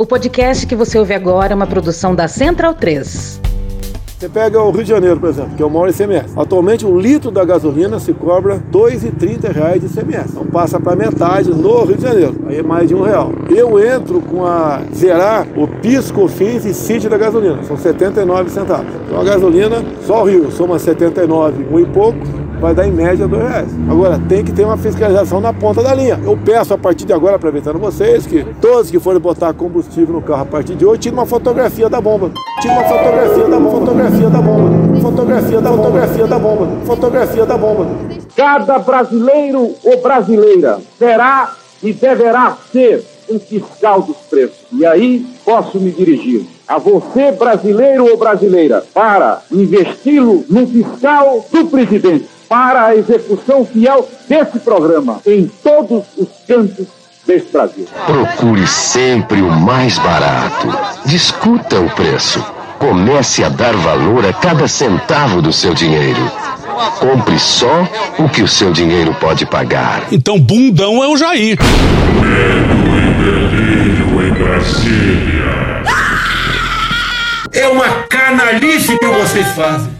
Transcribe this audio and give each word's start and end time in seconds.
O 0.00 0.06
podcast 0.06 0.64
que 0.64 0.76
você 0.76 0.96
ouve 0.96 1.12
agora 1.12 1.52
é 1.52 1.56
uma 1.56 1.66
produção 1.66 2.14
da 2.14 2.28
Central 2.28 2.72
3. 2.72 3.40
Você 4.16 4.28
pega 4.28 4.62
o 4.62 4.70
Rio 4.70 4.84
de 4.84 4.90
Janeiro, 4.90 5.18
por 5.18 5.28
exemplo, 5.28 5.56
que 5.56 5.62
é 5.62 5.66
o 5.66 5.68
maior 5.68 5.88
ICMS. 5.88 6.38
Atualmente, 6.38 6.86
um 6.86 6.96
litro 6.96 7.32
da 7.32 7.44
gasolina 7.44 7.98
se 7.98 8.12
cobra 8.12 8.54
R$ 8.54 8.60
2,30 8.70 9.80
de 9.80 9.86
ICMS. 9.86 10.30
Então 10.30 10.46
passa 10.46 10.78
para 10.78 10.94
metade 10.94 11.50
no 11.50 11.84
Rio 11.84 11.96
de 11.96 12.02
Janeiro. 12.02 12.36
Aí 12.46 12.58
é 12.58 12.62
mais 12.62 12.88
de 12.88 12.94
um 12.94 13.02
real. 13.02 13.32
Eu 13.50 13.84
entro 13.84 14.20
com 14.20 14.46
a 14.46 14.82
zerar 14.94 15.48
o 15.56 15.66
PIS, 15.66 16.12
COFINS 16.12 16.64
e 16.64 16.72
CIT 16.72 17.08
da 17.08 17.18
gasolina. 17.18 17.60
São 17.64 17.76
79 17.76 18.50
centavos. 18.50 18.94
Então 19.04 19.20
a 19.20 19.24
gasolina, 19.24 19.84
só 20.06 20.22
o 20.22 20.26
Rio 20.26 20.52
soma 20.52 20.78
79, 20.78 21.66
um 21.72 21.80
e 21.80 21.86
pouco 21.86 22.20
vai 22.60 22.74
dar 22.74 22.86
em 22.86 22.92
média 22.92 23.26
dois 23.26 23.42
reais. 23.42 23.68
Agora, 23.88 24.20
tem 24.28 24.44
que 24.44 24.52
ter 24.52 24.64
uma 24.64 24.76
fiscalização 24.76 25.40
na 25.40 25.52
ponta 25.52 25.82
da 25.82 25.94
linha. 25.94 26.18
Eu 26.22 26.36
peço 26.36 26.74
a 26.74 26.78
partir 26.78 27.04
de 27.04 27.12
agora, 27.12 27.36
aproveitando 27.36 27.78
vocês, 27.78 28.26
que 28.26 28.44
todos 28.60 28.90
que 28.90 28.98
forem 28.98 29.20
botar 29.20 29.52
combustível 29.54 30.14
no 30.14 30.22
carro 30.22 30.42
a 30.42 30.46
partir 30.46 30.74
de 30.74 30.84
hoje, 30.84 31.00
tirem 31.00 31.18
uma 31.18 31.26
fotografia 31.26 31.88
da 31.88 32.00
bomba. 32.00 32.30
Tire 32.60 32.72
uma 32.72 32.84
fotografia 32.84 33.48
da 33.48 33.60
bomba. 33.60 33.80
Fotografia 33.80 34.30
da 34.30 34.40
bomba. 34.40 35.00
Fotografia 35.00 35.60
da 35.60 35.70
fotografia 35.70 36.26
da 36.26 36.38
bomba. 36.38 36.68
Fotografia 36.84 37.46
da 37.46 37.56
bomba. 37.56 37.86
Cada 38.36 38.78
brasileiro 38.78 39.74
ou 39.84 40.02
brasileira 40.02 40.78
será 40.98 41.52
e 41.82 41.92
deverá 41.92 42.56
ser 42.72 43.04
um 43.30 43.38
fiscal 43.38 44.02
dos 44.02 44.16
preços. 44.28 44.58
E 44.72 44.84
aí 44.86 45.26
posso 45.44 45.78
me 45.78 45.90
dirigir 45.90 46.46
a 46.66 46.78
você, 46.78 47.32
brasileiro 47.32 48.06
ou 48.06 48.16
brasileira, 48.16 48.84
para 48.92 49.42
investi-lo 49.50 50.44
no 50.48 50.66
fiscal 50.66 51.44
do 51.50 51.66
presidente 51.66 52.37
para 52.48 52.86
a 52.86 52.96
execução 52.96 53.64
fiel 53.64 54.08
desse 54.28 54.58
programa 54.60 55.20
em 55.26 55.46
todos 55.62 56.04
os 56.16 56.28
cantos 56.46 56.86
deste 57.26 57.52
Brasil. 57.52 57.86
Procure 58.06 58.66
sempre 58.66 59.42
o 59.42 59.50
mais 59.50 59.98
barato. 59.98 60.68
Discuta 61.04 61.78
o 61.78 61.90
preço. 61.90 62.44
Comece 62.78 63.44
a 63.44 63.48
dar 63.48 63.76
valor 63.76 64.24
a 64.24 64.32
cada 64.32 64.66
centavo 64.66 65.42
do 65.42 65.52
seu 65.52 65.74
dinheiro. 65.74 66.20
Compre 67.00 67.38
só 67.38 67.86
o 68.18 68.28
que 68.28 68.42
o 68.42 68.48
seu 68.48 68.72
dinheiro 68.72 69.14
pode 69.20 69.44
pagar. 69.44 70.06
Então, 70.10 70.38
bundão 70.38 71.02
é 71.02 71.08
o 71.08 71.16
Jair. 71.16 71.58
Medo 72.20 72.78
e 72.96 73.14
delírio 73.24 74.28
em 74.28 74.32
Brasília. 74.32 75.82
É 77.52 77.68
uma 77.68 77.88
canalice 78.08 78.96
que 78.96 79.06
vocês 79.06 79.48
fazem. 79.48 79.97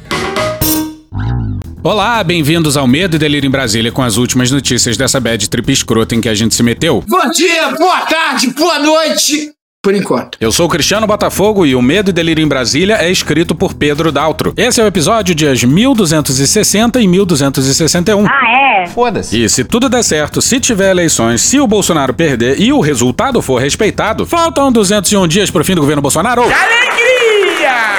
Olá, 1.83 2.23
bem-vindos 2.25 2.77
ao 2.77 2.89
Medo 2.89 3.15
e 3.15 3.19
Delírio 3.19 3.47
em 3.47 3.51
Brasília 3.51 3.93
com 3.93 4.03
as 4.03 4.17
últimas 4.17 4.51
notícias 4.51 4.97
dessa 4.97 5.21
bad 5.21 5.49
trip 5.49 5.73
escrota 5.73 6.15
em 6.15 6.21
que 6.21 6.29
a 6.29 6.35
gente 6.35 6.55
se 6.55 6.63
meteu. 6.63 7.05
Bom 7.07 7.31
dia, 7.31 7.71
boa 7.79 8.01
tarde, 8.01 8.49
boa 8.49 8.81
noite. 8.81 9.53
Por 9.81 9.95
enquanto. 9.95 10.37
Eu 10.41 10.51
sou 10.51 10.67
o 10.67 10.69
Cristiano 10.69 11.07
Botafogo 11.07 11.65
e 11.65 11.77
o 11.77 11.81
Medo 11.81 12.11
e 12.11 12.13
Delírio 12.13 12.43
em 12.45 12.49
Brasília 12.49 12.97
é 12.97 13.09
escrito 13.09 13.55
por 13.55 13.75
Pedro 13.75 14.11
Daltro. 14.11 14.53
Esse 14.57 14.81
é 14.81 14.85
o 14.85 14.89
episódio 14.89 15.37
dias 15.37 15.63
1260 15.63 17.01
e 17.01 17.07
1261. 17.07 18.27
Ah, 18.27 18.83
é? 18.83 18.87
Foda-se. 18.89 19.41
E 19.41 19.49
se 19.49 19.63
tudo 19.63 19.89
der 19.89 20.03
certo, 20.03 20.43
se 20.43 20.59
tiver 20.59 20.91
eleições, 20.91 21.43
se 21.43 21.61
o 21.61 21.67
Bolsonaro 21.67 22.13
perder 22.13 22.61
e 22.61 22.73
o 22.73 22.81
resultado 22.81 23.41
for 23.41 23.61
respeitado, 23.61 24.27
faltam 24.27 24.73
201 24.73 25.29
dias 25.29 25.51
pro 25.51 25.65
fim 25.65 25.77
do 25.77 25.81
governo 25.81 26.03
Bolsonaro. 26.03 26.43
Alegria! 26.43 27.08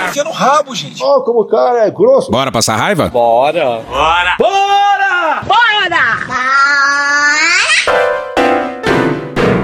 Enfia 0.10 0.24
no 0.24 0.32
rabo, 0.32 0.74
gente. 0.74 1.04
Ó, 1.04 1.22
como 1.22 1.42
o 1.42 1.46
cara 1.46 1.86
é 1.86 1.92
grosso. 1.92 2.32
Bora 2.32 2.52
passar 2.52 2.76
raiva? 2.76 3.10
Bora. 3.10 3.82
Bora. 3.88 4.36
Bora! 4.40 5.44
Bora! 5.46 5.70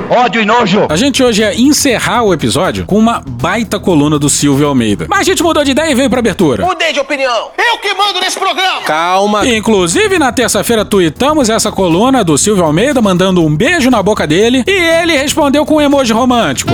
Ódio 0.08 0.40
e 0.40 0.46
nojo. 0.46 0.86
A 0.88 0.96
gente 0.96 1.24
hoje 1.24 1.42
ia 1.42 1.60
encerrar 1.60 2.22
o 2.24 2.32
episódio 2.32 2.86
com 2.86 2.98
uma 2.98 3.24
baita 3.28 3.80
coluna 3.80 4.20
do 4.20 4.30
Silvio 4.30 4.68
Almeida. 4.68 5.08
Mas 5.10 5.22
a 5.22 5.24
gente 5.24 5.42
mudou 5.42 5.64
de 5.64 5.72
ideia 5.72 5.92
e 5.92 5.96
veio 5.96 6.10
pra 6.12 6.20
abertura. 6.20 6.64
Mudei 6.64 6.94
de 6.94 7.00
opinião. 7.00 7.50
Eu 7.58 7.80
que 7.80 7.92
mando 7.96 8.20
nesse 8.20 8.38
programa. 8.38 8.82
Calma. 8.82 9.48
Inclusive, 9.48 10.20
na 10.20 10.32
terça-feira, 10.32 10.86
tuitamos 10.86 11.50
essa 11.50 11.72
coluna 11.72 12.24
do 12.24 12.38
Silvio 12.38 12.64
Almeida, 12.64 13.02
mandando 13.02 13.44
um 13.44 13.56
beijo 13.56 13.90
na 13.90 14.04
boca 14.04 14.28
dele, 14.28 14.64
e 14.68 14.72
ele 14.72 15.18
respondeu 15.18 15.66
com 15.66 15.78
um 15.78 15.82
emoji 15.82 16.14
romântico. 16.14 16.72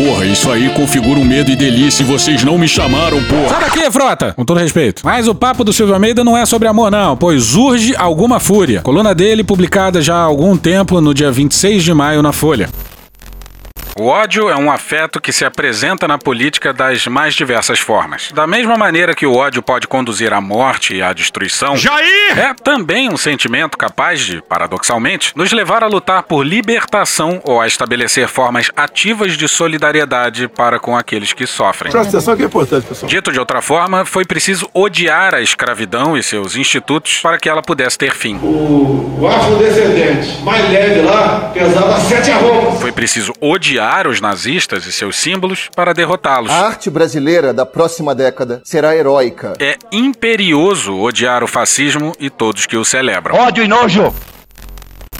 Porra, 0.00 0.24
isso 0.24 0.50
aí 0.50 0.70
configura 0.70 1.20
um 1.20 1.24
medo 1.24 1.50
e 1.50 1.56
delícia 1.56 2.02
e 2.02 2.06
vocês 2.06 2.42
não 2.42 2.56
me 2.56 2.66
chamaram, 2.66 3.22
porra. 3.24 3.48
Sai 3.50 3.60
daqui, 3.60 3.90
frota! 3.90 4.32
Com 4.32 4.46
todo 4.46 4.58
respeito. 4.58 5.02
Mas 5.04 5.28
o 5.28 5.34
papo 5.34 5.62
do 5.62 5.74
Silvio 5.74 5.92
Almeida 5.92 6.24
não 6.24 6.34
é 6.34 6.46
sobre 6.46 6.66
amor, 6.66 6.90
não, 6.90 7.14
pois 7.18 7.54
urge 7.54 7.94
alguma 7.94 8.40
fúria. 8.40 8.80
Coluna 8.80 9.14
dele 9.14 9.44
publicada 9.44 10.00
já 10.00 10.14
há 10.14 10.22
algum 10.22 10.56
tempo, 10.56 11.02
no 11.02 11.12
dia 11.12 11.30
26 11.30 11.84
de 11.84 11.92
maio, 11.92 12.22
na 12.22 12.32
Folha. 12.32 12.70
O 14.00 14.06
ódio 14.06 14.48
é 14.48 14.56
um 14.56 14.72
afeto 14.72 15.20
que 15.20 15.30
se 15.30 15.44
apresenta 15.44 16.08
na 16.08 16.16
política 16.16 16.72
das 16.72 17.06
mais 17.06 17.34
diversas 17.34 17.80
formas. 17.80 18.32
Da 18.32 18.46
mesma 18.46 18.74
maneira 18.74 19.14
que 19.14 19.26
o 19.26 19.34
ódio 19.34 19.62
pode 19.62 19.86
conduzir 19.86 20.32
à 20.32 20.40
morte 20.40 20.94
e 20.94 21.02
à 21.02 21.12
destruição, 21.12 21.76
Jair! 21.76 22.38
é 22.38 22.54
também 22.54 23.12
um 23.12 23.18
sentimento 23.18 23.76
capaz 23.76 24.20
de, 24.20 24.40
paradoxalmente, 24.40 25.34
nos 25.36 25.52
levar 25.52 25.84
a 25.84 25.86
lutar 25.86 26.22
por 26.22 26.46
libertação 26.46 27.42
ou 27.44 27.60
a 27.60 27.66
estabelecer 27.66 28.26
formas 28.26 28.70
ativas 28.74 29.36
de 29.36 29.46
solidariedade 29.46 30.48
para 30.48 30.80
com 30.80 30.96
aqueles 30.96 31.34
que 31.34 31.46
sofrem. 31.46 31.92
Presta 31.92 32.16
atenção 32.16 32.34
que 32.34 32.42
é 32.42 32.46
importante, 32.46 32.86
pessoal. 32.86 33.06
Dito 33.06 33.30
de 33.30 33.38
outra 33.38 33.60
forma, 33.60 34.06
foi 34.06 34.24
preciso 34.24 34.66
odiar 34.72 35.34
a 35.34 35.42
escravidão 35.42 36.16
e 36.16 36.22
seus 36.22 36.56
institutos 36.56 37.20
para 37.20 37.36
que 37.36 37.50
ela 37.50 37.60
pudesse 37.60 37.98
ter 37.98 38.14
fim. 38.14 38.36
O, 38.36 39.18
o 39.20 39.28
afrodescendente 39.28 40.42
mais 40.42 40.70
leve 40.70 41.02
lá 41.02 41.50
pesava 41.52 42.00
sete 42.00 42.30
arrobas. 42.30 42.80
Foi 42.80 42.92
preciso 42.92 43.34
odiar 43.42 43.89
os 44.06 44.20
nazistas 44.20 44.86
e 44.86 44.92
seus 44.92 45.16
símbolos 45.16 45.68
para 45.74 45.92
derrotá-los. 45.92 46.50
A 46.50 46.66
arte 46.66 46.88
brasileira 46.88 47.52
da 47.52 47.66
próxima 47.66 48.14
década 48.14 48.60
será 48.64 48.94
heróica. 48.94 49.54
É 49.58 49.76
imperioso 49.90 50.96
odiar 50.96 51.42
o 51.42 51.48
fascismo 51.48 52.12
e 52.20 52.30
todos 52.30 52.66
que 52.66 52.76
o 52.76 52.84
celebram. 52.84 53.34
Ódio 53.36 53.64
e 53.64 53.68
nojo. 53.68 54.14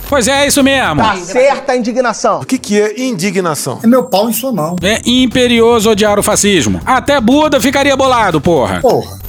Pois 0.07 0.27
é, 0.27 0.43
é 0.43 0.47
isso 0.47 0.61
mesmo. 0.61 1.01
Tá 1.01 1.15
certa 1.17 1.71
a 1.71 1.77
indignação. 1.77 2.41
O 2.41 2.45
que, 2.45 2.57
que 2.57 2.79
é 2.79 3.01
indignação? 3.01 3.79
É 3.81 3.87
meu 3.87 4.03
pau 4.03 4.29
em 4.29 4.33
sua 4.33 4.51
mão. 4.51 4.75
É 4.81 5.01
imperioso 5.05 5.89
odiar 5.89 6.19
o 6.19 6.23
fascismo. 6.23 6.81
Até 6.85 7.19
Buda 7.21 7.61
ficaria 7.61 7.95
bolado, 7.95 8.41
porra. 8.41 8.81
Porra. 8.81 9.19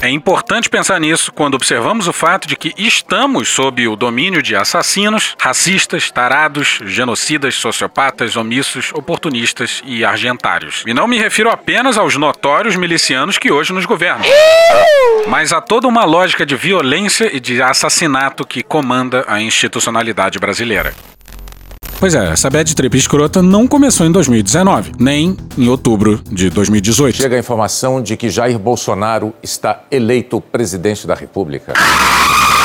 É 0.00 0.08
importante 0.08 0.70
pensar 0.70 1.00
nisso 1.00 1.32
quando 1.32 1.54
observamos 1.54 2.06
o 2.06 2.12
fato 2.12 2.46
de 2.46 2.56
que 2.56 2.72
estamos 2.78 3.48
sob 3.48 3.88
o 3.88 3.96
domínio 3.96 4.40
de 4.40 4.54
assassinos, 4.54 5.34
racistas, 5.40 6.08
tarados, 6.08 6.78
genocidas, 6.84 7.56
sociopatas, 7.56 8.36
omissos, 8.36 8.92
oportunistas 8.94 9.82
e 9.84 10.04
argentários. 10.04 10.84
E 10.86 10.94
não 10.94 11.08
me 11.08 11.18
refiro 11.18 11.50
apenas 11.50 11.98
aos 11.98 12.14
notórios 12.16 12.76
milicianos 12.76 13.38
que 13.38 13.50
hoje 13.50 13.72
nos 13.72 13.86
governam, 13.86 14.24
mas 15.26 15.52
a 15.52 15.60
toda 15.60 15.88
uma 15.88 16.04
lógica 16.04 16.46
de 16.46 16.54
violência 16.54 17.34
e 17.34 17.40
de 17.40 17.60
assassinato 17.60 18.46
que 18.46 18.62
comanda 18.62 19.24
a 19.26 19.42
institucionalidade 19.42 20.38
brasileira. 20.38 20.94
Pois 22.00 22.14
é, 22.14 22.30
essa 22.30 22.48
bad 22.48 22.76
trip 22.76 22.96
escrota 22.96 23.42
não 23.42 23.66
começou 23.66 24.06
em 24.06 24.12
2019, 24.12 24.92
nem 25.00 25.36
em 25.56 25.68
outubro 25.68 26.22
de 26.30 26.48
2018. 26.48 27.16
Chega 27.16 27.34
a 27.34 27.38
informação 27.40 28.00
de 28.00 28.16
que 28.16 28.30
Jair 28.30 28.56
Bolsonaro 28.56 29.34
está 29.42 29.82
eleito 29.90 30.40
presidente 30.40 31.08
da 31.08 31.14
República. 31.16 31.74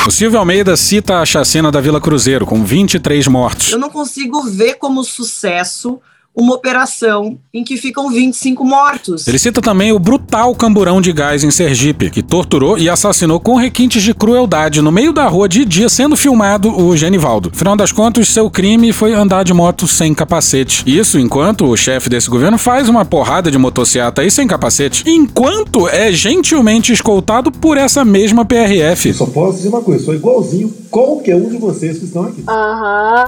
O 0.06 0.12
Silvio 0.12 0.38
Almeida 0.38 0.78
cita 0.78 1.20
a 1.20 1.26
chacina 1.26 1.72
da 1.72 1.82
Vila 1.82 2.00
Cruzeiro, 2.00 2.46
com 2.46 2.64
23 2.64 3.26
mortos. 3.28 3.72
Eu 3.72 3.80
não 3.80 3.90
consigo 3.90 4.44
ver 4.44 4.76
como 4.76 5.04
sucesso 5.04 6.00
uma 6.36 6.56
operação 6.56 7.38
em 7.54 7.64
que 7.64 7.78
ficam 7.78 8.10
25 8.10 8.66
mortos. 8.66 9.28
Ele 9.28 9.38
cita 9.38 9.62
também 9.62 9.92
o 9.92 10.00
brutal 10.00 10.54
camburão 10.56 11.00
de 11.00 11.14
gás 11.14 11.44
em 11.44 11.52
Sergipe, 11.52 12.10
que 12.10 12.24
torturou 12.24 12.78
e 12.78 12.90
assassinou 12.90 13.40
com 13.40 13.56
requintes 13.56 14.02
de 14.02 14.14
crueldade 14.14 14.82
no 14.82 14.92
meio 14.92 15.14
da 15.14 15.28
rua 15.28 15.48
de 15.48 15.64
dia, 15.64 15.88
sendo 15.90 16.18
filmado 16.18 16.76
o 16.76 16.98
Genivaldo. 16.98 17.52
Afinal 17.54 17.76
das 17.76 17.92
contas, 17.92 18.30
seu 18.30 18.50
crime 18.50 18.92
foi 18.92 19.14
andar 19.14 19.44
de 19.44 19.54
moto 19.54 19.88
sem 19.88 20.14
capacete. 20.14 20.84
Isso 20.88 21.20
enquanto 21.20 21.66
o 21.66 21.78
chefe 21.78 22.10
desse 22.10 22.30
governo 22.30 22.58
faz 22.58 22.90
uma 22.90 23.06
porrada 23.06 23.52
de 23.52 23.58
motocicleta 23.58 24.22
aí 24.22 24.32
sem 24.32 24.48
capacete, 24.48 25.04
enquanto 25.08 25.88
é 25.88 26.12
gentilmente 26.12 26.92
escoltado 26.92 27.52
por 27.52 27.78
essa 27.78 28.04
mesma 28.04 28.44
PRF. 28.44 29.14
Só 29.14 29.26
posso 29.28 29.58
dizer 29.58 29.70
uma 29.70 29.82
coisa, 29.82 30.04
sou 30.04 30.16
igualzinho 30.16 30.74
qualquer 30.90 31.36
um 31.36 31.50
de 31.50 31.58
vocês 31.58 32.00
que 32.00 32.06
estão 32.06 32.24
aqui. 32.24 32.44
Aham. 32.48 33.28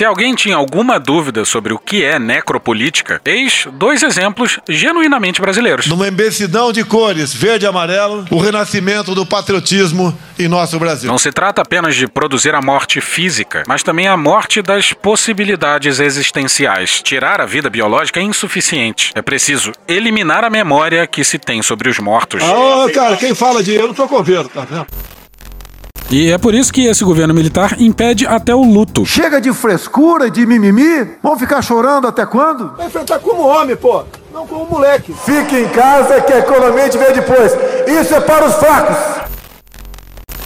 Se 0.00 0.04
alguém 0.06 0.34
tinha 0.34 0.56
alguma 0.56 0.98
dúvida 0.98 1.44
sobre 1.44 1.74
o 1.74 1.78
que 1.78 2.02
é 2.02 2.18
necropolítica, 2.18 3.20
eis 3.22 3.66
dois 3.74 4.02
exemplos 4.02 4.58
genuinamente 4.66 5.42
brasileiros. 5.42 5.86
Numa 5.88 6.08
imbecilhão 6.08 6.72
de 6.72 6.82
cores, 6.82 7.34
verde 7.34 7.66
e 7.66 7.68
amarelo, 7.68 8.24
o 8.30 8.38
renascimento 8.38 9.14
do 9.14 9.26
patriotismo 9.26 10.18
em 10.38 10.48
nosso 10.48 10.78
Brasil. 10.78 11.10
Não 11.10 11.18
se 11.18 11.30
trata 11.30 11.60
apenas 11.60 11.94
de 11.94 12.06
produzir 12.06 12.54
a 12.54 12.62
morte 12.62 12.98
física, 12.98 13.62
mas 13.68 13.82
também 13.82 14.08
a 14.08 14.16
morte 14.16 14.62
das 14.62 14.94
possibilidades 14.94 16.00
existenciais. 16.00 17.02
Tirar 17.02 17.38
a 17.38 17.44
vida 17.44 17.68
biológica 17.68 18.20
é 18.20 18.22
insuficiente. 18.22 19.12
É 19.14 19.20
preciso 19.20 19.70
eliminar 19.86 20.44
a 20.44 20.48
memória 20.48 21.06
que 21.06 21.22
se 21.22 21.38
tem 21.38 21.60
sobre 21.60 21.90
os 21.90 21.98
mortos. 21.98 22.42
Ah, 22.42 22.90
cara, 22.90 23.18
quem 23.18 23.34
fala 23.34 23.62
de 23.62 23.74
eu 23.74 23.88
não 23.88 23.94
tô 23.94 24.08
com 24.08 24.22
vendo, 24.22 24.48
tá 24.48 24.64
vendo? 24.64 24.86
E 26.10 26.32
é 26.32 26.38
por 26.38 26.54
isso 26.54 26.72
que 26.72 26.86
esse 26.86 27.04
governo 27.04 27.32
militar 27.32 27.80
impede 27.80 28.26
até 28.26 28.52
o 28.52 28.64
luto. 28.64 29.06
Chega 29.06 29.40
de 29.40 29.52
frescura 29.52 30.26
e 30.26 30.30
de 30.30 30.44
mimimi. 30.44 31.08
Vão 31.22 31.38
ficar 31.38 31.62
chorando 31.62 32.08
até 32.08 32.26
quando? 32.26 32.74
Vai 32.76 32.88
enfrentar 32.88 33.20
como 33.20 33.42
homem, 33.46 33.76
pô. 33.76 34.02
Não 34.34 34.44
como 34.44 34.66
moleque. 34.68 35.14
Fique 35.24 35.56
em 35.56 35.68
casa 35.68 36.20
que 36.20 36.32
a 36.32 36.40
economia 36.40 36.88
te 36.88 36.98
vê 36.98 37.12
depois. 37.12 37.52
Isso 37.86 38.12
é 38.12 38.20
para 38.20 38.46
os 38.46 38.54
fracos. 38.56 39.19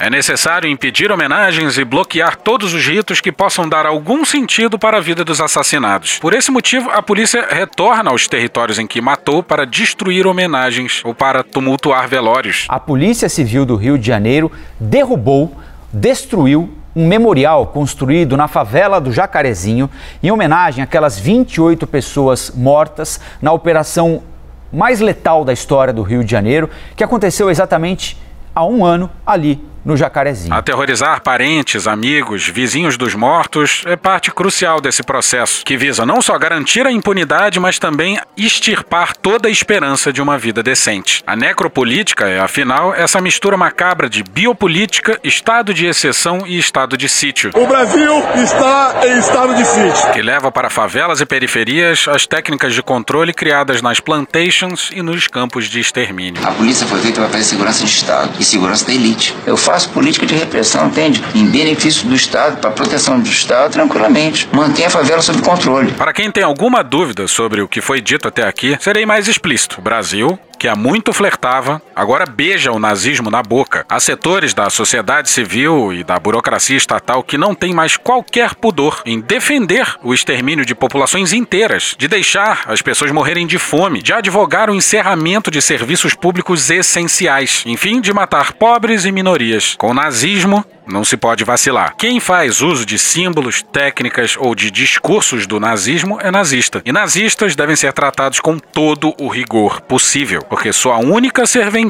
É 0.05 0.11
necessário 0.11 0.69
impedir 0.69 1.11
homenagens 1.11 1.79
e 1.79 1.85
bloquear 1.85 2.37
todos 2.37 2.75
os 2.75 2.87
ritos 2.87 3.23
que 3.23 3.33
possam 3.33 3.67
dar 3.67 3.87
algum 3.87 4.23
sentido 4.23 4.79
para 4.79 4.99
a 4.99 5.01
vida 5.01 5.25
dos 5.25 5.41
assassinados. 5.41 6.19
Por 6.19 6.35
esse 6.35 6.51
motivo, 6.51 6.91
a 6.91 7.01
polícia 7.01 7.47
retorna 7.49 8.11
aos 8.11 8.29
territórios 8.29 8.79
em 8.79 8.87
que 8.87 9.01
matou 9.01 9.43
para 9.43 9.65
destruir 9.65 10.27
homenagens 10.27 11.01
ou 11.07 11.15
para 11.15 11.43
tumultuar 11.43 12.07
velórios. 12.07 12.67
A 12.69 12.79
Polícia 12.79 13.31
Civil 13.31 13.65
do 13.65 13.77
Rio 13.77 13.97
de 13.97 14.07
Janeiro 14.07 14.53
derrubou, 14.79 15.57
destruiu 15.91 16.71
um 16.95 17.09
memorial 17.09 17.69
construído 17.69 18.37
na 18.37 18.47
favela 18.47 19.01
do 19.01 19.11
Jacarezinho 19.11 19.89
em 20.23 20.31
homenagem 20.31 20.85
àquelas 20.85 21.19
28 21.19 21.87
pessoas 21.87 22.53
mortas 22.55 23.19
na 23.41 23.53
operação 23.53 24.23
mais 24.71 25.01
letal 25.01 25.47
da 25.47 25.53
história 25.55 25.95
do 25.95 26.03
Rio 26.03 26.23
de 26.23 26.31
Janeiro, 26.31 26.69
que 26.95 27.03
aconteceu 27.03 27.49
exatamente 27.49 28.19
há 28.55 28.67
um 28.67 28.85
ano 28.85 29.11
ali 29.25 29.73
no 29.85 29.97
Jacarezinho. 29.97 30.55
Aterrorizar 30.55 31.21
parentes, 31.23 31.87
amigos, 31.87 32.49
vizinhos 32.49 32.97
dos 32.97 33.15
mortos 33.15 33.83
é 33.87 33.97
parte 33.97 34.31
crucial 34.31 34.81
desse 34.81 35.03
processo, 35.03 35.65
que 35.65 35.77
visa 35.77 36.07
não 36.07 36.23
só 36.23 36.39
garantir 36.39 36.87
a 36.87 36.93
impunidade, 36.93 37.61
mas 37.61 37.79
também 37.79 38.19
extirpar 38.37 39.15
toda 39.17 39.49
a 39.49 39.51
esperança 39.51 40.13
de 40.13 40.23
uma 40.23 40.39
vida 40.39 40.63
decente. 40.63 41.23
A 41.27 41.37
necropolítica 41.37 42.27
é, 42.27 42.41
afinal, 42.41 42.95
essa 42.95 43.21
mistura 43.21 43.57
macabra 43.57 44.09
de 44.09 44.23
biopolítica, 44.23 45.19
estado 45.23 45.75
de 45.75 45.87
exceção 45.87 46.47
e 46.47 46.59
estado 46.59 46.97
de 46.97 47.09
sítio. 47.09 47.51
O 47.55 47.67
Brasil 47.67 48.13
está 48.37 49.01
em 49.05 49.19
estado 49.19 49.55
de 49.55 49.65
sítio. 49.65 50.13
Que 50.13 50.23
leva 50.23 50.51
para 50.51 50.71
favelas 50.71 51.21
e 51.21 51.27
periferias 51.27 52.07
as 52.09 52.27
técnicas 52.27 52.75
de 52.75 52.83
controle 52.83 53.33
criadas 53.33 53.83
nas 53.83 54.01
plantations 54.01 54.91
e 54.95 55.03
nos 55.03 55.29
campos 55.29 55.67
de 55.67 55.81
extermínio. 55.81 56.47
A 56.47 56.53
polícia 56.53 56.87
foi 56.87 57.01
feita 57.01 57.21
para 57.21 57.31
fazer 57.31 57.45
segurança 57.45 57.85
de 57.85 57.91
Estado 57.91 58.31
e 58.39 58.45
segurança 58.45 58.87
da 58.87 58.93
elite. 58.93 59.35
Eu 59.47 59.57
faço 59.57 59.74
faço 59.75 59.89
política 59.89 60.25
de 60.25 60.37
repressão, 60.37 60.87
entende? 60.87 61.21
Em 61.35 61.47
benefício 61.47 62.07
do 62.07 62.15
Estado, 62.15 62.59
para 62.59 62.71
proteção 62.71 63.19
do 63.19 63.29
Estado, 63.29 63.73
tranquilamente. 63.73 64.49
Mantenha 64.53 64.87
a 64.87 64.91
favela 64.91 65.21
sob 65.21 65.43
controle. 65.43 65.91
Para 65.93 66.13
quem 66.13 66.31
tem 66.31 66.45
alguma 66.45 66.85
dúvida 66.85 67.27
sobre 67.27 67.61
o 67.61 67.67
que 67.67 67.81
foi 67.81 68.01
dito 68.01 68.29
até 68.29 68.47
aqui, 68.47 68.77
serei 68.81 69.05
mais 69.05 69.27
explícito. 69.27 69.83
Brasil 69.83 70.39
que 70.57 70.69
há 70.69 70.77
muito 70.77 71.13
flertava, 71.13 71.83
agora 71.95 72.27
beija 72.27 72.73
o 72.73 72.79
nazismo 72.79 73.31
na 73.31 73.43
boca. 73.43 73.85
Há 73.89 74.01
setores 74.01 74.55
da 74.55 74.69
sociedade 74.71 75.31
civil 75.31 75.93
e 75.93 76.03
da 76.03 76.19
burocracia 76.19 76.77
estatal 76.77 77.23
que 77.23 77.39
não 77.39 77.55
têm 77.55 77.73
mais 77.73 77.97
qualquer 77.97 78.55
pudor 78.55 79.03
em 79.05 79.21
defender 79.21 79.97
o 80.03 80.13
extermínio 80.13 80.65
de 80.65 80.75
populações 80.75 81.33
inteiras, 81.33 81.95
de 81.99 82.09
deixar 82.09 82.65
as 82.67 82.83
pessoas 82.83 83.13
morrerem 83.13 83.47
de 83.47 83.59
fome, 83.59 84.03
de 84.03 84.13
advogar 84.13 84.71
o 84.71 84.75
encerramento 84.75 85.51
de 85.51 85.63
serviços 85.63 86.15
públicos 86.15 86.71
essenciais, 86.71 87.63
enfim, 87.67 88.01
de 88.01 88.13
matar 88.13 88.53
pobres 88.53 89.05
e 89.05 89.13
minorias. 89.13 89.75
Com 89.79 89.91
o 89.91 89.95
nazismo, 89.95 90.65
não 90.87 91.05
se 91.05 91.17
pode 91.17 91.45
vacilar. 91.45 91.95
Quem 91.97 92.21
faz 92.21 92.61
uso 92.61 92.85
de 92.85 92.99
símbolos, 92.99 93.63
técnicas 93.63 94.37
ou 94.39 94.55
de 94.55 94.71
discursos 94.71 95.47
do 95.47 95.59
nazismo 95.59 96.19
é 96.21 96.31
nazista. 96.31 96.83
E 96.85 96.93
nazistas 96.93 97.57
devem 97.57 97.77
ser 97.77 97.93
tratados 97.93 98.41
com 98.41 98.59
todo 98.59 99.15
o 99.19 99.29
rigor 99.29 99.81
possível, 99.81 100.43
porque 100.43 100.73
sua 100.73 100.99
única 100.99 101.47
serventia 101.47 101.84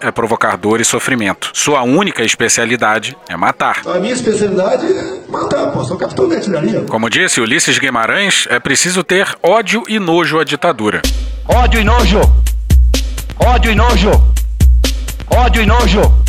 é 0.00 0.10
provocar 0.10 0.56
dor 0.56 0.80
e 0.80 0.84
sofrimento. 0.84 1.50
Sua 1.54 1.82
única 1.82 2.22
especialidade 2.22 3.16
é 3.28 3.36
matar. 3.36 3.82
A 3.86 3.98
minha 3.98 4.12
especialidade 4.12 4.86
é 4.86 5.30
matar, 5.30 5.72
pô. 5.72 5.84
Sou 5.84 5.96
capitão 5.96 6.28
de 6.28 6.36
artilharia. 6.36 6.82
Como 6.82 7.08
disse 7.08 7.40
Ulisses 7.40 7.78
Guimarães, 7.78 8.46
é 8.50 8.58
preciso 8.58 9.02
ter 9.02 9.26
ódio 9.42 9.84
e 9.88 9.98
nojo 9.98 10.38
à 10.38 10.44
ditadura. 10.44 11.00
Ódio 11.46 11.80
e 11.80 11.84
nojo! 11.84 12.20
Ódio 13.38 13.72
e 13.72 13.74
nojo! 13.74 14.10
Ódio 15.30 15.62
e 15.62 15.66
nojo! 15.66 16.27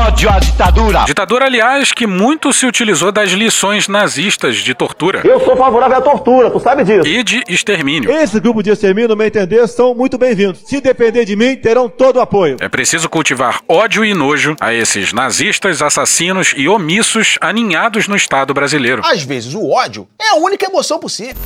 Ódio 0.00 0.30
à 0.30 0.38
ditadura. 0.38 1.04
Ditadura, 1.04 1.44
aliás, 1.44 1.92
que 1.92 2.06
muito 2.06 2.52
se 2.52 2.64
utilizou 2.64 3.12
das 3.12 3.30
lições 3.30 3.86
nazistas 3.86 4.56
de 4.56 4.74
tortura. 4.74 5.20
Eu 5.24 5.38
sou 5.40 5.54
favorável 5.56 5.98
à 5.98 6.00
tortura, 6.00 6.50
tu 6.50 6.58
sabe 6.58 6.84
disso. 6.84 7.06
E 7.06 7.22
de 7.22 7.44
extermínio. 7.48 8.10
Esse 8.10 8.40
grupo 8.40 8.62
de 8.62 8.70
extermínio, 8.70 9.10
no 9.10 9.16
meu 9.16 9.26
entender, 9.26 9.66
são 9.68 9.94
muito 9.94 10.16
bem-vindos. 10.16 10.62
Se 10.64 10.80
depender 10.80 11.26
de 11.26 11.36
mim, 11.36 11.54
terão 11.54 11.88
todo 11.88 12.16
o 12.16 12.20
apoio. 12.20 12.56
É 12.60 12.68
preciso 12.68 13.10
cultivar 13.10 13.60
ódio 13.68 14.02
e 14.02 14.14
nojo 14.14 14.56
a 14.58 14.72
esses 14.72 15.12
nazistas, 15.12 15.82
assassinos 15.82 16.54
e 16.56 16.66
omissos 16.66 17.36
aninhados 17.40 18.08
no 18.08 18.16
Estado 18.16 18.54
brasileiro. 18.54 19.02
Às 19.04 19.22
vezes 19.22 19.54
o 19.54 19.68
ódio 19.70 20.08
é 20.20 20.30
a 20.30 20.36
única 20.36 20.64
emoção 20.64 20.98
possível. 20.98 21.36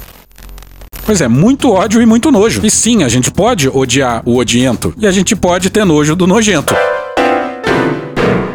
Pois 1.04 1.20
é, 1.20 1.26
muito 1.28 1.72
ódio 1.72 2.00
e 2.00 2.06
muito 2.06 2.30
nojo. 2.30 2.64
E 2.64 2.70
sim, 2.70 3.02
a 3.02 3.08
gente 3.08 3.30
pode 3.30 3.68
odiar 3.68 4.22
o 4.24 4.36
odiento. 4.38 4.94
E 4.96 5.06
a 5.06 5.10
gente 5.10 5.34
pode 5.34 5.70
ter 5.70 5.84
nojo 5.84 6.14
do 6.14 6.26
nojento. 6.26 6.74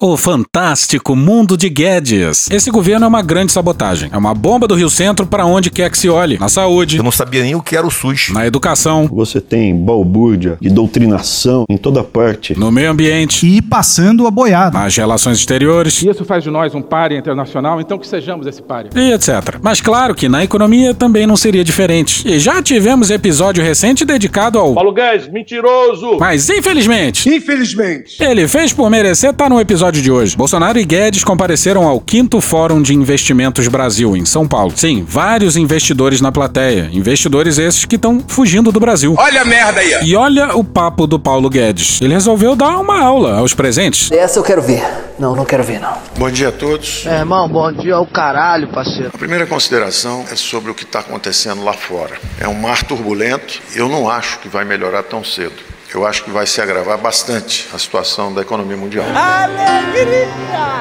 O 0.02 0.16
fantástico 0.16 1.14
mundo 1.14 1.58
de 1.58 1.68
Guedes. 1.68 2.50
Esse 2.50 2.72
governo 2.72 3.04
é 3.04 3.08
uma 3.08 3.22
grande 3.22 3.52
sabotagem. 3.52 4.10
É 4.14 4.18
uma 4.18 4.34
bomba 4.34 4.66
do 4.66 4.74
Rio 4.74 4.90
Centro 4.90 5.28
para 5.28 5.46
onde 5.46 5.70
quer 5.70 5.92
que 5.92 5.98
se 5.98 6.08
olhe. 6.08 6.40
Na 6.40 6.48
saúde. 6.48 6.98
Eu 6.98 7.04
não 7.04 7.12
sabia 7.12 7.44
nem 7.44 7.54
o 7.54 7.62
que 7.62 7.76
era 7.76 7.86
o 7.86 7.92
SUS. 7.92 8.30
Na 8.30 8.48
educação. 8.48 9.10
Você 9.12 9.42
tem 9.42 9.76
balbúrdia 9.76 10.58
e 10.62 10.70
doutrinação 10.70 11.66
em 11.70 11.76
toda 11.76 12.02
parte. 12.02 12.58
No 12.58 12.72
meio 12.72 12.92
ambiente. 12.92 13.46
E 13.46 13.62
passando 13.62 14.26
a 14.26 14.32
boiada. 14.32 14.80
Nas 14.80 14.96
relações 14.96 15.38
exteriores. 15.38 16.02
Isso 16.02 16.24
faz 16.24 16.46
de 16.46 16.50
nós 16.50 16.74
um 16.74 16.82
páreo 16.82 17.18
internacional, 17.18 17.82
então 17.82 18.00
que 18.00 18.08
sejamos 18.08 18.48
esse 18.48 18.62
páreo. 18.62 18.92
E 18.96 19.12
etc. 19.12 19.60
Mas 19.62 19.82
claro 19.82 20.16
que 20.16 20.30
na 20.30 20.46
economia 20.46 20.94
também 20.94 21.28
não 21.28 21.36
seria 21.36 21.64
diferente. 21.64 22.26
E 22.26 22.40
já 22.40 22.62
tivemos 22.62 23.12
episódio 23.12 23.62
recente 23.62 24.06
dedicado 24.06 24.58
ao. 24.58 24.74
Paulo 24.76 24.94
Guedes, 24.94 25.28
mentiroso! 25.28 26.18
Mas 26.18 26.50
infelizmente. 26.50 27.28
Infelizmente. 27.28 28.24
Ele 28.24 28.48
fez 28.48 28.72
por 28.72 28.90
merecer 28.90 29.32
estar 29.32 29.44
tá 29.44 29.50
no 29.50 29.60
episódio 29.60 29.89
episódio 29.90 30.02
de 30.02 30.12
hoje. 30.12 30.38
Bolsonaro 30.38 30.80
e 30.80 30.86
Guedes 30.86 31.24
compareceram 31.24 31.88
ao 31.88 32.00
quinto 32.00 32.40
Fórum 32.40 32.82
de 32.82 32.94
Investimentos 32.94 33.68
Brasil, 33.68 34.16
em 34.16 34.26
São 34.26 34.48
Paulo. 34.48 34.72
Sim, 34.76 35.04
vários 35.08 35.58
investidores 35.58 36.22
na 36.22 36.32
plateia. 36.32 36.90
Investidores 36.92 37.58
esses 37.58 37.86
que 37.86 37.96
estão 37.96 38.24
fugindo 38.28 38.72
do 38.72 38.80
Brasil. 38.80 39.16
Olha 39.18 39.42
a 39.42 39.46
merda 39.46 39.82
aí! 39.82 40.04
E 40.04 40.16
olha 40.16 40.56
o 40.56 40.64
papo 40.64 41.08
do 41.08 41.20
Paulo 41.20 41.50
Guedes. 41.50 42.02
Ele 42.02 42.14
resolveu 42.14 42.56
dar 42.56 42.78
uma 42.78 43.02
aula 43.02 43.40
aos 43.40 43.54
presentes. 43.54 44.12
Essa 44.12 44.40
eu 44.40 44.44
quero 44.44 44.62
ver. 44.62 44.84
Não, 45.18 45.36
não 45.36 45.44
quero 45.44 45.64
ver, 45.64 45.80
não. 45.80 45.98
Bom 46.18 46.30
dia 46.30 46.50
a 46.50 46.52
todos. 46.52 47.06
É, 47.06 47.20
irmão, 47.20 47.50
bom 47.50 47.72
dia 47.72 47.96
ao 47.96 48.06
caralho, 48.06 48.68
parceiro. 48.68 49.12
A 49.14 49.18
primeira 49.18 49.46
consideração 49.46 50.24
é 50.32 50.36
sobre 50.36 50.72
o 50.72 50.76
que 50.76 50.84
está 50.84 51.00
acontecendo 51.00 51.64
lá 51.64 51.74
fora. 51.74 52.16
É 52.40 52.48
um 52.48 52.54
mar 52.54 52.84
turbulento. 52.84 53.60
Eu 53.76 53.90
não 53.90 54.10
acho 54.10 54.40
que 54.40 54.48
vai 54.48 54.64
melhorar 54.64 55.04
tão 55.04 55.24
cedo 55.24 55.79
eu 55.94 56.06
acho 56.06 56.24
que 56.24 56.32
vai 56.32 56.46
se 56.46 56.62
agravar 56.62 56.98
bastante 56.98 57.68
a 57.74 57.78
situação 57.78 58.34
da 58.34 58.42
economia 58.42 58.78
mundial. 58.78 59.06
Alegria! 59.14 60.28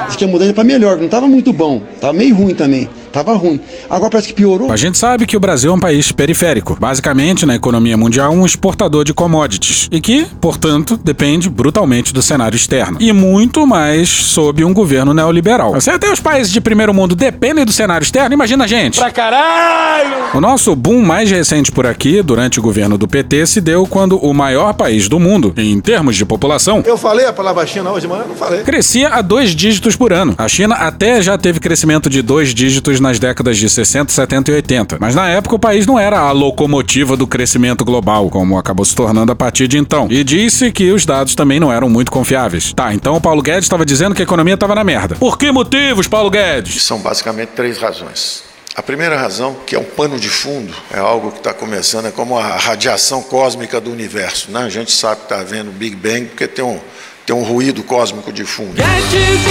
Acho 0.05 0.17
que 0.17 0.25
a 0.25 0.27
mudança 0.27 0.53
para 0.53 0.63
melhor, 0.63 0.97
não 0.97 1.05
estava 1.05 1.27
muito 1.27 1.51
bom, 1.51 1.81
estava 1.95 2.13
meio 2.13 2.35
ruim 2.35 2.53
também. 2.53 2.89
Tava 3.11 3.33
ruim. 3.33 3.59
Agora 3.89 4.11
parece 4.11 4.27
que 4.27 4.33
piorou. 4.33 4.71
A 4.71 4.77
gente 4.77 4.97
sabe 4.97 5.25
que 5.25 5.35
o 5.35 5.39
Brasil 5.39 5.71
é 5.71 5.73
um 5.73 5.79
país 5.79 6.11
periférico, 6.11 6.77
basicamente 6.79 7.45
na 7.45 7.55
economia 7.55 7.97
mundial 7.97 8.31
um 8.31 8.45
exportador 8.45 9.03
de 9.03 9.13
commodities 9.13 9.87
e 9.91 9.99
que, 9.99 10.27
portanto, 10.39 10.95
depende 10.95 11.49
brutalmente 11.49 12.13
do 12.13 12.21
cenário 12.21 12.55
externo 12.55 12.97
e 12.99 13.11
muito 13.11 13.65
mais 13.65 14.09
sob 14.09 14.63
um 14.63 14.73
governo 14.73 15.13
neoliberal. 15.13 15.79
Se 15.81 15.89
até 15.89 16.11
os 16.11 16.19
países 16.19 16.51
de 16.51 16.61
primeiro 16.61 16.93
mundo 16.93 17.15
dependem 17.15 17.65
do 17.65 17.71
cenário 17.71 18.03
externo, 18.03 18.33
imagina 18.33 18.65
a 18.65 18.67
gente. 18.67 18.99
Pra 18.99 19.11
caralho! 19.11 20.29
O 20.35 20.41
nosso 20.41 20.75
boom 20.75 21.01
mais 21.01 21.31
recente 21.31 21.71
por 21.71 21.87
aqui, 21.87 22.21
durante 22.21 22.59
o 22.59 22.61
governo 22.61 22.97
do 22.97 23.07
PT, 23.07 23.47
se 23.47 23.61
deu 23.61 23.87
quando 23.87 24.17
o 24.17 24.33
maior 24.33 24.73
país 24.73 24.98
do 25.07 25.19
mundo, 25.19 25.53
em 25.57 25.79
termos 25.79 26.15
de 26.15 26.25
população, 26.25 26.83
eu 26.85 26.97
falei 26.97 27.25
a 27.25 27.33
palavra 27.33 27.65
China 27.65 27.91
hoje, 27.91 28.07
mas 28.07 28.21
eu 28.21 28.27
não 28.27 28.35
falei. 28.35 28.61
Crescia 28.63 29.09
a 29.09 29.21
dois 29.21 29.55
dígitos 29.55 29.95
por 29.95 30.11
ano. 30.11 30.33
A 30.37 30.47
China 30.47 30.75
até 30.75 31.21
já 31.21 31.37
teve 31.37 31.59
crescimento 31.59 32.09
de 32.09 32.21
dois 32.21 32.53
dígitos 32.53 32.99
nas 32.99 33.19
décadas 33.19 33.57
de 33.57 33.69
60, 33.69 34.11
70 34.11 34.51
e 34.51 34.53
80. 34.55 34.97
Mas 34.99 35.15
na 35.15 35.27
época 35.29 35.55
o 35.55 35.59
país 35.59 35.85
não 35.85 35.99
era 35.99 36.19
a 36.19 36.31
locomotiva 36.31 37.15
do 37.15 37.27
crescimento 37.27 37.85
global, 37.85 38.29
como 38.29 38.57
acabou 38.57 38.85
se 38.85 38.95
tornando 38.95 39.31
a 39.31 39.35
partir 39.35 39.67
de 39.67 39.77
então. 39.77 40.07
E 40.09 40.23
disse 40.23 40.71
que 40.71 40.91
os 40.91 41.05
dados 41.05 41.35
também 41.35 41.59
não 41.59 41.71
eram 41.71 41.89
muito 41.89 42.11
confiáveis. 42.11 42.73
Tá, 42.73 42.93
então 42.93 43.15
o 43.15 43.21
Paulo 43.21 43.41
Guedes 43.41 43.65
estava 43.65 43.85
dizendo 43.85 44.15
que 44.15 44.21
a 44.21 44.23
economia 44.23 44.55
estava 44.55 44.75
na 44.75 44.83
merda. 44.83 45.15
Por 45.15 45.37
que 45.37 45.51
motivos, 45.51 46.07
Paulo 46.07 46.29
Guedes? 46.29 46.81
São 46.83 46.99
basicamente 46.99 47.49
três 47.55 47.77
razões. 47.77 48.48
A 48.79 48.81
primeira 48.81 49.19
razão, 49.19 49.57
que 49.67 49.75
é 49.75 49.77
um 49.77 49.83
pano 49.83 50.17
de 50.17 50.29
fundo, 50.29 50.73
é 50.89 50.99
algo 50.99 51.33
que 51.33 51.39
está 51.39 51.53
começando, 51.53 52.05
é 52.05 52.11
como 52.11 52.37
a 52.37 52.55
radiação 52.55 53.21
cósmica 53.21 53.81
do 53.81 53.91
universo. 53.91 54.49
Né? 54.49 54.61
A 54.61 54.69
gente 54.69 54.93
sabe 54.93 55.17
que 55.17 55.23
está 55.23 55.41
havendo 55.41 55.69
Big 55.69 55.97
Bang 55.97 56.27
porque 56.27 56.47
tem 56.47 56.63
um, 56.63 56.79
tem 57.25 57.35
um 57.35 57.43
ruído 57.43 57.83
cósmico 57.83 58.31
de 58.31 58.45
fundo. 58.45 58.75
Gadgets 58.77 59.49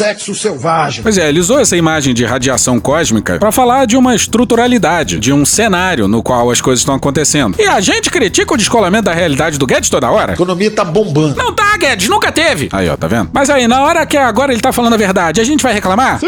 sexo 0.00 0.34
selvagem. 0.34 1.02
Pois 1.02 1.18
é, 1.18 1.28
ele 1.28 1.38
usou 1.38 1.60
essa 1.60 1.76
imagem 1.76 2.14
de 2.14 2.24
radiação 2.24 2.80
cósmica 2.80 3.38
para 3.38 3.52
falar 3.52 3.86
de 3.86 3.98
uma 3.98 4.14
estruturalidade, 4.14 5.18
de 5.18 5.30
um 5.30 5.44
cenário 5.44 6.08
no 6.08 6.22
qual 6.22 6.50
as 6.50 6.58
coisas 6.58 6.80
estão 6.80 6.94
acontecendo. 6.94 7.56
E 7.58 7.66
a 7.66 7.80
gente 7.80 8.08
critica 8.08 8.54
o 8.54 8.56
descolamento 8.56 9.04
da 9.04 9.12
realidade 9.12 9.58
do 9.58 9.66
Guedes 9.66 9.90
toda 9.90 10.10
hora. 10.10 10.32
A 10.32 10.34
economia 10.34 10.70
tá 10.70 10.84
bombando. 10.86 11.36
Não 11.36 11.52
tá, 11.52 11.76
Guedes, 11.76 12.08
nunca 12.08 12.32
teve. 12.32 12.70
Aí, 12.72 12.88
ó, 12.88 12.96
tá 12.96 13.06
vendo? 13.06 13.28
Mas 13.30 13.50
aí, 13.50 13.68
na 13.68 13.82
hora 13.82 14.06
que 14.06 14.16
agora 14.16 14.52
ele 14.52 14.62
tá 14.62 14.72
falando 14.72 14.94
a 14.94 14.96
verdade, 14.96 15.38
a 15.38 15.44
gente 15.44 15.62
vai 15.62 15.74
reclamar? 15.74 16.18
Sim! 16.18 16.26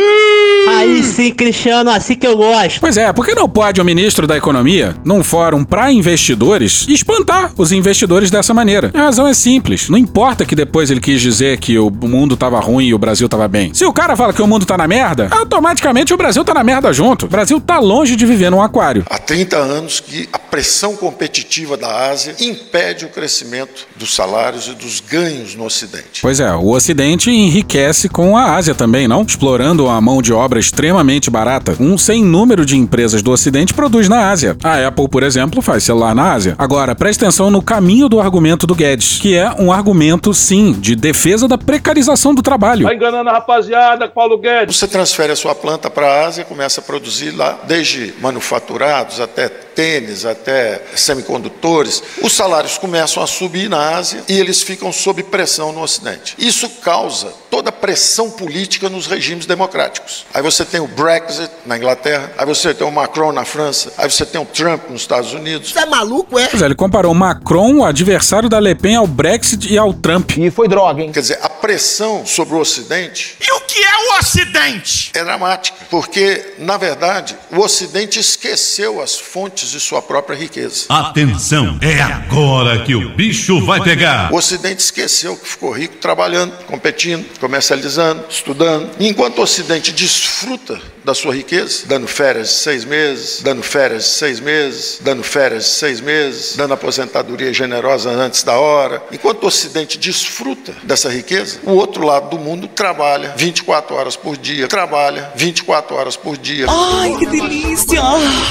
Aí 0.69 1.02
sim, 1.02 1.33
Cristiano, 1.33 1.91
assim 1.91 2.14
que 2.14 2.26
eu 2.26 2.37
gosto. 2.37 2.79
Pois 2.79 2.99
é, 2.99 3.11
por 3.12 3.25
que 3.25 3.35
não 3.35 3.49
pode 3.49 3.81
o 3.81 3.85
ministro 3.85 4.26
da 4.26 4.37
Economia, 4.37 4.95
num 5.02 5.23
fórum 5.23 5.64
para 5.64 5.91
investidores, 5.91 6.87
espantar 6.88 7.52
os 7.57 7.73
investidores 7.73 8.31
dessa 8.31 8.52
maneira? 8.52 8.91
A 8.93 8.99
razão 8.99 9.26
é 9.26 9.33
simples. 9.33 9.88
Não 9.88 9.97
importa 9.97 10.45
que 10.45 10.55
depois 10.55 10.91
ele 10.91 11.00
quis 11.00 11.23
dizer 11.23 11.59
que 11.59 11.79
o 11.79 11.91
mundo 11.91 12.37
tava 12.37 12.61
ruim 12.61 12.87
e 12.87 12.95
o 12.95 12.99
Brasil 12.99 13.29
tava 13.29 13.49
bem. 13.49 13.62
Se 13.73 13.85
o 13.85 13.92
cara 13.92 14.16
fala 14.16 14.33
que 14.33 14.42
o 14.42 14.47
mundo 14.47 14.66
tá 14.66 14.76
na 14.76 14.88
merda, 14.88 15.28
automaticamente 15.31 16.12
o 16.12 16.16
Brasil 16.16 16.45
tá 16.45 16.54
na 16.54 16.64
merda 16.64 16.92
junto. 16.92 17.26
O 17.26 17.28
Brasil 17.28 17.61
tá 17.61 17.78
longe 17.78 18.16
de 18.16 18.26
viver 18.26 18.50
num 18.50 18.62
aquário. 18.62 19.04
Há 19.09 19.19
30 19.19 19.57
anos 19.57 20.00
que 20.00 20.28
a 20.33 20.38
pressão 20.38 20.97
competitiva 20.97 21.76
da 21.76 22.11
Ásia 22.11 22.35
impede 22.40 23.04
o 23.04 23.09
crescimento 23.09 23.87
dos 23.97 24.14
salários 24.14 24.66
e 24.66 24.75
dos 24.75 25.00
ganhos 25.00 25.54
no 25.54 25.64
Ocidente. 25.64 26.21
Pois 26.23 26.40
é, 26.40 26.52
o 26.52 26.69
Ocidente 26.69 27.31
enriquece 27.31 28.09
com 28.09 28.37
a 28.37 28.54
Ásia 28.54 28.75
também, 28.75 29.07
não? 29.07 29.23
Explorando 29.23 29.88
a 29.88 30.00
mão 30.00 30.21
de 30.21 30.33
obra 30.33 30.59
extremamente 30.59 31.31
barata. 31.31 31.76
Um 31.81 31.97
sem 31.97 32.23
número 32.23 32.64
de 32.64 32.76
empresas 32.76 33.23
do 33.23 33.31
Ocidente 33.31 33.75
produz 33.75 34.09
na 34.09 34.31
Ásia. 34.31 34.57
A 34.62 34.87
Apple, 34.87 35.09
por 35.09 35.23
exemplo, 35.23 35.62
faz 35.62 35.85
celular 35.85 36.14
na 36.14 36.33
Ásia. 36.33 36.54
Agora, 36.59 36.95
preste 36.95 37.25
atenção 37.25 37.50
no 37.50 37.62
caminho 37.62 38.09
do 38.09 38.21
argumento 38.21 38.66
do 38.66 38.75
Guedes, 38.75 39.19
que 39.21 39.35
é 39.35 39.54
um 39.59 39.73
argumento, 39.73 40.33
sim, 40.35 40.73
de 40.73 40.95
defesa 40.95 41.49
da 41.49 41.59
precarização 41.59 42.35
do 42.35 42.42
trabalho. 42.42 42.87
Tá 42.87 42.95
enganando 42.95 43.31
a 43.31 43.37
rapaziada, 43.52 44.09
Paulo 44.09 44.38
Guedes. 44.38 44.76
Você 44.76 44.88
transfere 44.88 45.32
a 45.32 45.37
sua 45.37 45.54
planta 45.54 45.90
para 45.90 46.06
a 46.06 46.26
Ásia, 46.26 46.44
começa 46.44 46.80
a 46.80 46.85
produzir 46.85 47.30
lá, 47.30 47.59
desde 47.64 48.14
manufaturados 48.21 49.21
até 49.21 49.49
tênis, 49.49 50.25
até 50.25 50.82
semicondutores. 50.94 52.02
Os 52.23 52.32
salários 52.32 52.78
começam 52.78 53.23
a 53.23 53.26
subir 53.26 53.68
na 53.68 53.97
Ásia 53.97 54.23
e 54.28 54.38
eles 54.38 54.62
ficam 54.62 54.92
sob 54.92 55.23
pressão 55.25 55.73
no 55.73 55.82
Ocidente. 55.82 56.35
Isso 56.38 56.68
causa 56.82 57.32
toda 57.50 57.68
a 57.68 57.73
pressão 57.73 58.30
política 58.30 58.88
nos 58.88 59.06
regimes 59.06 59.47
democráticos. 59.47 60.26
Aí 60.32 60.42
você 60.42 60.64
tem 60.64 60.80
o 60.80 60.87
Brexit 60.87 61.50
na 61.66 61.76
Inglaterra, 61.76 62.32
aí 62.38 62.47
você 62.47 62.73
tem 62.73 62.87
o 62.87 62.90
Macron 62.90 63.32
na 63.32 63.44
França, 63.44 63.92
aí 63.99 64.11
você 64.11 64.25
tem 64.25 64.40
o 64.40 64.44
Trump 64.44 64.88
nos 64.90 65.02
Estados 65.02 65.32
Unidos. 65.32 65.73
Você 65.73 65.80
é 65.80 65.87
maluco, 65.87 66.38
é? 66.38 66.49
Pois 66.49 66.62
é, 66.62 66.64
ele 66.66 66.75
comparou 66.75 67.14
Macron, 67.14 67.78
o 67.78 67.85
adversário 67.85 68.49
da 68.49 68.59
Le 68.59 68.75
Pen, 68.75 68.97
ao 68.97 69.06
Brexit 69.06 69.73
e 69.73 69.76
ao 69.76 69.92
Trump. 69.92 70.37
E 70.37 70.50
foi 70.50 70.68
droga, 70.68 71.02
hein? 71.02 71.12
Quer 71.12 71.21
dizer, 71.21 71.38
a 71.42 71.49
pressão 71.49 72.25
sobre 72.25 72.54
o 72.54 72.59
Ocidente 72.59 73.37
E 73.45 73.51
o 73.51 73.61
que 73.73 73.83
é 73.83 73.97
o 73.97 74.19
Ocidente? 74.19 75.11
é 75.14 75.25
dramática, 75.25 75.79
porque, 75.91 76.55
na 76.59 76.76
verdade, 76.76 77.37
o 77.50 77.61
Ocidente 77.61 78.19
esqueceu 78.19 79.00
as 79.00 79.19
fontes 79.19 79.71
de 79.71 79.81
sua 79.81 80.02
própria 80.02 80.37
riqueza. 80.37 80.85
Atenção, 80.88 81.79
é 81.81 82.00
agora 82.00 82.85
que 82.85 82.95
o 82.95 83.11
bicho 83.11 83.64
vai 83.64 83.83
pegar. 83.83 84.33
O 84.33 84.37
Ocidente 84.37 84.83
esqueceu 84.83 85.37
que 85.37 85.49
ficou 85.49 85.71
rico 85.71 85.97
trabalhando, 85.97 86.52
competindo, 86.64 87.26
comercializando, 87.38 88.25
estudando. 88.29 88.91
E 88.99 89.09
enquanto 89.09 89.38
o 89.38 89.43
Ocidente 89.43 89.93
desfruta 89.93 90.81
da 91.05 91.14
sua 91.14 91.35
riqueza, 91.35 91.85
dando 91.87 92.07
férias 92.07 92.49
de 92.49 92.55
seis 92.55 92.85
meses, 92.85 93.43
dando 93.43 93.62
férias 93.62 94.05
de 94.05 94.11
seis 94.11 94.41
meses, 94.41 94.99
dando 95.00 95.23
férias 95.23 95.64
de 95.64 95.71
seis 95.71 96.00
meses, 96.00 96.57
dando 96.57 96.75
aposentadoria 96.75 97.52
generosa 97.52 98.11
antes 98.11 98.43
da 98.43 98.59
hora. 98.59 99.02
Enquanto 99.11 99.45
o 99.45 99.47
Ocidente 99.47 99.99
desfruta 99.99 100.75
dessa 100.85 101.11
riqueza, 101.11 101.59
o 101.64 101.73
outro 101.73 102.05
lado 102.07 102.31
do 102.31 102.38
mundo 102.38 102.69
trabalha 102.69 103.35
24 103.62 103.95
horas 103.95 104.16
por 104.16 104.37
dia, 104.37 104.66
trabalha 104.66 105.31
24 105.37 105.97
horas 105.97 106.16
por 106.16 106.37
dia. 106.37 106.66
Ai, 106.69 107.14
que 107.16 107.26
delícia! 107.26 108.02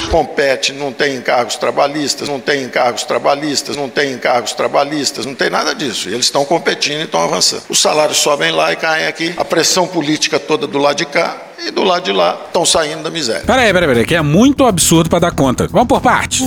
Compete, 0.10 0.72
não 0.72 0.94
tem 0.94 1.16
encargos 1.16 1.58
trabalhistas, 1.58 2.30
não 2.30 2.40
tem 2.40 2.64
encargos 2.64 3.04
trabalhistas, 3.04 3.76
não 3.76 3.90
tem 3.90 4.14
encargos 4.14 4.54
trabalhistas, 4.54 5.26
não 5.26 5.36
tem 5.36 5.50
nada 5.50 5.76
disso. 5.76 6.10
E 6.10 6.14
eles 6.14 6.26
estão 6.26 6.46
competindo 6.46 7.02
e 7.02 7.04
estão 7.04 7.22
avançando. 7.22 7.64
Os 7.70 7.80
salários 7.80 8.18
sobem 8.18 8.52
lá 8.52 8.72
e 8.72 8.76
caem 8.76 9.08
aqui, 9.08 9.34
a 9.38 9.44
pressão 9.44 9.86
política 9.86 10.40
toda 10.40 10.66
do 10.66 10.78
lado 10.78 10.98
de 10.98 11.06
cá 11.06 11.36
e 11.66 11.72
do 11.72 11.84
lado 11.84 12.04
de 12.04 12.12
lá 12.12 12.40
estão 12.48 12.66
saindo 12.66 13.04
da 13.04 13.10
miséria. 13.10 13.44
Peraí, 13.46 13.72
peraí, 13.74 13.88
peraí, 13.88 14.06
que 14.06 14.16
é 14.16 14.22
muito 14.22 14.66
absurdo 14.66 15.10
pra 15.10 15.20
dar 15.20 15.32
conta. 15.32 15.68
Vamos 15.70 15.88
por 15.88 16.02
partes. 16.02 16.42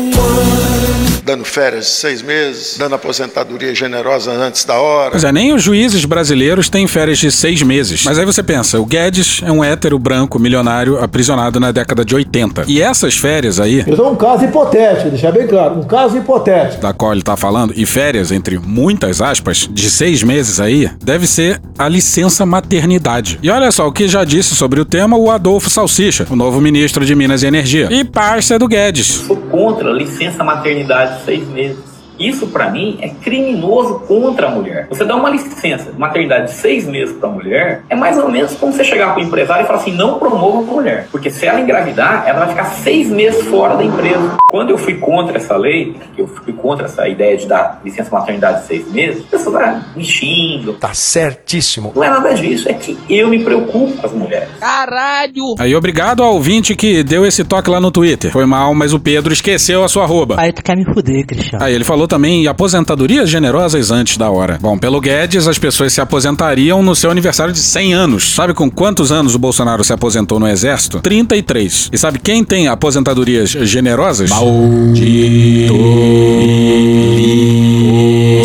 Dando 1.24 1.44
férias 1.44 1.86
de 1.86 1.90
seis 1.92 2.20
meses, 2.22 2.76
dando 2.78 2.94
aposentadoria 2.94 3.74
generosa 3.74 4.30
antes 4.30 4.64
da 4.64 4.74
hora. 4.78 5.12
Pois 5.12 5.24
é, 5.24 5.32
nem 5.32 5.52
os 5.54 5.62
juízes 5.62 6.04
brasileiros 6.04 6.68
têm 6.68 6.86
férias 6.86 7.18
de 7.18 7.30
seis 7.32 7.62
meses. 7.62 8.04
Mas 8.04 8.18
aí 8.18 8.26
você 8.26 8.42
pensa, 8.42 8.78
o 8.78 8.84
Guedes 8.84 9.40
é 9.44 9.50
um 9.50 9.64
hétero 9.64 9.98
branco 9.98 10.38
milionário 10.38 11.02
aprisionado 11.02 11.58
na 11.58 11.72
década 11.72 12.04
de 12.04 12.14
80. 12.14 12.64
E 12.68 12.82
essas 12.82 13.16
férias 13.16 13.58
aí, 13.58 13.84
Eu 13.86 13.96
dou 13.96 14.12
um 14.12 14.16
caso 14.16 14.44
hipotético, 14.44 15.08
deixar 15.10 15.32
bem 15.32 15.46
claro, 15.46 15.78
um 15.80 15.82
caso 15.84 16.16
hipotético. 16.18 16.82
da 16.82 16.92
qual 16.92 17.12
ele 17.12 17.22
tá 17.22 17.36
falando, 17.36 17.72
e 17.74 17.86
férias, 17.86 18.30
entre 18.30 18.58
muitas 18.58 19.22
aspas, 19.22 19.68
de 19.70 19.90
seis 19.90 20.22
meses 20.22 20.60
aí, 20.60 20.90
deve 21.02 21.26
ser 21.26 21.60
a 21.78 21.88
licença 21.88 22.44
maternidade. 22.44 23.38
E 23.42 23.48
olha 23.48 23.70
só 23.70 23.86
o 23.86 23.92
que 23.92 24.06
já 24.08 24.24
disse 24.24 24.54
sobre 24.54 24.78
o 24.80 24.84
tema 24.84 25.16
o 25.16 25.30
Adolfo 25.30 25.70
Salsicha, 25.70 26.26
o 26.30 26.36
novo 26.36 26.60
ministro 26.60 27.04
de 27.06 27.14
Minas 27.14 27.42
e 27.42 27.46
Energia. 27.46 27.88
E 27.90 28.04
parça 28.04 28.58
do 28.58 28.68
Guedes. 28.68 29.06
sou 29.06 29.36
contra 29.36 29.90
a 29.90 29.92
licença 29.94 30.44
maternidade 30.44 31.13
de 31.18 31.24
seis 31.24 31.48
meses. 31.48 31.94
Isso, 32.18 32.46
pra 32.46 32.70
mim, 32.70 32.98
é 33.00 33.08
criminoso 33.08 34.00
contra 34.00 34.46
a 34.46 34.50
mulher. 34.50 34.86
Você 34.88 35.04
dá 35.04 35.16
uma 35.16 35.28
licença 35.30 35.90
de 35.90 35.98
maternidade 35.98 36.46
de 36.46 36.52
seis 36.52 36.86
meses 36.86 37.16
pra 37.16 37.28
mulher, 37.28 37.82
é 37.88 37.96
mais 37.96 38.16
ou 38.16 38.30
menos 38.30 38.54
como 38.54 38.72
você 38.72 38.84
chegar 38.84 39.14
pro 39.14 39.22
empresário 39.22 39.64
e 39.64 39.66
falar 39.66 39.80
assim: 39.80 39.92
não 39.92 40.18
promova 40.18 40.58
a 40.58 40.62
mulher. 40.62 41.08
Porque 41.10 41.30
se 41.30 41.44
ela 41.44 41.60
engravidar, 41.60 42.24
ela 42.26 42.40
vai 42.40 42.48
ficar 42.50 42.64
seis 42.66 43.08
meses 43.08 43.42
fora 43.46 43.76
da 43.76 43.84
empresa. 43.84 44.36
Quando 44.54 44.70
eu 44.70 44.78
fui 44.78 44.94
contra 44.94 45.36
essa 45.36 45.56
lei, 45.56 45.96
que 46.14 46.22
eu 46.22 46.28
fui 46.28 46.52
contra 46.52 46.86
essa 46.86 47.08
ideia 47.08 47.36
de 47.36 47.44
dar 47.44 47.80
licença 47.84 48.08
maternidade 48.12 48.60
de 48.60 48.68
seis 48.68 48.92
meses, 48.92 49.24
as 49.24 49.26
pessoas 49.28 49.56
ah, 49.56 49.82
me 49.96 50.04
xingam. 50.04 50.74
Tá 50.74 50.94
certíssimo. 50.94 51.90
Não 51.92 52.04
é 52.04 52.08
nada 52.08 52.32
disso, 52.34 52.68
é 52.68 52.72
que 52.72 52.96
eu 53.10 53.26
me 53.26 53.42
preocupo 53.42 53.96
com 53.96 54.06
as 54.06 54.12
mulheres. 54.12 54.50
Caralho! 54.60 55.56
Aí, 55.58 55.74
obrigado 55.74 56.22
ao 56.22 56.34
ouvinte 56.34 56.76
que 56.76 57.02
deu 57.02 57.26
esse 57.26 57.42
toque 57.42 57.68
lá 57.68 57.80
no 57.80 57.90
Twitter. 57.90 58.30
Foi 58.30 58.46
mal, 58.46 58.72
mas 58.76 58.92
o 58.92 59.00
Pedro 59.00 59.32
esqueceu 59.32 59.82
a 59.82 59.88
sua 59.88 60.04
arroba. 60.04 60.36
Aí 60.38 60.52
tu 60.52 60.62
quer 60.62 60.76
me 60.76 60.84
fuder, 60.84 61.26
Cristiano. 61.26 61.64
Aí 61.64 61.74
ele 61.74 61.82
falou 61.82 62.06
também 62.06 62.44
em 62.44 62.46
aposentadorias 62.46 63.28
generosas 63.28 63.90
antes 63.90 64.16
da 64.16 64.30
hora. 64.30 64.60
Bom, 64.62 64.78
pelo 64.78 65.00
Guedes, 65.00 65.48
as 65.48 65.58
pessoas 65.58 65.92
se 65.92 66.00
aposentariam 66.00 66.80
no 66.80 66.94
seu 66.94 67.10
aniversário 67.10 67.52
de 67.52 67.58
100 67.58 67.92
anos. 67.92 68.32
Sabe 68.32 68.54
com 68.54 68.70
quantos 68.70 69.10
anos 69.10 69.34
o 69.34 69.38
Bolsonaro 69.40 69.82
se 69.82 69.92
aposentou 69.92 70.38
no 70.38 70.46
exército? 70.46 71.00
33. 71.00 71.90
E 71.92 71.98
sabe 71.98 72.20
quem 72.20 72.44
tem 72.44 72.68
aposentadorias 72.68 73.50
generosas? 73.50 74.30
Malditos. 74.44 75.74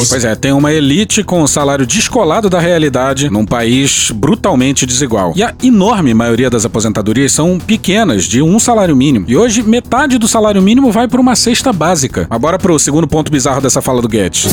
Pois 0.10 0.26
é, 0.26 0.36
tem 0.36 0.52
uma 0.52 0.72
elite 0.72 1.24
com 1.24 1.42
um 1.44 1.48
salário 1.48 1.86
descolado 1.86 2.50
da 2.50 2.60
realidade 2.60 3.30
num 3.30 3.46
país 3.46 4.12
brutalmente 4.12 4.86
desigual. 4.86 5.34
E 5.36 5.44
a 5.44 5.54
enorme 5.62 6.14
maioria 6.14 6.50
das 6.50 6.66
aposentadorias 6.66 7.32
são 7.32 7.60
pequenas, 7.60 8.24
de 8.24 8.42
um 8.42 8.60
salário 8.60 8.96
mínimo. 8.96 9.26
E 9.28 9.38
hoje, 9.38 9.62
metade 9.62 10.18
do 10.18 10.28
salário 10.28 10.62
mínimo 10.62 10.92
vai 10.92 11.08
para 11.08 11.22
uma 11.22 11.36
cesta 11.36 11.72
básica. 11.72 12.28
Mas 12.30 12.40
bora 12.40 12.58
pro 12.58 12.80
segundo 12.80 13.08
ponto 13.08 13.32
bizarro 13.32 13.62
dessa 13.62 13.82
fala 13.82 14.02
do 14.02 14.08
Guedes. 14.08 14.48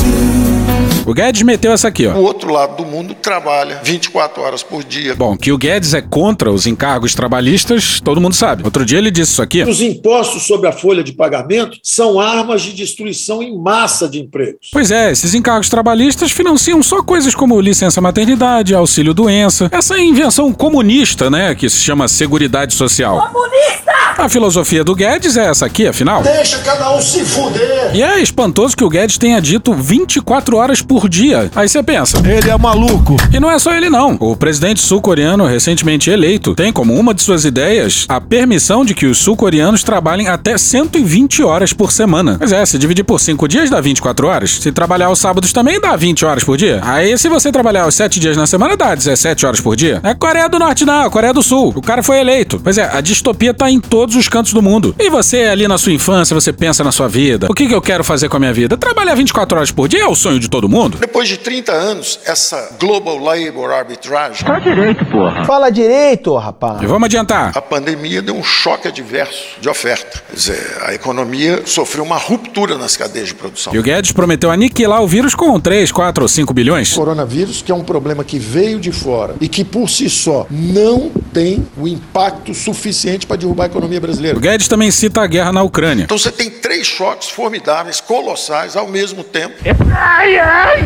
O 1.07 1.13
Guedes 1.13 1.41
meteu 1.41 1.71
essa 1.71 1.87
aqui, 1.87 2.05
ó. 2.05 2.11
O 2.15 2.23
outro 2.23 2.51
lado 2.51 2.75
do 2.75 2.85
mundo 2.85 3.15
trabalha 3.15 3.79
24 3.81 4.41
horas 4.41 4.61
por 4.61 4.83
dia. 4.83 5.15
Bom, 5.15 5.37
que 5.37 5.53
o 5.53 5.57
Guedes 5.57 5.93
é 5.93 6.01
contra 6.01 6.51
os 6.51 6.67
encargos 6.67 7.15
trabalhistas, 7.15 8.01
todo 8.01 8.19
mundo 8.19 8.35
sabe. 8.35 8.63
Outro 8.65 8.83
dia 8.83 8.97
ele 8.97 9.09
disse 9.09 9.31
isso 9.31 9.41
aqui. 9.41 9.63
Os 9.63 9.79
impostos 9.79 10.43
sobre 10.43 10.67
a 10.67 10.73
folha 10.73 11.01
de 11.01 11.13
pagamento 11.13 11.77
são 11.81 12.19
armas 12.19 12.61
de 12.61 12.73
destruição 12.73 13.41
em 13.41 13.57
massa 13.57 14.09
de 14.09 14.19
empregos. 14.19 14.67
Pois 14.73 14.91
é, 14.91 15.09
esses 15.09 15.33
encargos 15.33 15.69
trabalhistas 15.69 16.29
financiam 16.29 16.83
só 16.83 17.01
coisas 17.01 17.33
como 17.33 17.61
licença 17.61 18.01
maternidade, 18.01 18.75
auxílio 18.75 19.13
doença, 19.13 19.69
essa 19.71 19.97
invenção 19.97 20.51
comunista, 20.51 21.29
né, 21.29 21.55
que 21.55 21.69
se 21.69 21.77
chama 21.77 22.09
Seguridade 22.09 22.75
Social. 22.75 23.31
Comunista! 23.31 23.97
A 24.17 24.27
filosofia 24.27 24.83
do 24.83 24.95
Guedes 24.95 25.37
é 25.37 25.45
essa 25.45 25.67
aqui, 25.67 25.85
afinal. 25.85 26.23
Deixa 26.23 26.57
cada 26.59 26.95
um 26.95 26.99
se 26.99 27.23
fuder. 27.23 27.95
E 27.95 28.01
é 28.01 28.19
espantoso 28.19 28.75
que 28.75 28.83
o 28.83 28.89
Guedes 28.89 29.17
tenha 29.19 29.39
dito 29.39 29.75
24 29.75 30.57
horas 30.57 30.81
por 30.81 30.96
dia. 31.09 31.51
Aí 31.53 31.67
você 31.67 31.83
pensa. 31.83 32.17
Ele 32.25 32.49
é 32.49 32.57
maluco. 32.57 33.17
E 33.33 33.39
não 33.39 33.51
é 33.51 33.59
só 33.59 33.75
ele, 33.75 33.89
não. 33.89 34.15
O 34.19 34.37
presidente 34.37 34.79
sul-coreano, 34.79 35.45
recentemente 35.45 36.09
eleito, 36.09 36.55
tem 36.55 36.71
como 36.71 36.93
uma 36.93 37.13
de 37.13 37.21
suas 37.21 37.43
ideias 37.43 38.05
a 38.07 38.21
permissão 38.21 38.85
de 38.85 38.93
que 38.93 39.05
os 39.05 39.17
sul-coreanos 39.17 39.83
trabalhem 39.83 40.29
até 40.29 40.57
120 40.57 41.43
horas 41.43 41.73
por 41.73 41.91
semana. 41.91 42.37
Pois 42.37 42.53
é, 42.53 42.65
se 42.65 42.77
dividir 42.77 43.03
por 43.03 43.19
5 43.19 43.47
dias 43.47 43.69
dá 43.69 43.81
24 43.81 44.27
horas. 44.27 44.51
Se 44.51 44.71
trabalhar 44.71 45.09
os 45.09 45.19
sábados 45.19 45.51
também 45.51 45.79
dá 45.79 45.95
20 45.95 46.25
horas 46.25 46.43
por 46.43 46.55
dia. 46.55 46.79
Aí, 46.83 47.17
se 47.17 47.27
você 47.27 47.51
trabalhar 47.51 47.87
os 47.87 47.95
7 47.95 48.19
dias 48.19 48.37
na 48.37 48.47
semana, 48.47 48.77
dá 48.77 48.95
17 48.95 49.45
horas 49.45 49.59
por 49.59 49.75
dia. 49.75 49.99
É 50.03 50.13
Coreia 50.13 50.47
do 50.47 50.57
Norte, 50.57 50.85
não, 50.85 51.03
é 51.03 51.09
Coreia 51.09 51.33
do 51.33 51.43
Sul. 51.43 51.73
O 51.75 51.81
cara 51.81 52.01
foi 52.01 52.19
eleito. 52.19 52.59
Pois 52.63 52.77
é, 52.77 52.89
a 52.91 53.01
distopia 53.01 53.53
tá 53.53 53.69
em 53.69 53.79
todos 53.79 54.15
os 54.15 54.27
cantos 54.27 54.53
do 54.53 54.61
mundo. 54.61 54.95
E 54.97 55.09
você, 55.09 55.43
ali 55.43 55.67
na 55.67 55.77
sua 55.77 55.91
infância, 55.91 56.33
você 56.33 56.53
pensa 56.53 56.83
na 56.83 56.91
sua 56.91 57.07
vida: 57.07 57.47
o 57.49 57.53
que, 57.53 57.67
que 57.67 57.73
eu 57.73 57.81
quero 57.81 58.03
fazer 58.03 58.29
com 58.29 58.37
a 58.37 58.39
minha 58.39 58.53
vida? 58.53 58.77
Trabalhar 58.77 59.15
24 59.15 59.57
horas 59.57 59.71
por 59.71 59.87
dia 59.87 60.03
é 60.03 60.07
o 60.07 60.15
sonho 60.15 60.39
de 60.39 60.49
todo 60.49 60.69
mundo. 60.69 60.86
Mundo. 60.87 60.97
Depois 60.97 61.27
de 61.27 61.37
30 61.37 61.71
anos, 61.71 62.19
essa 62.25 62.75
Global 62.79 63.17
Labor 63.17 63.71
Arbitrage. 63.71 64.43
Fala 64.43 64.59
direito, 64.59 65.05
porra. 65.05 65.45
Fala 65.45 65.69
direito, 65.69 66.35
rapaz. 66.35 66.81
E 66.81 66.85
vamos 66.85 67.05
adiantar. 67.05 67.51
A 67.55 67.61
pandemia 67.61 68.21
deu 68.21 68.35
um 68.35 68.43
choque 68.43 68.87
adverso 68.87 69.59
de 69.59 69.69
oferta. 69.69 70.23
Quer 70.29 70.35
dizer, 70.35 70.77
a 70.85 70.93
economia 70.93 71.63
sofreu 71.65 72.03
uma 72.03 72.17
ruptura 72.17 72.77
nas 72.77 72.95
cadeias 72.95 73.29
de 73.29 73.35
produção. 73.35 73.73
E 73.73 73.79
o 73.79 73.83
Guedes 73.83 74.11
prometeu 74.11 74.49
aniquilar 74.49 75.01
o 75.01 75.07
vírus 75.07 75.35
com 75.35 75.59
3, 75.59 75.91
4 75.91 76.23
ou 76.23 76.27
5 76.27 76.53
bilhões. 76.53 76.93
Coronavírus, 76.93 77.61
que 77.61 77.71
é 77.71 77.75
um 77.75 77.83
problema 77.83 78.23
que 78.23 78.39
veio 78.39 78.79
de 78.79 78.91
fora 78.91 79.35
e 79.41 79.47
que 79.47 79.63
por 79.63 79.89
si 79.89 80.09
só 80.09 80.45
não 80.49 81.11
tem 81.33 81.67
o 81.77 81.87
impacto 81.87 82.53
suficiente 82.53 83.27
para 83.27 83.37
derrubar 83.37 83.65
a 83.65 83.67
economia 83.67 83.99
brasileira. 83.99 84.37
O 84.37 84.41
Guedes 84.41 84.67
também 84.67 84.91
cita 84.91 85.21
a 85.21 85.27
guerra 85.27 85.51
na 85.51 85.61
Ucrânia. 85.61 86.03
Então 86.03 86.17
você 86.17 86.31
tem 86.31 86.49
três 86.49 86.87
choques 86.87 87.29
formidáveis, 87.29 88.01
colossais, 88.01 88.75
ao 88.75 88.87
mesmo 88.87 89.23
tempo. 89.23 89.55
Ai, 89.95 90.37
ai. 90.37 90.76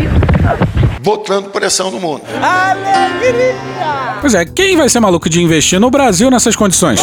Botando 1.02 1.50
pressão 1.50 1.90
no 1.90 2.00
mundo. 2.00 2.22
Alegria! 2.42 4.18
Pois 4.22 4.36
é, 4.36 4.46
quem 4.46 4.78
vai 4.78 4.88
ser 4.88 5.00
maluco 5.00 5.30
de 5.30 5.42
investir 5.42 5.80
no 5.80 5.90
Brasil 5.90 6.30
nessas 6.30 6.56
condições? 6.56 7.02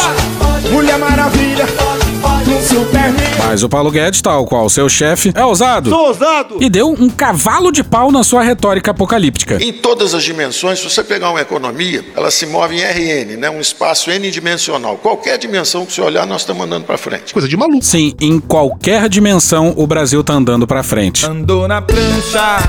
Mulher 0.71 0.97
Maravilha. 0.97 1.65
Mas 3.37 3.63
o 3.63 3.69
Paulo 3.69 3.89
Guedes, 3.89 4.21
tal 4.21 4.45
qual 4.45 4.69
seu 4.69 4.87
chefe, 4.87 5.31
é 5.33 5.43
ousado. 5.43 5.89
Sou 5.89 6.07
ousado. 6.07 6.57
E 6.61 6.69
deu 6.69 6.89
um 6.89 7.09
cavalo 7.09 7.71
de 7.71 7.83
pau 7.83 8.11
na 8.11 8.23
sua 8.23 8.43
retórica 8.43 8.91
apocalíptica. 8.91 9.57
Em 9.63 9.73
todas 9.73 10.13
as 10.13 10.23
dimensões, 10.23 10.79
se 10.79 10.87
você 10.89 11.03
pegar 11.03 11.31
uma 11.31 11.41
economia, 11.41 12.05
ela 12.15 12.29
se 12.29 12.45
move 12.45 12.75
em 12.75 12.81
RN, 12.81 13.37
né? 13.37 13.49
um 13.49 13.59
espaço 13.59 14.11
n-dimensional. 14.11 14.97
Qualquer 14.97 15.37
dimensão 15.39 15.85
que 15.85 15.93
você 15.93 16.01
olhar, 16.01 16.27
nós 16.27 16.41
estamos 16.41 16.63
andando 16.63 16.85
para 16.85 16.97
frente. 16.97 17.33
Coisa 17.33 17.47
de 17.47 17.57
maluco. 17.57 17.83
Sim, 17.83 18.13
em 18.21 18.39
qualquer 18.39 19.09
dimensão, 19.09 19.73
o 19.75 19.87
Brasil 19.87 20.23
tá 20.23 20.33
andando 20.33 20.67
pra 20.67 20.83
frente. 20.83 21.25
Andou 21.25 21.67
na 21.67 21.81
prancha, 21.81 22.59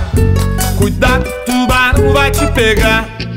cuidado, 0.78 1.30
tubarão 1.44 2.12
vai 2.12 2.30
te 2.30 2.46
pegar. 2.52 3.29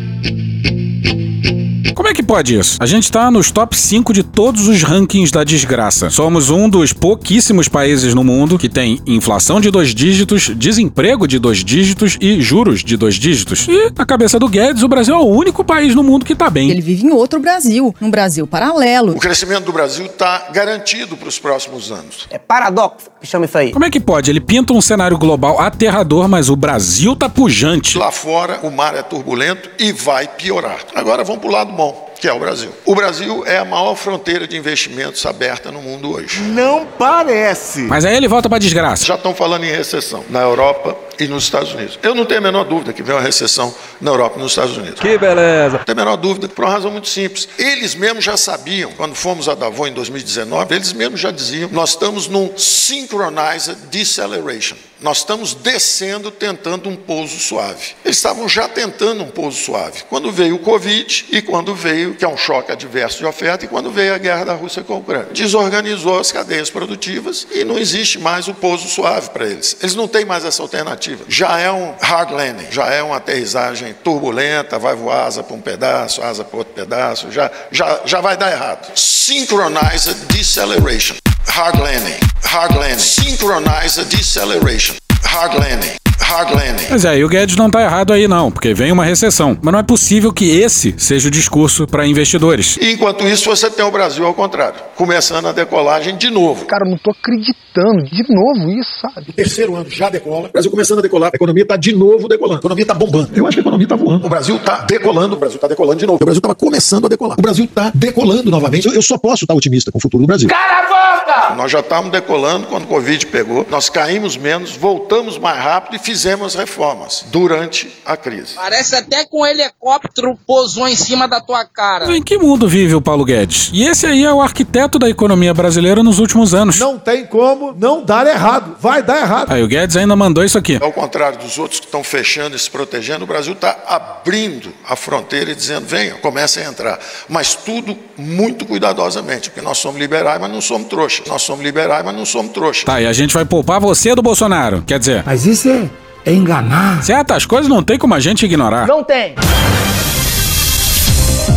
Como 1.96 2.08
é 2.08 2.14
que 2.14 2.24
pode 2.24 2.58
isso? 2.58 2.78
A 2.80 2.86
gente 2.86 3.12
tá 3.12 3.30
nos 3.30 3.52
top 3.52 3.78
5 3.78 4.14
de 4.14 4.24
todos 4.24 4.68
os 4.68 4.82
rankings 4.82 5.32
da 5.32 5.44
desgraça. 5.44 6.10
Somos 6.10 6.50
um 6.50 6.68
dos 6.68 6.92
pouquíssimos 6.92 7.68
países 7.68 8.14
no 8.14 8.24
mundo 8.24 8.58
que 8.58 8.68
tem 8.68 9.00
inflação 9.06 9.62
de 9.62 9.70
dois 9.70 9.94
dígitos, 9.94 10.52
desemprego 10.56 11.28
de 11.28 11.38
dois 11.38 11.64
dígitos 11.64 12.18
e 12.20 12.42
juros 12.42 12.84
de 12.84 12.98
dois 12.98 13.16
dígitos. 13.16 13.68
E, 13.68 13.92
na 13.96 14.06
cabeça 14.06 14.40
do 14.40 14.48
Guedes, 14.48 14.84
o 14.84 14.88
Brasil 14.88 15.14
é 15.14 15.20
o 15.20 15.28
único 15.28 15.64
país 15.64 15.94
no 15.94 16.04
mundo 16.04 16.26
que 16.26 16.36
tá 16.36 16.50
bem. 16.50 16.70
Ele 16.70 16.82
vive 16.82 17.06
em 17.06 17.12
outro 17.12 17.40
Brasil, 17.40 17.94
num 18.00 18.10
Brasil 18.10 18.48
paralelo. 18.48 19.14
O 19.16 19.20
crescimento 19.20 19.66
do 19.66 19.74
Brasil 19.74 20.06
está 20.06 20.48
garantido 20.52 21.16
para 21.16 21.30
os 21.30 21.38
próximos 21.38 21.92
anos. 21.92 22.28
É 22.30 22.38
paradoxo 22.38 23.12
que 23.22 23.28
chama 23.28 23.46
isso 23.46 23.58
aí. 23.58 23.72
Como 23.72 23.86
é 23.86 23.90
que 23.90 24.00
pode? 24.00 24.30
Ele 24.30 24.40
pinta 24.42 24.74
um 24.74 24.82
cenário 24.82 25.18
global 25.18 25.60
aterrador, 25.60 26.28
mas 26.28 26.50
o 26.50 26.56
Brasil 26.56 27.16
tá 27.16 27.30
pujante. 27.30 27.98
Lá 27.98 28.12
fora, 28.12 28.60
o 28.64 28.72
mar 28.72 28.96
é 28.96 29.02
turbulento 29.02 29.70
e 29.80 29.94
vai 29.94 30.28
piorar. 30.28 30.80
Agora 30.94 31.24
vamos 31.24 31.42
para 31.42 31.50
o 31.50 31.54
lado 31.54 31.72
bom, 31.72 31.93
que 32.24 32.27
é 32.30 32.32
o 32.32 32.39
Brasil. 32.39 32.72
O 32.86 32.96
Brasil 32.96 33.44
é 33.46 33.58
a 33.58 33.65
maior 33.65 33.96
fronteira 33.96 34.48
de 34.48 34.56
investimentos 34.56 35.25
aberta 35.25 35.70
no 35.74 35.82
mundo 35.82 36.10
hoje. 36.10 36.39
Não 36.39 36.86
parece. 36.86 37.82
Mas 37.82 38.06
aí 38.06 38.15
ele 38.15 38.30
volta 38.30 38.48
pra 38.48 38.58
desgraça. 38.58 39.03
Já 39.06 39.15
estão 39.15 39.36
falando 39.36 39.65
em 39.65 39.70
recessão 39.70 40.24
na 40.30 40.39
Europa 40.39 40.96
e 41.20 41.27
nos 41.27 41.43
Estados 41.43 41.74
Unidos. 41.74 42.00
Eu 42.01 42.15
não 42.15 42.25
tenho 42.25 42.39
a 42.39 42.43
menor 42.43 42.63
dúvida 42.63 42.93
que 42.93 43.03
vem 43.03 43.15
uma 43.15 43.22
recessão 43.22 43.74
na 44.00 44.12
Europa 44.12 44.38
e 44.38 44.41
nos 44.41 44.51
Estados 44.51 44.77
Unidos. 44.77 45.00
Que 45.00 45.17
beleza. 45.17 45.77
Não 45.77 45.86
tenho 45.86 46.00
a 46.00 46.05
menor 46.05 46.17
dúvida, 46.17 46.48
por 46.48 46.65
uma 46.65 46.72
razão 46.72 46.91
muito 46.91 47.08
simples. 47.08 47.48
Eles 47.58 47.96
mesmos 47.96 48.24
já 48.24 48.38
sabiam, 48.38 48.91
quando 48.93 49.15
fomos 49.15 49.48
a 49.50 49.55
Davos 49.55 49.88
em 49.88 49.93
2019, 49.93 50.75
eles 50.75 50.93
mesmos 50.93 51.20
já 51.20 51.32
diziam: 51.32 51.70
nós 51.72 51.91
estamos 51.91 52.27
num 52.27 52.58
synchronized 52.58 53.75
deceleration. 53.89 54.75
Nós 55.03 55.17
estamos 55.17 55.53
descendo, 55.53 56.32
tentando 56.32 56.88
um 56.88 56.96
pouso 56.96 57.38
suave. 57.38 57.91
Eles 58.05 58.15
estavam 58.15 58.48
já 58.48 58.70
tentando 58.70 59.22
um 59.22 59.29
pouso 59.29 59.62
suave. 59.62 60.03
Quando 60.10 60.32
veio 60.32 60.55
o 60.55 60.60
Covid 60.60 61.25
e 61.29 61.41
quando 61.41 61.75
veio, 61.75 62.15
que 62.15 62.24
é 62.24 62.27
um 62.27 62.38
choque 62.38 62.72
adverso 62.72 63.17
de 63.17 63.25
oferta, 63.25 63.65
e 63.65 63.67
quando 63.67 63.91
veio 63.91 64.15
a 64.15 64.17
guerra 64.17 64.46
da 64.46 64.53
Rússia 64.53 64.82
com 64.82 64.93
a 64.93 64.98
Ucrânia. 64.98 65.27
Desorganizou 65.34 66.17
as 66.17 66.32
cadeias 66.32 66.70
produtivas 66.70 67.45
e 67.52 67.65
não 67.65 67.78
existe 67.78 68.17
mais 68.17 68.47
o 68.47 68.54
pouso 68.54 68.88
suave 68.88 69.30
para 69.32 69.45
eles. 69.45 69.76
Eles 69.82 69.93
não 69.93 70.08
têm 70.08 70.23
mais 70.23 70.45
essa 70.45 70.62
alternativa. 70.62 71.03
Já 71.28 71.60
é 71.60 71.72
um 71.72 71.94
hard 72.02 72.32
landing, 72.32 72.68
já 72.72 72.88
é 72.88 73.02
uma 73.02 73.18
aterrissagem 73.18 73.94
turbulenta, 74.04 74.80
vai 74.80 74.96
voar 74.96 75.26
asa 75.26 75.44
para 75.44 75.56
um 75.56 75.62
pedaço, 75.62 76.22
asa 76.22 76.44
para 76.44 76.58
outro 76.58 76.74
pedaço, 76.74 77.32
já, 77.32 77.50
já, 77.72 78.02
já 78.06 78.22
vai 78.22 78.38
dar 78.38 78.52
errado. 78.52 78.92
Synchronized 78.96 80.16
deceleration. 80.28 81.16
Hard 81.48 81.80
landing, 81.80 82.20
hard 82.44 82.76
landing. 82.76 83.00
Synchronized 83.00 84.06
deceleration. 84.06 84.96
Hard 85.24 85.54
landing. 85.56 85.96
Hard 86.20 86.52
landing. 86.52 86.88
Mas 86.89 87.06
é, 87.06 87.18
e 87.18 87.24
o 87.24 87.30
Guedes 87.30 87.56
não 87.56 87.70
tá 87.70 87.82
errado 87.82 88.13
aí 88.13 88.28
não, 88.28 88.52
porque 88.52 88.74
vem 88.74 88.92
uma 88.92 89.06
recessão. 89.06 89.58
Mas 89.62 89.72
não 89.72 89.80
é 89.80 89.84
possível 89.84 90.32
que 90.32 90.50
esse 90.50 90.96
seja 90.98 91.28
o 91.28 91.32
discurso 91.32 91.86
para 91.86 92.08
investidores. 92.08 92.78
E 92.78 92.94
enquanto 92.94 93.28
isso, 93.28 93.50
você 93.50 93.70
tem 93.70 93.84
o 93.86 93.92
Brasil 93.92 94.26
ao 94.26 94.34
contrário, 94.34 94.80
começando 94.96 95.48
a 95.48 95.52
decolagem 95.52 96.18
de 96.18 96.30
novo. 96.30 96.66
Cara, 96.66 96.86
eu 96.86 96.92
não 96.92 96.98
tô 96.98 97.12
acreditando. 97.12 97.62
De 97.82 98.24
novo 98.30 98.70
isso, 98.72 99.00
sabe? 99.02 99.30
O 99.30 99.34
terceiro 99.34 99.76
ano 99.76 99.90
já 99.90 100.10
decola. 100.10 100.50
O 100.50 100.52
Brasil 100.52 100.72
começando 100.72 101.00
a 101.00 101.02
decolar. 101.02 101.32
A 101.34 101.36
economia 101.36 101.66
tá 101.66 101.76
de 101.76 101.94
novo 101.96 102.28
decolando. 102.28 102.58
A 102.58 102.60
economia 102.60 102.86
tá 102.86 102.94
bombando. 102.94 103.32
Eu 103.36 103.48
acho 103.48 103.56
que 103.56 103.60
a 103.60 103.64
economia 103.64 103.88
tá 103.88 103.96
voando. 103.96 104.26
O 104.26 104.30
Brasil 104.30 104.60
tá 104.60 104.82
decolando. 104.82 105.36
O 105.36 105.40
Brasil 105.40 105.60
tá 105.60 105.68
decolando 105.68 106.00
de 106.00 106.06
novo. 106.06 106.20
O 106.22 106.26
Brasil 106.26 106.42
tava 106.42 106.56
começando 106.56 107.06
a 107.06 107.10
decolar. 107.10 107.38
O 107.40 107.42
Brasil 107.42 107.68
tá 107.68 107.92
decolando 107.94 108.50
novamente. 108.52 108.88
Eu, 108.88 108.94
eu 108.94 109.02
só 109.02 109.18
posso 109.18 109.46
estar 109.46 109.54
otimista 109.54 109.92
com 109.92 109.98
o 109.98 110.02
futuro 110.02 110.24
do 110.24 110.28
Brasil. 110.28 110.48
Cala 110.50 110.80
a 110.80 110.82
boca! 110.82 111.56
Nós 111.56 111.72
já 111.72 111.80
estávamos 111.80 112.12
decolando 112.12 112.68
quando 112.68 112.84
o 112.84 112.88
Covid 112.88 113.26
pegou, 113.28 113.66
nós 113.70 113.90
caímos 113.90 114.38
menos, 114.38 114.76
voltamos 114.76 115.38
mais 115.38 115.58
rápido 115.58 115.96
e 115.96 116.00
fizemos 116.00 116.56
reformas 116.56 117.26
durante 117.32 117.90
a 118.06 118.18
crise. 118.18 118.56
Parece 118.56 118.96
até 118.96 119.24
que 119.26 119.36
um 119.36 119.46
helicóptero 119.46 120.38
pousou 120.46 120.88
em 120.88 120.96
cima 120.96 121.28
da 121.28 121.40
tua 121.42 121.66
cara. 121.66 122.12
Em 122.16 122.22
que 122.22 122.38
mundo 122.38 122.68
vive 122.68 122.96
o 122.96 123.02
Paulo 123.02 123.24
Guedes? 123.24 123.72
E 123.74 123.84
esse 123.84 124.06
aí 124.06 124.24
é 124.24 124.34
o 124.34 124.42
arquiteto 124.42 125.00
da 125.00 125.10
economia 125.10 125.54
brasileira 125.54 126.04
nos 126.04 126.20
últimos 126.20 126.54
anos. 126.54 126.80
Não 126.80 126.98
tem 127.00 127.26
como 127.26 127.62
não 127.71 128.04
dar 128.04 128.26
errado. 128.28 128.76
Vai 128.80 129.02
dar 129.04 129.21
errado. 129.21 129.52
Aí 129.52 129.63
o 129.63 129.67
Guedes 129.67 129.95
ainda 129.95 130.15
mandou 130.15 130.43
isso 130.43 130.58
aqui. 130.58 130.78
Ao 130.82 130.91
contrário 130.91 131.38
dos 131.38 131.58
outros 131.58 131.80
que 131.80 131.86
estão 131.86 132.04
fechando 132.04 132.56
e 132.56 132.60
se 132.60 132.69
protegendo, 132.69 133.23
o 133.23 133.28
Brasil 133.28 133.54
está 133.54 133.78
abrindo 133.88 134.73
a 134.88 134.95
fronteira 134.95 135.52
e 135.52 135.56
dizendo: 135.56 135.86
venham, 135.86 136.17
comecem 136.17 136.65
a 136.65 136.69
entrar. 136.69 136.99
Mas 137.30 137.56
tudo 137.56 137.97
muito 138.17 138.65
cuidadosamente, 138.65 139.49
porque 139.49 139.62
nós 139.65 139.78
somos 139.78 139.99
liberais, 139.99 140.39
mas 140.41 140.52
não 140.52 140.62
somos 140.62 140.88
trouxas. 140.88 141.26
Nós 141.28 141.41
somos 141.41 141.63
liberais, 141.63 142.04
mas 142.04 142.15
não 142.15 142.26
somos 142.26 142.52
trouxas. 142.52 142.84
Tá, 142.84 142.99
e 143.02 143.06
a 143.08 143.13
gente 143.13 143.34
vai 143.34 143.45
poupar 143.45 143.80
você 143.80 144.15
do 144.15 144.21
Bolsonaro. 144.21 144.82
Quer 144.86 144.99
dizer, 144.99 145.23
Mas 145.26 145.45
isso 145.45 145.69
é, 145.69 145.89
é 146.26 146.34
enganar. 146.34 147.04
certas 147.04 147.45
coisas 147.45 147.67
não 147.69 147.84
tem 147.84 147.97
como 147.97 148.13
a 148.13 148.19
gente 148.19 148.45
ignorar. 148.45 148.88
Não 148.88 149.04
tem. 149.04 149.36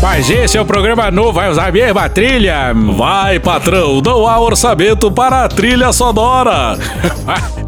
Mas 0.00 0.30
esse 0.30 0.56
é 0.56 0.60
o 0.60 0.64
programa 0.64 1.10
novo, 1.10 1.32
vai 1.32 1.50
usar 1.50 1.66
a 1.66 1.72
mesma 1.72 2.08
trilha. 2.08 2.72
Vai, 2.96 3.38
patrão, 3.38 4.00
não 4.00 4.26
há 4.26 4.38
orçamento 4.38 5.10
para 5.10 5.44
a 5.44 5.48
trilha 5.48 5.92
sonora. 5.92 6.78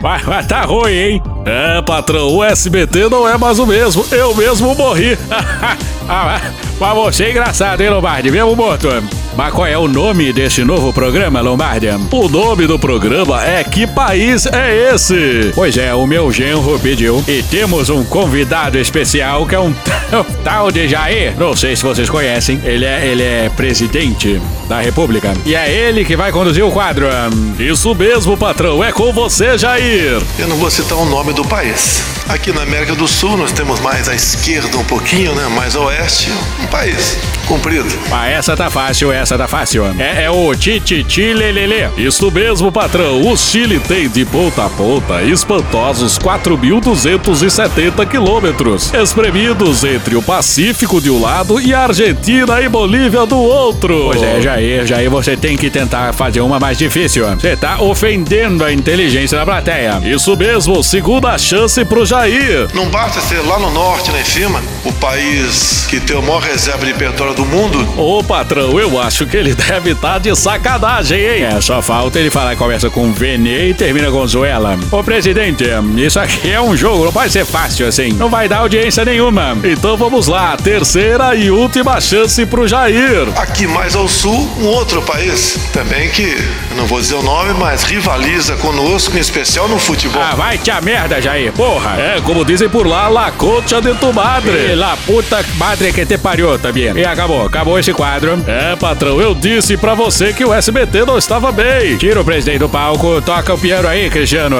Mas, 0.00 0.22
mas 0.24 0.46
tá 0.46 0.62
ruim, 0.62 0.92
hein? 0.92 1.22
É, 1.44 1.82
patrão, 1.82 2.28
o 2.36 2.44
SBT 2.44 3.08
não 3.08 3.28
é 3.28 3.36
mais 3.36 3.58
o 3.58 3.66
mesmo. 3.66 4.04
Eu 4.10 4.34
mesmo 4.34 4.74
morri. 4.74 5.16
Ah, 6.10 6.40
mas- 6.80 6.94
você 6.94 7.24
é 7.24 7.30
engraçado, 7.32 7.82
hein, 7.82 7.90
Lombardi? 7.90 8.30
Mesmo 8.30 8.56
morto. 8.56 8.88
Mas 9.36 9.52
qual 9.52 9.66
é 9.66 9.76
o 9.76 9.86
nome 9.86 10.32
desse 10.32 10.64
novo 10.64 10.90
programa, 10.90 11.42
Lombardi? 11.42 11.86
O 12.10 12.28
nome 12.30 12.66
do 12.66 12.78
programa 12.78 13.44
é 13.46 13.62
Que 13.62 13.86
País 13.86 14.46
é 14.46 14.94
Esse? 14.94 15.52
Pois 15.54 15.76
é, 15.76 15.92
o 15.94 16.06
meu 16.06 16.32
genro 16.32 16.78
pediu. 16.80 17.22
E 17.28 17.42
temos 17.42 17.90
um 17.90 18.02
convidado 18.04 18.78
especial 18.78 19.44
que 19.44 19.54
é 19.54 19.60
um 19.60 19.74
tal 20.42 20.72
de 20.72 20.88
Jair. 20.88 21.34
Não 21.38 21.54
sei 21.54 21.76
se 21.76 21.82
vocês 21.82 22.08
conhecem. 22.08 22.58
Ele 22.64 22.86
é, 22.86 23.06
ele 23.06 23.22
é 23.22 23.50
presidente 23.54 24.40
da 24.66 24.80
República. 24.80 25.34
E 25.44 25.54
é 25.54 25.70
ele 25.70 26.06
que 26.06 26.16
vai 26.16 26.32
conduzir 26.32 26.64
o 26.64 26.72
quadro. 26.72 27.06
Isso 27.58 27.94
mesmo, 27.94 28.34
patrão. 28.34 28.82
É 28.82 28.92
com 28.92 29.12
você, 29.12 29.58
Jair. 29.58 29.87
Eu 29.90 30.46
não 30.46 30.56
vou 30.56 30.70
citar 30.70 30.98
o 30.98 31.06
nome 31.06 31.32
do 31.32 31.42
país. 31.42 32.02
Aqui 32.28 32.52
na 32.52 32.60
América 32.60 32.94
do 32.94 33.08
Sul 33.08 33.38
nós 33.38 33.52
temos 33.52 33.80
mais 33.80 34.06
à 34.06 34.14
esquerda 34.14 34.76
um 34.76 34.84
pouquinho, 34.84 35.34
né? 35.34 35.48
Mais 35.48 35.74
a 35.74 35.80
oeste, 35.80 36.30
um 36.60 36.66
país 36.66 37.16
comprido. 37.48 37.88
Ah, 38.12 38.28
essa 38.28 38.54
tá 38.56 38.70
fácil, 38.70 39.10
essa 39.10 39.36
tá 39.38 39.48
fácil. 39.48 39.86
É, 39.98 40.24
é 40.24 40.30
o 40.30 40.54
Tititi 40.54 41.32
Lelele. 41.32 41.88
Isso 41.96 42.30
mesmo, 42.30 42.70
patrão. 42.70 43.22
O 43.22 43.36
Chile 43.36 43.80
tem 43.80 44.08
de 44.08 44.24
ponta 44.24 44.66
a 44.66 44.68
ponta 44.68 45.22
espantosos 45.22 46.18
4.270 46.18 48.06
quilômetros, 48.06 48.92
espremidos 48.92 49.84
entre 49.84 50.14
o 50.14 50.22
Pacífico 50.22 51.00
de 51.00 51.10
um 51.10 51.20
lado 51.20 51.60
e 51.60 51.72
a 51.72 51.84
Argentina 51.84 52.60
e 52.60 52.68
Bolívia 52.68 53.24
do 53.24 53.38
outro. 53.38 54.10
Pois 54.12 54.22
é, 54.22 54.40
Jair, 54.42 54.86
Jair, 54.86 55.10
você 55.10 55.36
tem 55.36 55.56
que 55.56 55.70
tentar 55.70 56.12
fazer 56.12 56.40
uma 56.40 56.60
mais 56.60 56.76
difícil. 56.76 57.26
Você 57.34 57.56
tá 57.56 57.80
ofendendo 57.80 58.62
a 58.62 58.72
inteligência 58.72 59.38
da 59.38 59.46
plateia. 59.46 60.00
Isso 60.04 60.36
mesmo, 60.36 60.82
segunda 60.84 61.38
chance 61.38 61.82
pro 61.86 62.04
Jair. 62.04 62.68
Não 62.74 62.88
basta 62.90 63.20
ser 63.22 63.40
lá 63.40 63.58
no 63.58 63.70
norte, 63.70 64.10
lá 64.10 64.20
em 64.20 64.24
cima, 64.24 64.62
o 64.84 64.92
país 64.92 65.86
que 65.88 65.98
tem 65.98 66.18
a 66.18 66.20
maior 66.20 66.42
reserva 66.42 66.84
de 66.84 66.92
petróleo 66.92 67.37
do 67.38 67.46
mundo? 67.46 67.78
Ô 67.96 68.22
patrão, 68.22 68.78
eu 68.80 69.00
acho 69.00 69.24
que 69.24 69.36
ele 69.36 69.54
deve 69.56 69.92
estar 69.92 70.14
tá 70.14 70.18
de 70.18 70.34
sacanagem, 70.34 71.20
hein? 71.20 71.44
É, 71.44 71.60
só 71.60 71.80
falta 71.80 72.18
ele 72.18 72.30
falar 72.30 72.50
que 72.50 72.56
conversa 72.56 72.90
com 72.90 73.12
Vene 73.12 73.70
e 73.70 73.74
termina 73.74 74.10
com 74.10 74.26
Zuela. 74.26 74.76
Ô 74.90 75.04
presidente, 75.04 75.64
isso 75.96 76.18
aqui 76.18 76.50
é 76.50 76.60
um 76.60 76.76
jogo, 76.76 77.04
não 77.04 77.12
pode 77.12 77.32
ser 77.32 77.46
fácil 77.46 77.86
assim. 77.86 78.12
Não 78.14 78.28
vai 78.28 78.48
dar 78.48 78.58
audiência 78.58 79.04
nenhuma. 79.04 79.56
Então 79.62 79.96
vamos 79.96 80.26
lá, 80.26 80.56
terceira 80.56 81.36
e 81.36 81.48
última 81.48 82.00
chance 82.00 82.44
pro 82.44 82.66
Jair. 82.66 83.28
Aqui 83.36 83.68
mais 83.68 83.94
ao 83.94 84.08
sul, 84.08 84.50
um 84.58 84.66
outro 84.66 85.00
país, 85.02 85.56
também 85.72 86.10
que, 86.10 86.36
não 86.76 86.86
vou 86.86 87.00
dizer 87.00 87.14
o 87.14 87.22
nome, 87.22 87.54
mas 87.54 87.84
rivaliza 87.84 88.56
conosco, 88.56 89.16
em 89.16 89.20
especial 89.20 89.68
no 89.68 89.78
futebol. 89.78 90.20
Ah, 90.20 90.34
vai 90.34 90.58
te 90.58 90.72
a 90.72 90.80
merda, 90.80 91.22
Jair, 91.22 91.52
porra. 91.52 92.00
É, 92.00 92.20
como 92.20 92.44
dizem 92.44 92.68
por 92.68 92.84
lá, 92.84 93.06
la 93.06 93.30
concha 93.30 93.80
de 93.80 93.94
tu 93.94 94.12
madre. 94.12 94.72
E 94.72 94.74
la 94.74 94.96
puta 94.96 95.44
madre 95.56 95.92
que 95.92 96.04
te 96.04 96.18
pariu, 96.18 96.58
também. 96.58 96.92
E 96.96 97.04
acabou, 97.28 97.46
acabou 97.46 97.78
esse 97.78 97.92
quadro. 97.92 98.42
É, 98.46 98.74
patrão, 98.76 99.20
eu 99.20 99.34
disse 99.34 99.76
pra 99.76 99.94
você 99.94 100.32
que 100.32 100.44
o 100.44 100.54
SBT 100.54 101.04
não 101.04 101.18
estava 101.18 101.52
bem. 101.52 101.96
Tira 101.98 102.20
o 102.20 102.24
presidente 102.24 102.60
do 102.60 102.68
palco, 102.68 103.20
toca 103.20 103.52
o 103.52 103.58
piano 103.58 103.86
aí, 103.86 104.08
Cristiano. 104.08 104.56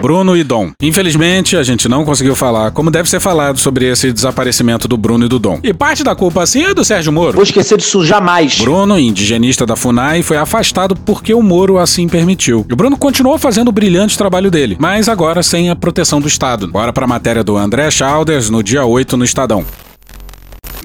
Bruno 0.00 0.36
e 0.36 0.44
Dom. 0.44 0.70
Infelizmente, 0.82 1.56
a 1.56 1.62
gente 1.62 1.88
não 1.88 2.04
conseguiu 2.04 2.34
falar 2.34 2.70
como 2.72 2.90
deve 2.90 3.08
ser 3.08 3.20
falado 3.20 3.58
sobre 3.58 3.86
esse 3.86 4.12
desaparecimento 4.12 4.86
do 4.86 4.98
Bruno 4.98 5.24
e 5.24 5.28
do 5.28 5.38
Dom. 5.38 5.60
E 5.62 5.72
parte 5.72 6.04
da 6.04 6.14
culpa, 6.14 6.42
assim, 6.42 6.62
é 6.62 6.74
do 6.74 6.84
Sérgio 6.84 7.10
Moro. 7.10 7.32
Vou 7.32 7.42
esquecer 7.42 7.78
disso 7.78 8.04
jamais. 8.04 8.58
Bruno, 8.58 8.98
indigenista 8.98 9.64
da 9.64 9.76
FUNAI, 9.76 10.22
foi 10.22 10.36
afastado 10.36 10.94
porque 10.94 11.32
o 11.32 11.42
Moro 11.42 11.78
assim 11.78 12.06
permitiu. 12.06 12.66
E 12.68 12.72
o 12.72 12.76
Bruno 12.76 12.98
continuou 12.98 13.38
fazendo 13.38 13.68
o 13.68 13.72
brilhante 13.72 14.16
trabalho 14.16 14.50
dele, 14.50 14.76
mas 14.78 15.08
agora 15.08 15.42
sem 15.42 15.70
a 15.70 15.76
proteção 15.76 16.20
do 16.20 16.28
Estado. 16.28 16.68
Bora 16.68 16.92
pra 16.92 17.06
matéria 17.06 17.42
do 17.42 17.56
André 17.56 17.90
Chalders 17.90 18.50
no 18.50 18.62
dia 18.62 18.84
8 18.84 19.16
no 19.16 19.24
Estadão. 19.24 19.64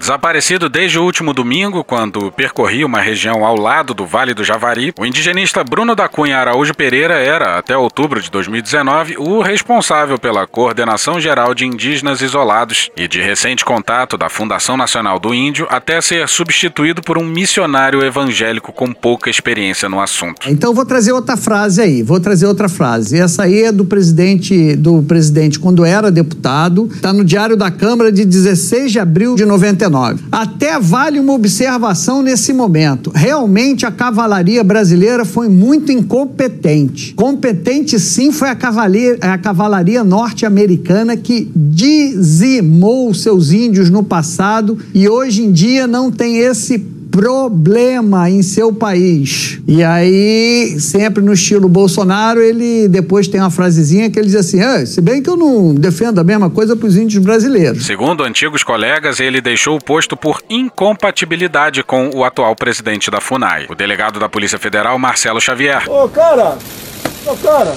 Desaparecido 0.09 0.69
desde 0.69 0.97
o 0.97 1.03
último 1.03 1.35
domingo, 1.35 1.83
quando 1.83 2.31
percorria 2.31 2.83
uma 2.83 2.99
região 2.99 3.45
ao 3.45 3.55
lado 3.55 3.93
do 3.93 4.07
Vale 4.07 4.33
do 4.33 4.43
Javari, 4.43 4.91
o 4.99 5.05
indigenista 5.05 5.63
Bruno 5.63 5.95
da 5.95 6.09
Cunha 6.09 6.35
Araújo 6.35 6.73
Pereira 6.73 7.13
era, 7.13 7.59
até 7.59 7.77
outubro 7.77 8.19
de 8.19 8.31
2019, 8.31 9.17
o 9.19 9.39
responsável 9.39 10.17
pela 10.17 10.47
coordenação 10.47 11.19
geral 11.19 11.53
de 11.53 11.67
indígenas 11.67 12.23
isolados 12.23 12.89
e 12.97 13.07
de 13.07 13.21
recente 13.21 13.63
contato 13.63 14.17
da 14.17 14.29
Fundação 14.29 14.75
Nacional 14.75 15.19
do 15.19 15.31
Índio, 15.31 15.67
até 15.69 16.01
ser 16.01 16.27
substituído 16.27 17.03
por 17.03 17.19
um 17.19 17.23
missionário 17.23 18.03
evangélico 18.03 18.73
com 18.73 18.91
pouca 18.91 19.29
experiência 19.29 19.87
no 19.87 20.01
assunto. 20.01 20.49
Então 20.49 20.73
vou 20.73 20.87
trazer 20.87 21.11
outra 21.11 21.37
frase 21.37 21.83
aí, 21.83 22.01
vou 22.01 22.19
trazer 22.19 22.47
outra 22.47 22.67
frase. 22.67 23.19
Essa 23.19 23.43
aí 23.43 23.61
é 23.61 23.71
do 23.71 23.85
presidente, 23.85 24.75
do 24.75 25.03
presidente 25.03 25.59
quando 25.59 25.85
era 25.85 26.09
deputado, 26.09 26.89
está 26.91 27.13
no 27.13 27.23
Diário 27.23 27.55
da 27.55 27.69
Câmara 27.69 28.11
de 28.11 28.25
16 28.25 28.91
de 28.91 28.97
abril 28.97 29.35
de 29.35 29.45
99. 29.45 29.98
Até 30.31 30.79
vale 30.79 31.19
uma 31.19 31.33
observação 31.33 32.21
nesse 32.21 32.53
momento. 32.53 33.11
Realmente 33.13 33.85
a 33.85 33.91
cavalaria 33.91 34.63
brasileira 34.63 35.25
foi 35.25 35.49
muito 35.49 35.91
incompetente. 35.91 37.13
Competente 37.13 37.99
sim 37.99 38.31
foi 38.31 38.49
a 38.49 38.55
cavalaria, 38.55 39.17
a 39.21 39.37
cavalaria 39.37 40.03
norte-americana 40.03 41.17
que 41.17 41.51
dizimou 41.55 43.13
seus 43.13 43.51
índios 43.51 43.89
no 43.89 44.03
passado 44.03 44.77
e 44.93 45.07
hoje 45.07 45.43
em 45.43 45.51
dia 45.51 45.87
não 45.87 46.11
tem 46.11 46.37
esse 46.37 46.77
problema 47.19 48.29
em 48.29 48.41
seu 48.41 48.71
país. 48.71 49.59
E 49.67 49.83
aí, 49.83 50.79
sempre 50.79 51.21
no 51.21 51.33
estilo 51.33 51.67
Bolsonaro, 51.67 52.41
ele 52.41 52.87
depois 52.87 53.27
tem 53.27 53.41
uma 53.41 53.51
frasezinha 53.51 54.09
que 54.09 54.17
ele 54.17 54.27
diz 54.27 54.37
assim: 54.37 54.61
ah, 54.61 54.85
se 54.85 55.01
bem 55.01 55.21
que 55.21 55.29
eu 55.29 55.35
não 55.35 55.75
defendo 55.75 56.19
a 56.19 56.23
mesma 56.23 56.49
coisa 56.49 56.77
para 56.77 56.87
os 56.87 56.95
índios 56.95 57.21
brasileiros. 57.21 57.85
Segundo 57.85 58.23
antigos 58.23 58.63
colegas, 58.63 59.19
ele 59.19 59.41
deixou 59.41 59.75
o 59.75 59.83
posto 59.83 60.15
por 60.15 60.41
incompatibilidade 60.49 61.83
com 61.83 62.09
o 62.15 62.23
atual 62.23 62.55
presidente 62.55 63.11
da 63.11 63.19
FUNAI, 63.19 63.65
o 63.69 63.75
delegado 63.75 64.17
da 64.17 64.29
Polícia 64.29 64.57
Federal, 64.57 64.97
Marcelo 64.97 65.41
Xavier. 65.41 65.89
Ô, 65.89 66.07
cara! 66.07 66.57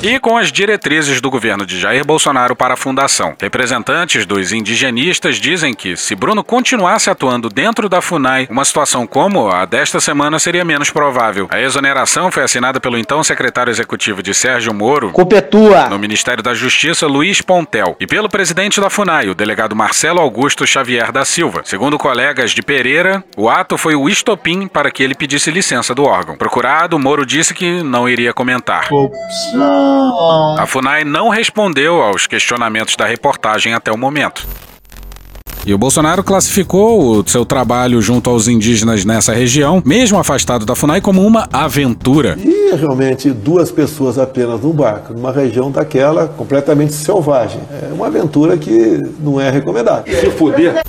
E 0.02 0.18
com 0.18 0.36
as 0.36 0.50
diretrizes 0.50 1.20
do 1.20 1.30
governo 1.30 1.66
de 1.66 1.78
Jair 1.78 2.04
Bolsonaro 2.04 2.56
para 2.56 2.74
a 2.74 2.76
fundação. 2.76 3.34
Representantes 3.40 4.24
dos 4.24 4.52
indigenistas 4.52 5.36
dizem 5.36 5.74
que, 5.74 5.96
se 5.96 6.14
Bruno 6.14 6.42
continuasse 6.42 7.10
atuando 7.10 7.48
dentro 7.48 7.88
da 7.88 8.00
FUNAI, 8.00 8.48
uma 8.50 8.64
situação 8.64 9.06
como 9.06 9.48
a 9.48 9.64
desta 9.64 10.00
semana 10.00 10.38
seria 10.38 10.64
menos 10.64 10.90
provável. 10.90 11.48
A 11.50 11.60
exoneração 11.60 12.30
foi 12.30 12.42
assinada 12.42 12.80
pelo 12.80 12.96
então 12.96 13.22
secretário 13.22 13.70
executivo 13.70 14.22
de 14.22 14.32
Sérgio 14.32 14.72
Moro, 14.72 15.10
Copetua. 15.10 15.88
no 15.88 15.98
Ministério 15.98 16.42
da 16.42 16.54
Justiça, 16.54 17.06
Luiz 17.06 17.40
Pontel, 17.40 17.96
e 18.00 18.06
pelo 18.06 18.28
presidente 18.28 18.80
da 18.80 18.90
FUNAI, 18.90 19.28
o 19.28 19.34
delegado 19.34 19.76
Marcelo 19.76 20.20
Augusto 20.20 20.66
Xavier 20.66 21.12
da 21.12 21.24
Silva. 21.24 21.62
Segundo 21.64 21.98
colegas 21.98 22.52
de 22.52 22.62
Pereira, 22.62 23.22
o 23.36 23.48
ato 23.48 23.76
foi 23.76 23.94
o 23.94 24.08
estopim 24.08 24.66
para 24.66 24.90
que 24.90 25.02
ele 25.02 25.14
pedisse 25.14 25.50
licença 25.50 25.94
do 25.94 26.04
órgão. 26.04 26.36
Procurado, 26.36 26.98
Moro 26.98 27.26
disse 27.26 27.54
que 27.54 27.82
não 27.82 28.08
iria 28.08 28.32
comentar. 28.32 28.88
A 30.58 30.64
FUNAI 30.66 31.04
não 31.04 31.28
respondeu 31.28 32.02
aos 32.02 32.26
questionamentos 32.26 32.96
da 32.96 33.06
reportagem 33.06 33.74
até 33.74 33.90
o 33.90 33.98
momento. 33.98 34.46
E 35.64 35.72
o 35.72 35.78
Bolsonaro 35.78 36.24
classificou 36.24 37.20
o 37.20 37.28
seu 37.28 37.44
trabalho 37.46 38.02
junto 38.02 38.28
aos 38.28 38.48
indígenas 38.48 39.04
nessa 39.04 39.32
região, 39.32 39.80
mesmo 39.86 40.18
afastado 40.18 40.66
da 40.66 40.74
FUNAI, 40.74 41.00
como 41.00 41.24
uma 41.24 41.48
aventura. 41.52 42.36
E 42.36 42.74
realmente 42.74 43.30
duas 43.30 43.70
pessoas 43.70 44.18
apenas 44.18 44.60
num 44.60 44.72
barco, 44.72 45.14
numa 45.14 45.30
região 45.30 45.70
daquela 45.70 46.26
completamente 46.26 46.94
selvagem. 46.94 47.60
É 47.70 47.92
uma 47.92 48.08
aventura 48.08 48.58
que 48.58 49.00
não 49.20 49.40
é 49.40 49.50
recomendada. 49.50 50.04
Se 50.10 50.30
fuder. 50.32 50.82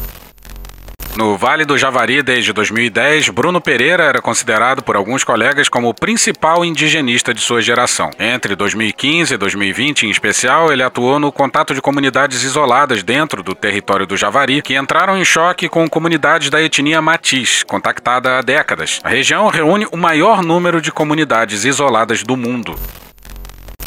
No 1.16 1.38
Vale 1.38 1.64
do 1.64 1.78
Javari, 1.78 2.24
desde 2.24 2.52
2010, 2.52 3.30
Bruno 3.30 3.62
Pereira 3.62 4.04
era 4.04 4.20
considerado 4.20 4.82
por 4.82 4.96
alguns 4.96 5.24
colegas 5.24 5.70
como 5.70 5.88
o 5.90 5.94
principal 5.94 6.66
indigenista 6.66 7.32
de 7.32 7.40
sua 7.40 7.62
geração. 7.62 8.10
Entre 8.18 8.56
2015 8.56 9.36
e 9.36 9.38
2020, 9.38 10.08
em 10.08 10.10
especial, 10.10 10.74
ele 10.74 10.82
atuou 10.82 11.20
no 11.20 11.32
contato 11.32 11.76
de 11.76 11.82
comunidades 11.84 12.42
isoladas 12.42 13.04
dentro 13.04 13.44
do 13.44 13.54
território 13.54 14.08
do 14.08 14.18
Javari, 14.18 14.64
que 14.64 14.76
entraram 14.76 15.16
em 15.16 15.24
choque 15.24 15.70
com 15.70 15.88
comunidades 15.88 16.50
da 16.50 16.60
etnia 16.60 17.00
Matiz, 17.00 17.62
contactada 17.62 18.40
há 18.40 18.42
décadas. 18.42 19.00
A 19.04 19.10
região 19.10 19.48
reúne 19.50 19.86
o 19.92 19.98
maior 19.98 20.42
número 20.42 20.82
de 20.82 20.92
comunidades 20.92 21.64
isoladas 21.64 22.24
do 22.24 22.36
mundo. 22.36 22.76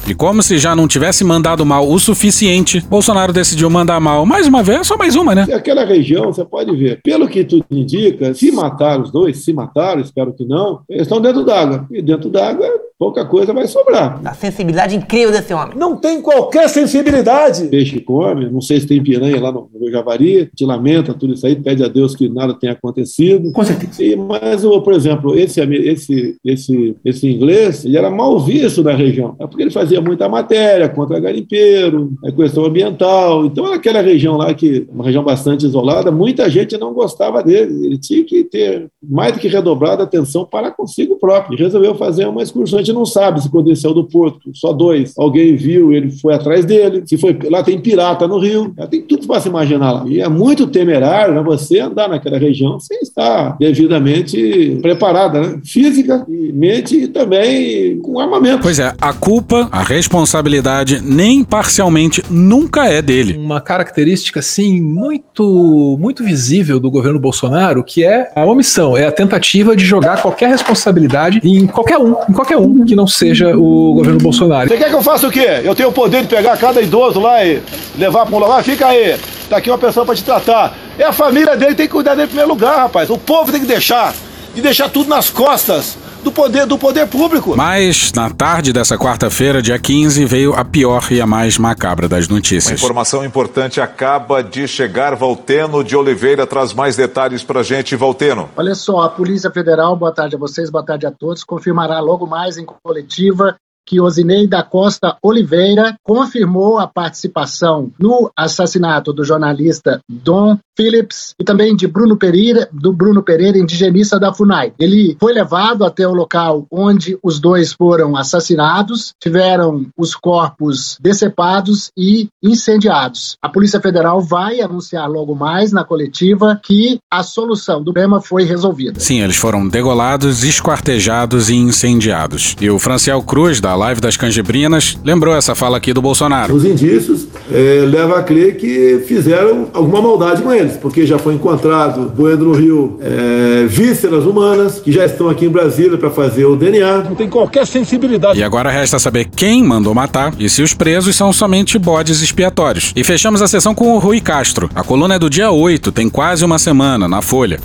E 0.09 0.14
como 0.14 0.40
se 0.40 0.57
já 0.57 0.77
não 0.77 0.87
tivesse 0.87 1.25
mandado 1.25 1.66
mal 1.66 1.88
o 1.88 1.99
suficiente, 1.99 2.81
Bolsonaro 2.88 3.33
decidiu 3.33 3.69
mandar 3.69 3.99
mal 3.99 4.25
mais 4.25 4.47
uma 4.47 4.62
vez, 4.62 4.87
só 4.87 4.97
mais 4.97 5.16
uma, 5.16 5.35
né? 5.35 5.47
E 5.49 5.53
aquela 5.53 5.85
região, 5.85 6.33
você 6.33 6.45
pode 6.45 6.75
ver, 6.77 7.01
pelo 7.03 7.27
que 7.27 7.42
tudo 7.42 7.66
indica, 7.73 8.33
se 8.33 8.53
mataram 8.53 9.03
os 9.03 9.11
dois, 9.11 9.45
se 9.45 9.53
mataram, 9.53 10.01
espero 10.01 10.33
que 10.33 10.45
não, 10.45 10.83
eles 10.88 11.03
estão 11.03 11.21
dentro 11.21 11.45
d'água. 11.45 11.87
E 11.90 12.01
dentro 12.01 12.31
d'água, 12.31 12.69
pouca 12.99 13.25
coisa 13.25 13.53
vai 13.53 13.67
sobrar. 13.67 14.21
A 14.25 14.35
sensibilidade 14.35 14.97
incrível 14.97 15.31
desse 15.31 15.53
homem. 15.53 15.77
Não 15.77 15.97
tem 15.97 16.23
qualquer 16.23 16.69
sensibilidade. 16.69 17.69
Peixe 17.69 18.01
come, 18.01 18.49
não 18.49 18.61
sei 18.61 18.81
se 18.81 18.87
tem 18.87 19.03
piranha 19.03 19.41
lá 19.41 19.53
no, 19.53 19.69
no 19.73 19.91
Javari, 19.91 20.51
te 20.55 20.65
lamenta 20.65 21.13
tudo 21.13 21.35
isso 21.35 21.47
aí, 21.47 21.55
pede 21.55 21.85
a 21.85 21.89
Deus 21.89 22.17
que 22.17 22.29
nada 22.29 22.55
tenha 22.55 22.73
acontecido. 22.73 23.53
Com 23.53 23.65
certeza. 23.65 24.03
E, 24.03 24.17
mas, 24.17 24.63
por 24.63 24.93
exemplo, 24.93 25.39
esse, 25.39 25.61
esse, 25.61 26.37
esse, 26.45 26.97
esse 27.05 27.29
inglês, 27.29 27.85
ele 27.85 27.99
era 27.99 28.11
mal 28.11 28.41
visto 28.41 28.83
na 28.83 28.93
região. 28.93 29.37
É 29.39 29.47
porque 29.47 29.63
ele 29.63 29.71
fazia 29.71 30.01
muita 30.01 30.29
matéria 30.29 30.89
contra 30.89 31.21
garimpeiro, 31.21 32.13
é 32.25 32.33
questão 32.33 32.65
ambiental. 32.65 33.45
Então, 33.45 33.67
aquela 33.73 34.01
região 34.01 34.37
lá, 34.37 34.55
que 34.55 34.87
uma 34.91 35.05
região 35.05 35.23
bastante 35.23 35.67
isolada, 35.67 36.11
muita 36.11 36.49
gente 36.49 36.79
não 36.79 36.95
gostava 36.95 37.43
dele. 37.43 37.87
Ele 37.87 37.99
tinha 37.99 38.25
que 38.25 38.45
ter 38.45 38.89
mais 39.03 39.33
do 39.33 39.39
que 39.39 39.49
redobrado 39.49 40.03
atenção 40.03 40.45
para 40.45 40.71
consigo 40.71 41.17
próprio. 41.17 41.55
Ele 41.55 41.65
resolveu 41.65 41.95
fazer 41.95 42.27
uma 42.27 42.43
excursão. 42.43 42.86
Gente 42.87 42.94
não 42.94 43.05
sabe 43.05 43.42
se 43.42 43.51
quando 43.51 43.66
desceu 43.66 43.92
do 43.92 44.05
porto, 44.05 44.51
só 44.55 44.72
dois, 44.72 45.12
alguém 45.18 45.57
viu, 45.57 45.92
ele 45.92 46.09
foi 46.09 46.35
atrás 46.35 46.64
dele. 46.64 47.03
Se 47.05 47.16
foi 47.16 47.37
lá 47.51 47.62
tem 47.62 47.81
pirata 47.81 48.29
no 48.29 48.38
rio, 48.38 48.72
tem 48.88 49.03
tudo 49.03 49.27
para 49.27 49.40
se 49.40 49.49
imaginar 49.49 49.90
lá. 49.90 50.05
E 50.07 50.20
é 50.20 50.29
muito 50.29 50.68
temerário 50.68 51.35
né, 51.35 51.42
você 51.42 51.81
andar 51.81 52.09
naquela 52.09 52.38
região 52.38 52.79
sem 52.79 53.01
estar 53.01 53.57
devidamente 53.59 54.79
preparada, 54.81 55.40
né? 55.40 55.61
física 55.64 56.25
e 56.29 56.53
mente 56.53 56.96
e 56.96 57.09
também 57.09 57.99
com 57.99 58.20
armamento. 58.20 58.61
Pois 58.62 58.79
é, 58.79 58.94
a 59.01 59.12
culpa, 59.12 59.68
a 59.72 59.83
responsabilidade, 59.83 61.01
nem 61.03 61.42
parcialmente, 61.42 62.22
nunca 62.31 62.87
é 62.87 63.03
dele. 63.03 63.37
Uma 63.37 63.61
característica, 63.61 64.38
assim, 64.38 64.81
muito, 64.81 65.96
muito 66.01 66.22
visível 66.22 66.79
do 66.79 66.88
governo 66.88 67.18
Bolsonaro, 67.18 67.83
que 67.83 68.05
é 68.05 68.31
a 68.37 68.44
omissão, 68.44 68.96
é 68.96 69.07
a 69.07 69.12
tentativa 69.12 69.75
de 69.75 69.85
jogar 69.85 70.22
qualquer 70.22 70.51
responsabilidade 70.51 71.40
em 71.42 71.66
qualquer 71.66 71.99
um, 71.99 72.14
em 72.29 72.33
qualquer 72.33 72.57
um 72.57 72.76
que 72.85 72.97
não 72.97 73.07
seja 73.07 73.57
o 73.57 73.95
governo 73.95 74.19
Bolsonaro. 74.19 74.69
Você 74.69 74.77
quer 74.77 74.89
que 74.89 74.95
eu 74.95 75.03
faça 75.03 75.27
o 75.27 75.31
quê? 75.31 75.61
Eu 75.62 75.75
tenho 75.75 75.89
o 75.89 75.93
poder 75.93 76.23
de 76.23 76.29
pegar 76.29 76.57
cada 76.57 76.81
idoso 76.81 77.21
lá 77.21 77.45
e 77.45 77.62
levar 77.97 78.27
para 78.27 78.37
um 78.37 78.39
lugar? 78.39 78.62
Fica 78.65 78.89
aí, 78.89 79.17
tá 79.49 79.59
aqui 79.59 79.71
uma 79.71 79.79
pessoa 79.79 80.05
para 80.05 80.15
te 80.15 80.25
tratar. 80.25 80.77
É 80.99 81.05
a 81.05 81.12
família 81.12 81.57
dele, 81.57 81.75
tem 81.75 81.87
que 81.87 81.93
cuidar 81.93 82.15
dele 82.15 82.25
em 82.25 82.29
primeiro 82.29 82.51
lugar, 82.51 82.79
rapaz. 82.79 83.11
O 83.11 83.19
povo 83.19 83.53
tem 83.53 83.61
que 83.61 83.67
deixar, 83.67 84.15
e 84.55 84.61
deixar 84.61 84.89
tudo 84.89 85.09
nas 85.09 85.31
costas 85.31 85.97
do 86.27 86.33
poder, 86.33 86.67
do 86.67 86.77
poder 86.77 87.07
público. 87.07 87.57
Mas, 87.57 88.12
na 88.12 88.29
tarde 88.29 88.73
dessa 88.73 88.99
quarta-feira, 88.99 89.62
dia 89.62 89.79
15, 89.79 90.25
veio 90.25 90.55
a 90.55 90.65
pior 90.65 91.07
e 91.12 91.21
a 91.21 91.27
mais 91.27 91.57
macabra 91.57 92.09
das 92.09 92.27
Uma 92.27 92.35
notícias. 92.35 92.81
informação 92.81 93.25
importante 93.25 93.81
acaba 93.81 94.43
de 94.43 94.67
chegar. 94.67 95.15
Valteno 95.15 95.85
de 95.85 95.95
Oliveira 95.97 96.45
traz 96.45 96.75
mais 96.75 96.97
detalhes 96.97 97.45
pra 97.45 97.62
gente. 97.62 97.95
Valteno. 97.95 98.51
Olha 98.57 98.75
só, 98.75 99.03
a 99.03 99.09
Polícia 99.09 99.53
Federal, 99.53 99.95
boa 99.95 100.12
tarde 100.12 100.35
a 100.35 100.39
vocês, 100.39 100.69
boa 100.69 100.85
tarde 100.85 101.07
a 101.07 101.12
todos, 101.12 101.45
confirmará 101.45 102.01
logo 102.01 102.27
mais 102.27 102.59
em 102.59 102.65
coletiva 102.65 103.57
que 103.87 104.01
Osinei 104.01 104.49
da 104.49 104.65
Costa 104.65 105.17
Oliveira 105.23 105.95
confirmou 106.03 106.77
a 106.77 106.89
participação 106.89 107.93
no 108.01 108.33
assassinato 108.37 109.12
do 109.12 109.25
jornalista 109.25 110.01
Dom 110.11 110.59
Phillips 110.77 111.35
e 111.39 111.45
também 111.45 111.75
de 111.75 111.87
Bruno 111.87 112.17
Pereira, 112.17 112.69
do 112.73 112.93
Bruno 112.93 113.23
Pereira, 113.23 113.59
indigenista 113.59 114.19
da 114.19 114.33
FUNAI. 114.33 114.73
Ele 114.79 115.17
foi 115.19 115.33
levado 115.33 115.85
até 115.85 116.07
o 116.07 116.15
local 116.15 116.67
onde 116.71 117.19
os 117.23 117.41
dois 117.41 117.73
foram 117.73 118.17
assassinados, 118.17 119.15
tiveram 119.21 119.87
os 119.97 120.15
corpos 120.15 120.97
decepados 121.01 121.91
e 121.97 122.29
incendiados. 122.43 123.37
A 123.43 123.49
Polícia 123.49 123.81
Federal 123.81 124.21
vai 124.21 124.61
anunciar 124.61 125.09
logo 125.09 125.35
mais 125.35 125.73
na 125.73 125.83
coletiva 125.83 126.61
que 126.62 126.99
a 127.11 127.23
solução 127.23 127.83
do 127.83 127.97
problema 127.97 128.21
foi 128.21 128.45
resolvida. 128.45 129.01
Sim, 129.01 129.23
eles 129.23 129.37
foram 129.37 129.67
degolados, 129.67 130.45
esquartejados 130.45 131.49
e 131.49 131.55
incendiados. 131.55 132.55
E 132.61 132.69
o 132.69 132.79
Franciel 132.79 133.23
Cruz, 133.23 133.59
da 133.59 133.75
Live 133.75 134.03
das 134.03 134.19
Canjibrinas, 134.19 134.99
lembrou 135.03 135.35
essa 135.35 135.55
fala 135.55 135.79
aqui 135.79 135.95
do 135.95 136.03
Bolsonaro. 136.03 136.55
Os 136.55 136.65
indícios 136.65 137.27
eh, 137.51 137.85
levam 137.87 138.17
a 138.17 138.23
crer 138.23 138.59
que 138.59 139.03
fizeram 139.07 139.71
alguma 139.73 140.03
maldade 140.03 140.43
com 140.43 140.53
eles, 140.66 140.76
porque 140.76 141.07
já 141.07 141.18
foi 141.18 141.35
encontrado, 141.35 142.12
boendo 142.14 142.44
no 142.44 142.52
rio, 142.52 142.98
eh, 143.00 143.66
vísceras 143.68 144.24
humanas, 144.24 144.81
que 144.81 144.92
já 144.92 145.07
estão 145.07 145.29
aqui 145.29 145.46
em 145.46 145.48
Brasília 145.48 145.96
para 145.96 146.11
fazer 146.11 146.44
o 146.44 146.57
DNA. 146.57 147.05
Não 147.05 147.14
tem 147.14 147.29
qualquer 147.29 147.66
sensibilidade. 147.66 148.38
E 148.38 148.42
agora 148.42 148.70
resta 148.70 148.98
saber 148.98 149.26
quem 149.26 149.62
mandou 149.62 149.94
matar 149.94 150.35
e 150.38 150.48
se 150.48 150.62
os 150.62 150.74
presos 150.74 151.16
são 151.16 151.33
somente 151.33 151.79
bodes 151.79 152.20
expiatórios. 152.20 152.92
E 152.94 153.02
fechamos 153.02 153.40
a 153.40 153.48
sessão 153.48 153.74
com 153.74 153.94
o 153.94 153.98
Rui 153.98 154.20
Castro. 154.20 154.68
A 154.74 154.83
coluna 154.83 155.14
é 155.14 155.18
do 155.18 155.31
dia 155.31 155.50
8, 155.50 155.92
tem 155.92 156.09
quase 156.09 156.44
uma 156.44 156.59
semana, 156.59 157.09
na 157.09 157.22
Folha. 157.22 157.61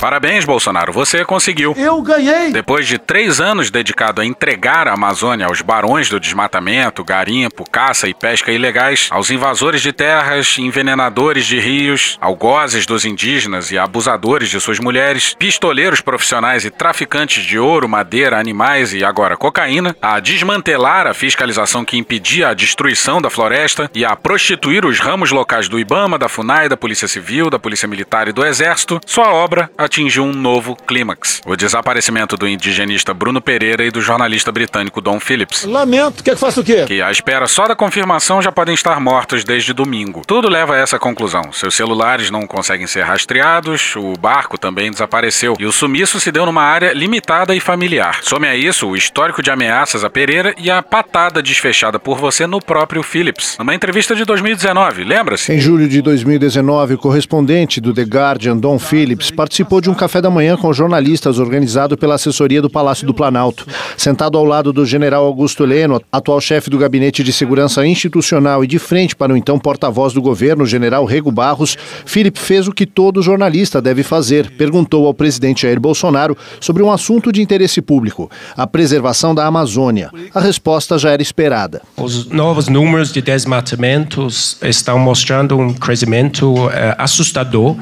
Parabéns, 0.00 0.44
Bolsonaro, 0.44 0.92
você 0.92 1.24
conseguiu. 1.24 1.74
Eu 1.76 2.00
ganhei! 2.02 2.52
Depois 2.52 2.86
de 2.86 2.98
três 2.98 3.40
anos 3.40 3.70
dedicado 3.70 4.20
a 4.20 4.26
entregar 4.26 4.86
a 4.86 4.92
Amazônia 4.92 5.46
aos 5.46 5.62
barões 5.62 6.08
do 6.10 6.20
desmatamento, 6.20 7.02
garimpo, 7.02 7.68
caça 7.68 8.06
e 8.06 8.14
pesca 8.14 8.52
ilegais, 8.52 9.08
aos 9.10 9.30
invasores 9.30 9.80
de 9.80 9.92
terras, 9.92 10.58
envenenadores 10.58 11.46
de 11.46 11.58
rios, 11.58 12.18
algozes 12.20 12.84
dos 12.84 13.04
indígenas 13.04 13.70
e 13.70 13.78
abusadores 13.78 14.50
de 14.50 14.60
suas 14.60 14.78
mulheres, 14.78 15.34
pistoleiros 15.38 16.00
profissionais 16.00 16.64
e 16.64 16.70
traficantes 16.70 17.42
de 17.44 17.58
ouro, 17.58 17.88
madeira, 17.88 18.38
animais 18.38 18.92
e 18.92 19.02
agora 19.04 19.36
cocaína, 19.36 19.96
a 20.02 20.20
desmantelar 20.20 21.06
a 21.06 21.14
fiscalização 21.14 21.84
que 21.84 21.96
impedia 21.96 22.48
a 22.48 22.54
destruição 22.54 23.20
da 23.20 23.30
floresta 23.30 23.90
e 23.94 24.04
a 24.04 24.14
prostituir 24.14 24.84
os 24.84 25.00
ramos 25.00 25.30
locais 25.30 25.68
do 25.68 25.78
IBAMA, 25.78 26.18
da 26.18 26.28
FUNAI, 26.28 26.68
da 26.68 26.76
Polícia 26.76 27.08
Civil, 27.08 27.48
da 27.48 27.58
Polícia 27.58 27.88
Militar 27.88 28.28
e 28.28 28.32
do 28.32 28.44
Exército, 28.44 29.00
sua 29.06 29.32
obra 29.32 29.70
atingiu 29.86 30.24
um 30.24 30.32
novo 30.32 30.76
clímax: 30.76 31.40
o 31.46 31.56
desaparecimento 31.56 32.36
do 32.36 32.46
indigenista 32.46 33.14
Bruno 33.14 33.40
Pereira 33.40 33.84
e 33.84 33.90
do 33.90 34.00
jornalista 34.00 34.52
britânico 34.52 35.00
Don 35.00 35.18
Phillips. 35.18 35.64
Lamento, 35.64 36.22
quer 36.22 36.34
que 36.34 36.40
faça 36.40 36.60
o 36.60 36.64
quê? 36.64 36.84
Que 36.86 37.00
à 37.00 37.10
espera 37.10 37.46
só 37.46 37.66
da 37.66 37.74
confirmação 37.74 38.42
já 38.42 38.52
podem 38.52 38.74
estar 38.74 39.00
mortos 39.00 39.44
desde 39.44 39.72
domingo. 39.72 40.22
Tudo 40.26 40.48
leva 40.48 40.74
a 40.74 40.78
essa 40.78 40.98
conclusão. 40.98 41.52
Seus 41.52 41.74
celulares 41.74 42.30
não 42.30 42.46
conseguem 42.46 42.86
ser 42.86 43.02
rastreados, 43.02 43.96
o 43.96 44.14
barco 44.14 44.58
também 44.58 44.90
desapareceu 44.90 45.56
e 45.58 45.64
o 45.64 45.72
sumiço 45.72 46.20
se 46.20 46.30
deu 46.30 46.44
numa 46.46 46.62
área 46.62 46.92
limitada 46.92 47.54
e 47.54 47.60
familiar. 47.60 48.18
Some 48.22 48.46
a 48.46 48.56
isso 48.56 48.88
o 48.88 48.96
histórico 48.96 49.42
de 49.42 49.50
ameaças 49.50 50.04
a 50.04 50.10
Pereira 50.10 50.54
e 50.58 50.70
a 50.70 50.82
patada 50.82 51.42
desfechada 51.42 51.98
por 51.98 52.18
você 52.18 52.46
no 52.46 52.60
próprio 52.60 53.02
Phillips, 53.02 53.56
numa 53.58 53.74
entrevista 53.74 54.14
de 54.14 54.24
2019, 54.24 55.04
lembra-se? 55.04 55.52
Em 55.52 55.58
julho 55.58 55.88
de 55.88 56.02
2019, 56.02 56.94
o 56.94 56.98
correspondente 56.98 57.80
do 57.80 57.94
The 57.94 58.02
Guardian, 58.02 58.56
Don 58.56 58.78
Phillips, 58.78 59.30
participou 59.30 59.75
de 59.80 59.90
um 59.90 59.94
café 59.94 60.20
da 60.20 60.30
manhã 60.30 60.56
com 60.56 60.72
jornalistas 60.72 61.38
organizado 61.38 61.96
pela 61.96 62.14
assessoria 62.14 62.62
do 62.62 62.70
Palácio 62.70 63.06
do 63.06 63.14
Planalto. 63.14 63.66
Sentado 63.96 64.36
ao 64.36 64.44
lado 64.44 64.72
do 64.72 64.84
general 64.84 65.24
Augusto 65.24 65.64
Heleno, 65.64 66.00
atual 66.10 66.40
chefe 66.40 66.70
do 66.70 66.78
Gabinete 66.78 67.22
de 67.22 67.32
Segurança 67.32 67.86
Institucional 67.86 68.62
e 68.62 68.66
de 68.66 68.78
frente 68.78 69.14
para 69.14 69.32
o 69.32 69.36
então 69.36 69.58
porta-voz 69.58 70.12
do 70.12 70.22
governo, 70.22 70.66
general 70.66 71.04
Rego 71.04 71.30
Barros, 71.30 71.76
Philip 72.04 72.38
fez 72.38 72.68
o 72.68 72.72
que 72.72 72.86
todo 72.86 73.22
jornalista 73.22 73.80
deve 73.80 74.02
fazer. 74.02 74.50
Perguntou 74.52 75.06
ao 75.06 75.14
presidente 75.14 75.62
Jair 75.62 75.80
Bolsonaro 75.80 76.36
sobre 76.60 76.82
um 76.82 76.90
assunto 76.90 77.32
de 77.32 77.42
interesse 77.42 77.80
público, 77.80 78.30
a 78.56 78.66
preservação 78.66 79.34
da 79.34 79.46
Amazônia. 79.46 80.10
A 80.34 80.40
resposta 80.40 80.98
já 80.98 81.10
era 81.10 81.22
esperada. 81.22 81.82
Os 81.96 82.26
novos 82.26 82.68
números 82.68 83.12
de 83.12 83.20
desmatamentos 83.20 84.58
estão 84.62 84.98
mostrando 84.98 85.58
um 85.58 85.72
crescimento 85.72 86.70
eh, 86.70 86.94
assustador. 86.98 87.76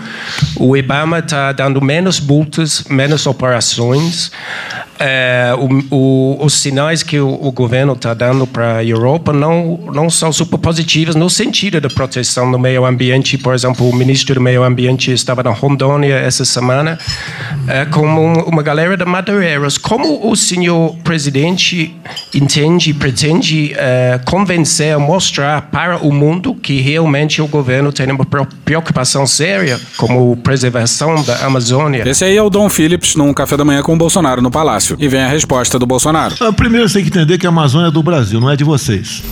O 0.56 0.76
IBAMA 0.76 1.18
está 1.18 1.52
dando 1.52 1.80
menos 1.84 2.18
multas, 2.20 2.84
menos 2.88 3.26
operações. 3.26 4.32
Eh, 4.98 5.52
o- 5.90 5.94
o- 5.96 6.44
os 6.44 6.54
sinais 6.54 7.02
que 7.02 7.18
o, 7.18 7.28
o 7.28 7.50
governo 7.50 7.94
está 7.94 8.14
dando 8.14 8.46
para 8.46 8.76
a 8.76 8.84
Europa 8.84 9.32
não, 9.32 9.80
não 9.92 10.08
são 10.08 10.32
super 10.32 10.58
positivos 10.58 11.14
no 11.16 11.28
sentido 11.28 11.80
da 11.80 11.88
proteção 11.88 12.50
do 12.50 12.58
meio 12.58 12.84
ambiente. 12.84 13.36
Por 13.36 13.54
exemplo, 13.54 13.88
o 13.88 13.94
ministro 13.94 14.34
do 14.36 14.40
Meio 14.40 14.62
Ambiente 14.62 15.10
estava 15.12 15.42
na 15.42 15.50
Rondônia 15.50 16.14
essa 16.14 16.44
semana 16.44 16.98
eh, 17.66 17.84
com 17.86 18.06
um- 18.06 18.42
uma 18.44 18.62
galera 18.62 18.96
de 18.96 19.04
madeireiros. 19.04 19.78
Como 19.78 20.30
o 20.30 20.36
senhor 20.36 20.94
presidente 21.02 21.94
entende, 22.34 22.94
pretende 22.94 23.72
eh, 23.76 24.20
convencer, 24.24 24.96
mostrar 24.98 25.62
para 25.72 25.98
o 25.98 26.12
mundo 26.12 26.54
que 26.54 26.80
realmente 26.80 27.42
o 27.42 27.46
governo 27.48 27.92
tem 27.92 28.10
uma 28.10 28.24
preocupação 28.64 29.26
séria 29.26 29.80
como 29.96 30.36
preservação 30.36 31.22
da 31.24 31.44
Amazônia? 31.46 32.08
Esse 32.08 32.24
aí 32.24 32.36
é 32.36 32.42
o 32.42 32.48
Don 32.50 32.68
Phillips 32.68 33.16
num 33.16 33.32
café 33.34 33.56
da 33.56 33.64
manhã 33.64 33.82
com 33.82 33.92
o 33.94 33.96
Bolsonaro 33.96 34.40
no 34.40 34.50
Palácio. 34.50 34.83
E 34.98 35.08
vem 35.08 35.22
a 35.22 35.28
resposta 35.28 35.78
do 35.78 35.86
Bolsonaro. 35.86 36.34
Ah, 36.40 36.52
Primeiro 36.52 36.88
você 36.88 36.94
tem 36.94 37.04
que 37.04 37.10
entender 37.16 37.38
que 37.38 37.46
a 37.46 37.48
Amazônia 37.48 37.88
é 37.88 37.90
do 37.90 38.02
Brasil, 38.02 38.40
não 38.40 38.50
é 38.50 38.56
de 38.56 38.64
vocês. 38.64 39.22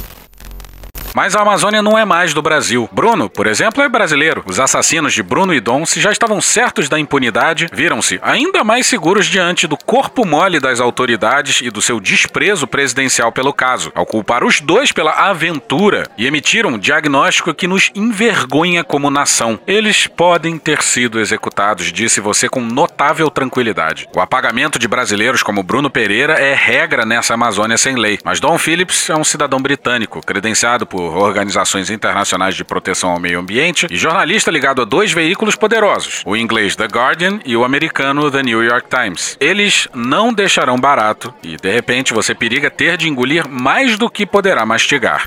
Mas 1.15 1.37
a 1.37 1.43
Amazônia 1.43 1.83
não 1.83 1.99
é 1.99 2.05
mais 2.05 2.33
do 2.33 2.41
Brasil. 2.41 2.89
Bruno, 2.91 3.29
por 3.29 3.47
exemplo, 3.47 3.83
é 3.83 3.89
brasileiro. 3.89 4.43
Os 4.47 4.59
assassinos 4.59 5.13
de 5.13 5.23
Bruno 5.23 5.53
e 5.53 5.61
Dom, 5.61 5.85
se 5.85 6.01
já 6.01 6.11
estavam 6.11 6.41
certos 6.41 6.89
da 6.89 6.99
impunidade, 6.99 7.69
viram-se 7.73 8.19
ainda 8.23 8.65
mais 8.65 8.87
seguros 8.87 9.27
diante 9.27 9.67
do 9.67 9.77
corpo 9.77 10.25
mole 10.25 10.59
das 10.59 10.81
autoridades 10.81 11.61
e 11.61 11.71
do 11.71 11.83
seu 11.83 12.01
desprezo 12.01 12.67
presidencial 12.67 13.31
pelo 13.31 13.53
caso, 13.53 13.93
ao 13.95 14.07
culpar 14.07 14.43
os 14.43 14.61
dois 14.61 14.91
pela 14.91 15.13
aventura 15.13 16.09
e 16.17 16.27
emitiram 16.27 16.71
um 16.71 16.79
diagnóstico 16.79 17.53
que 17.53 17.67
nos 17.67 17.91
envergonha 17.95 18.83
como 18.83 19.11
nação. 19.11 19.61
Eles 19.67 20.07
podem 20.07 20.57
ter 20.57 20.83
sido 20.83 21.21
executados, 21.21 21.93
disse 21.93 22.21
você 22.21 22.49
com 22.49 22.61
notável 22.61 23.29
tranquilidade. 23.29 24.09
O 24.15 24.21
apagamento 24.21 24.79
de 24.79 24.89
brasileiros 24.89 25.43
como 25.43 25.63
Bruno 25.63 25.91
Pereira 25.91 26.35
é 26.35 26.55
regra 26.55 27.05
nessa 27.05 27.35
Amazônia 27.35 27.77
sem 27.77 27.97
lei, 27.97 28.19
mas 28.25 28.41
Don 28.41 28.57
Phillips 28.57 29.11
é 29.11 29.15
um 29.15 29.25
cidadão 29.25 29.61
britânico, 29.61 30.25
credenciado 30.25 30.87
por 30.87 31.02
organizações 31.03 31.91
internacionais 31.91 32.55
de 32.55 32.65
proteção 32.65 33.11
ao 33.11 33.21
meio 33.21 33.41
ambiente 33.41 33.87
e 33.91 33.97
jornalista 33.97 34.51
ligado 34.51 34.83
a 34.83 34.85
dois 34.85 35.13
veículos 35.13 35.57
poderosos, 35.57 36.23
o 36.25 36.37
inglês 36.37 36.77
The 36.77 36.87
Guardian 36.87 37.41
e 37.45 37.57
o 37.57 37.65
americano 37.65 38.31
The 38.31 38.43
New 38.43 38.63
York 38.63 38.89
Times. 38.89 39.37
Eles 39.41 39.89
não 39.95 40.33
deixarão 40.33 40.79
barato 40.79 41.33
e, 41.43 41.57
de 41.57 41.71
repente, 41.71 42.13
você 42.13 42.35
periga 42.35 42.71
ter 42.71 42.97
de 42.97 43.09
engolir 43.09 43.49
mais 43.49 43.99
do 43.99 44.11
que 44.11 44.27
poderá 44.27 44.65
mastigar. 44.65 45.27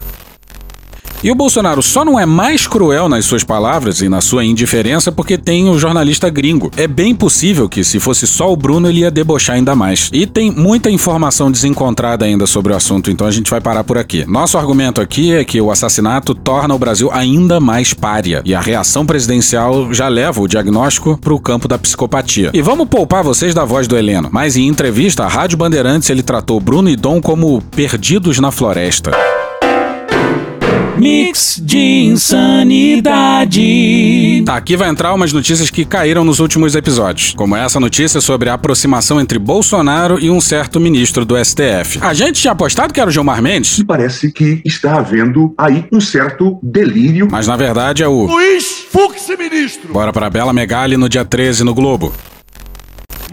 E 1.26 1.32
o 1.32 1.34
Bolsonaro 1.34 1.82
só 1.82 2.06
não 2.06 2.20
é 2.20 2.26
mais 2.28 2.68
cruel 2.68 3.10
nas 3.10 3.26
suas 3.26 3.44
palavras 3.44 4.00
e 4.00 4.08
na 4.08 4.22
sua 4.22 4.46
indiferença 4.46 5.12
porque 5.12 5.40
tem 5.40 5.68
o 5.68 5.80
jornalista 5.80 6.30
gringo. 6.30 6.70
É 6.78 6.88
bem 6.88 7.16
possível 7.16 7.68
que, 7.68 7.84
se 7.84 8.00
fosse 8.00 8.28
só 8.28 8.54
o 8.54 8.56
Bruno, 8.56 8.88
ele 8.88 9.00
ia 9.00 9.10
debochar 9.10 9.56
ainda 9.56 9.74
mais. 9.74 10.08
E 10.14 10.28
tem 10.28 10.52
muita 10.52 10.92
informação 10.92 11.50
desencontrada 11.50 12.26
ainda 12.26 12.46
sobre 12.46 12.74
o 12.74 12.76
assunto, 12.76 13.10
então 13.10 13.26
a 13.26 13.32
gente 13.32 13.50
vai 13.50 13.60
parar 13.60 13.84
por 13.84 13.98
aqui. 13.98 14.24
Nosso 14.28 14.56
argumento 14.56 15.02
aqui 15.02 15.34
é 15.34 15.44
que 15.44 15.60
o 15.60 15.72
assassinato 15.72 16.36
torna 16.36 16.76
o 16.76 16.78
Brasil 16.78 17.10
ainda 17.12 17.60
mais 17.60 17.92
pária 17.92 18.44
e 18.46 18.54
a 18.54 18.62
reação 18.62 19.04
presidencial 19.04 19.92
já 19.92 20.08
leva 20.08 20.40
o 20.40 20.48
diagnóstico 20.48 21.18
para 21.18 21.34
o 21.34 21.40
campo 21.40 21.68
da 21.68 21.80
psicopatia. 21.80 22.52
E 22.54 22.62
vamos 22.62 22.88
poupar 22.88 23.24
vocês 23.24 23.52
da 23.56 23.66
voz 23.66 23.88
do 23.88 23.98
Heleno, 23.98 24.30
mas 24.32 24.56
em 24.56 24.68
entrevista 24.68 25.24
à 25.24 25.28
Rádio 25.28 25.58
Bandeirantes 25.58 26.08
ele 26.08 26.22
tratou 26.22 26.60
Bruno 26.60 26.88
e 26.88 26.96
Dom 26.96 27.20
como 27.20 27.64
perdidos 27.76 28.38
na 28.38 28.52
floresta. 28.52 29.10
Mix 30.98 31.62
de 31.62 31.78
insanidade. 32.06 33.62
Aqui 34.48 34.76
vai 34.76 34.90
entrar 34.90 35.14
umas 35.14 35.34
notícias 35.34 35.70
que 35.70 35.84
caíram 35.84 36.24
nos 36.24 36.40
últimos 36.40 36.76
episódios, 36.76 37.34
como 37.36 37.56
essa 37.56 37.80
notícia 37.80 38.22
sobre 38.22 38.50
a 38.50 38.54
aproximação 38.54 39.20
entre 39.20 39.38
Bolsonaro 39.38 40.20
e 40.20 40.30
um 40.30 40.40
certo 40.40 40.80
ministro 40.80 41.26
do 41.26 41.36
STF. 41.44 42.00
A 42.02 42.14
gente 42.14 42.42
tinha 42.42 42.54
apostado 42.54 42.94
que 42.94 43.00
era 43.00 43.10
o 43.10 43.14
Gilmar 43.14 43.42
Mendes. 43.42 43.84
Parece 43.84 44.32
que 44.32 44.62
está 44.66 45.00
havendo 45.00 45.54
aí 45.58 45.86
um 45.92 46.00
certo 46.00 46.60
delírio. 46.64 47.28
Mas 47.30 47.48
na 47.48 47.58
verdade 47.58 48.02
é 48.04 48.08
o 48.08 48.26
Luiz 48.26 48.86
Fux, 48.90 49.28
ministro. 49.38 49.92
Bora 49.92 50.14
pra 50.14 50.30
Bela 50.30 50.54
Megali 50.54 50.96
no 50.98 51.10
dia 51.10 51.26
13 51.26 51.64
no 51.64 51.74
Globo. 51.74 52.14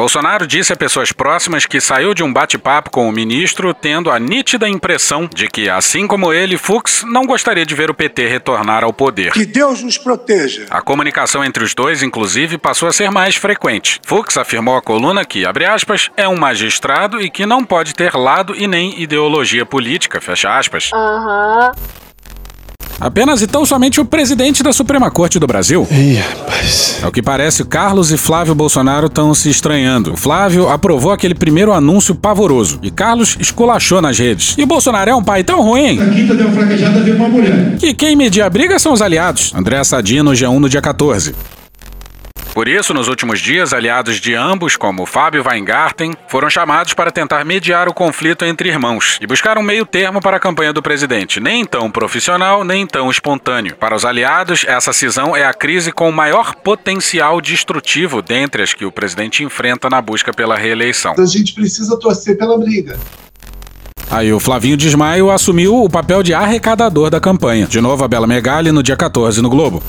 Bolsonaro 0.03 0.49
disse 0.49 0.73
a 0.73 0.77
pessoas 0.77 1.13
próximas 1.13 1.65
que 1.65 1.81
saiu 1.81 2.13
de 2.13 2.25
um 2.25 2.33
bate-papo 2.33 2.91
com 2.91 3.09
o 3.09 3.13
ministro 3.13 3.73
tendo 3.73 4.11
a 4.11 4.19
nítida 4.19 4.69
impressão 4.69 5.31
de 5.33 5.47
que, 5.47 5.71
assim 5.71 6.09
como 6.09 6.33
ele, 6.33 6.59
Fux 6.59 7.05
não 7.05 7.25
gostaria 7.25 7.65
de 7.65 7.73
ver 7.73 7.89
o 7.89 7.95
PT 7.95 8.27
retornar 8.27 8.83
ao 8.83 8.93
poder. 8.93 9.31
Que 9.31 9.47
Deus 9.47 9.81
nos 9.81 9.97
proteja. 9.99 10.67
A 10.71 10.83
comunicação 10.83 11.45
entre 11.45 11.63
os 11.63 11.73
dois, 11.73 12.03
inclusive, 12.03 12.59
passou 12.59 12.89
a 12.89 12.93
ser 12.93 13.13
mais 13.13 13.37
frequente. 13.37 14.01
Fux 14.05 14.37
afirmou 14.37 14.77
à 14.77 14.83
coluna 14.83 15.25
que, 15.25 15.47
abre 15.47 15.67
aspas, 15.67 16.11
é 16.17 16.27
um 16.27 16.37
magistrado 16.37 17.21
e 17.21 17.31
que 17.31 17.47
não 17.47 17.65
pode 17.65 17.95
ter 17.95 18.17
lado 18.17 18.57
e 18.57 18.67
nem 18.67 19.01
ideologia 19.01 19.65
política, 19.65 20.21
fecha 20.21 20.59
aspas. 20.59 20.91
Aham. 20.93 21.71
Apenas 23.03 23.43
e 23.43 23.49
tão 23.49 23.67
somente 23.67 24.01
o 24.01 24.05
presidente 24.05 24.63
da 24.63 24.73
Suprema 24.73 25.11
Corte 25.11 25.41
do 25.41 25.47
Brasil. 25.47 25.89
Ih, 25.91 26.15
rapaz. 26.15 27.01
É 27.03 27.07
o 27.07 27.11
que 27.11 27.21
parece, 27.21 27.65
Carlos 27.65 28.13
e 28.13 28.17
Flávio 28.17 28.55
Bolsonaro 28.55 29.09
estão 29.09 29.35
se 29.35 29.51
estranhando. 29.51 30.13
O 30.13 30.17
Flávio 30.17 30.69
aprovou 30.69 31.11
aquele 31.11 31.35
primeiro 31.35 31.73
anúncio 31.73 32.15
pavoroso 32.15 32.79
e 32.81 32.93
Carlos 32.93 33.37
esculachou 33.41 34.01
nas 34.01 34.17
redes. 34.17 34.55
E 34.57 34.63
o 34.63 34.67
Bolsonaro 34.69 35.11
é 35.11 35.15
um 35.17 35.23
pai 35.23 35.43
tão 35.43 35.61
ruim 35.63 36.01
A 36.01 36.11
quinta 36.11 36.33
deu 36.33 36.47
uma 36.47 36.55
fraquejada, 36.55 37.01
veio 37.01 37.17
uma 37.17 37.29
mulher. 37.29 37.77
que 37.77 37.93
quem 37.93 38.15
media 38.15 38.47
a 38.47 38.51
briga 38.51 38.79
são 38.79 38.93
os 38.93 39.03
aliados. 39.03 39.53
André 39.53 39.83
Sadino, 39.83 40.31
G1 40.31 40.59
no 40.61 40.69
dia 40.69 40.81
14. 40.81 41.35
Por 42.53 42.69
isso, 42.69 42.93
nos 42.93 43.09
últimos 43.09 43.41
dias, 43.41 43.73
aliados 43.73 44.21
de 44.21 44.35
ambos, 44.35 44.77
como 44.77 45.07
Fábio 45.07 45.43
Weingarten, 45.47 46.13
foram 46.29 46.51
chamados 46.51 46.93
para 46.93 47.11
tentar 47.11 47.47
mediar 47.47 47.89
o 47.89 47.95
conflito 47.95 48.45
entre 48.45 48.69
irmãos 48.69 49.19
e 49.23 49.27
buscar 49.27 49.57
um 49.57 49.63
meio 49.63 49.87
termo 49.87 50.21
para 50.21 50.37
a 50.37 50.41
campanha 50.41 50.71
do 50.71 50.83
presidente, 50.83 51.41
nem 51.41 51.65
tão 51.65 51.91
profissional, 51.91 52.63
nem 52.63 52.87
tão 52.87 53.11
espontâneo. 53.11 53.75
Para 53.77 53.97
os 53.97 54.05
aliados, 54.05 54.67
essa 54.69 54.93
cisão 54.93 55.35
é 55.35 55.47
a 55.47 55.55
crise 55.55 55.91
com 55.93 56.11
o 56.11 56.13
maior 56.13 56.55
potencial 56.57 57.41
destrutivo 57.41 58.21
dentre 58.21 58.63
as 58.63 58.75
que 58.75 58.85
o 58.85 58.93
presidente 58.93 59.43
enfrenta 59.43 59.89
na 59.89 60.03
busca 60.03 60.31
pela 60.31 60.57
reeleição. 60.57 61.15
A 61.19 61.25
gente 61.25 61.55
precisa 61.55 61.99
torcer 61.99 62.37
pela 62.37 62.59
briga. 62.59 62.99
Aí 64.11 64.31
o 64.31 64.39
Flavinho 64.39 64.77
Desmaio 64.77 65.31
assumiu 65.31 65.83
o 65.83 65.89
papel 65.89 66.23
de 66.23 66.35
arrecadador 66.35 67.09
da 67.09 67.19
campanha. 67.19 67.67
De 67.67 67.81
novo 67.81 68.05
a 68.05 68.09
Bela 68.09 68.27
Megali 68.27 68.71
no 68.71 68.83
dia 68.83 68.97
14 68.97 69.41
no 69.41 69.49
Globo. 69.49 69.83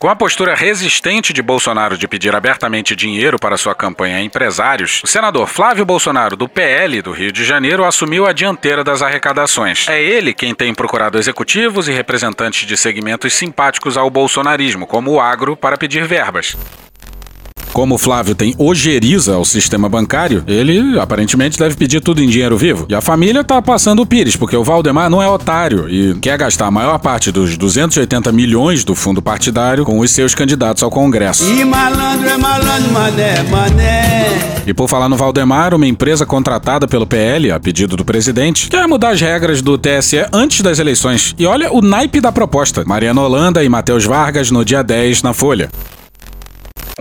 Com 0.00 0.08
a 0.08 0.16
postura 0.16 0.54
resistente 0.54 1.30
de 1.30 1.42
Bolsonaro 1.42 1.98
de 1.98 2.08
pedir 2.08 2.34
abertamente 2.34 2.96
dinheiro 2.96 3.38
para 3.38 3.58
sua 3.58 3.74
campanha 3.74 4.16
a 4.16 4.22
empresários, 4.22 5.02
o 5.04 5.06
senador 5.06 5.46
Flávio 5.46 5.84
Bolsonaro, 5.84 6.38
do 6.38 6.48
PL 6.48 7.02
do 7.02 7.12
Rio 7.12 7.30
de 7.30 7.44
Janeiro, 7.44 7.84
assumiu 7.84 8.26
a 8.26 8.32
dianteira 8.32 8.82
das 8.82 9.02
arrecadações. 9.02 9.86
É 9.90 10.02
ele 10.02 10.32
quem 10.32 10.54
tem 10.54 10.72
procurado 10.72 11.18
executivos 11.18 11.86
e 11.86 11.92
representantes 11.92 12.66
de 12.66 12.78
segmentos 12.78 13.34
simpáticos 13.34 13.98
ao 13.98 14.08
bolsonarismo, 14.08 14.86
como 14.86 15.10
o 15.10 15.20
agro, 15.20 15.54
para 15.54 15.76
pedir 15.76 16.06
verbas. 16.06 16.56
Como 17.72 17.94
o 17.94 17.98
Flávio 17.98 18.34
tem 18.34 18.54
ojeriza 18.58 19.34
ao 19.34 19.44
sistema 19.44 19.88
bancário, 19.88 20.42
ele 20.46 20.98
aparentemente 20.98 21.58
deve 21.58 21.76
pedir 21.76 22.00
tudo 22.00 22.22
em 22.22 22.28
dinheiro 22.28 22.56
vivo. 22.56 22.86
E 22.88 22.94
a 22.94 23.00
família 23.00 23.44
tá 23.44 23.62
passando 23.62 24.02
o 24.02 24.06
pires, 24.06 24.36
porque 24.36 24.56
o 24.56 24.64
Valdemar 24.64 25.08
não 25.08 25.22
é 25.22 25.28
otário 25.28 25.88
e 25.88 26.14
quer 26.16 26.36
gastar 26.36 26.66
a 26.66 26.70
maior 26.70 26.98
parte 26.98 27.30
dos 27.30 27.56
280 27.56 28.32
milhões 28.32 28.84
do 28.84 28.94
fundo 28.94 29.22
partidário 29.22 29.84
com 29.84 30.00
os 30.00 30.10
seus 30.10 30.34
candidatos 30.34 30.82
ao 30.82 30.90
Congresso. 30.90 31.44
E 31.44 31.64
malandro 31.64 32.28
é 32.28 32.36
malandro, 32.36 32.92
mané, 32.92 33.42
mané. 33.44 34.26
E 34.66 34.74
por 34.74 34.88
falar 34.88 35.08
no 35.08 35.16
Valdemar, 35.16 35.74
uma 35.74 35.86
empresa 35.86 36.26
contratada 36.26 36.86
pelo 36.88 37.06
PL, 37.06 37.52
a 37.52 37.60
pedido 37.60 37.96
do 37.96 38.04
presidente, 38.04 38.68
quer 38.68 38.86
mudar 38.86 39.10
as 39.10 39.20
regras 39.20 39.62
do 39.62 39.78
TSE 39.78 40.26
antes 40.32 40.60
das 40.60 40.78
eleições. 40.78 41.34
E 41.38 41.46
olha 41.46 41.72
o 41.72 41.80
naipe 41.80 42.20
da 42.20 42.32
proposta. 42.32 42.84
Mariana 42.84 43.22
Holanda 43.22 43.62
e 43.62 43.68
Matheus 43.68 44.04
Vargas 44.04 44.50
no 44.50 44.64
dia 44.64 44.82
10 44.82 45.22
na 45.22 45.32
Folha. 45.32 45.70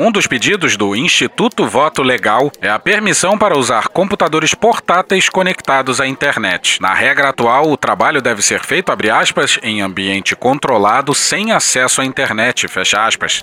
Um 0.02 0.14
dos 0.14 0.26
pedidos 0.26 0.78
do 0.78 0.96
Instituto 0.96 1.68
Voto 1.68 2.02
Legal 2.02 2.50
é 2.62 2.70
a 2.70 2.80
permissão 2.80 3.38
para 3.38 3.60
usar 3.60 3.90
computadores 3.90 4.56
portáteis 4.56 5.28
conectados 5.28 6.00
à 6.00 6.08
internet. 6.08 6.82
Na 6.82 6.94
regra 6.94 7.28
atual, 7.28 7.70
o 7.70 7.76
trabalho 7.76 8.22
deve 8.22 8.42
ser 8.42 8.64
feito, 8.64 8.94
aspas, 9.12 9.60
em 9.62 9.82
ambiente 9.82 10.38
controlado, 10.38 11.14
sem 11.14 11.52
acesso 11.52 12.00
à 12.00 12.06
internet. 12.06 12.66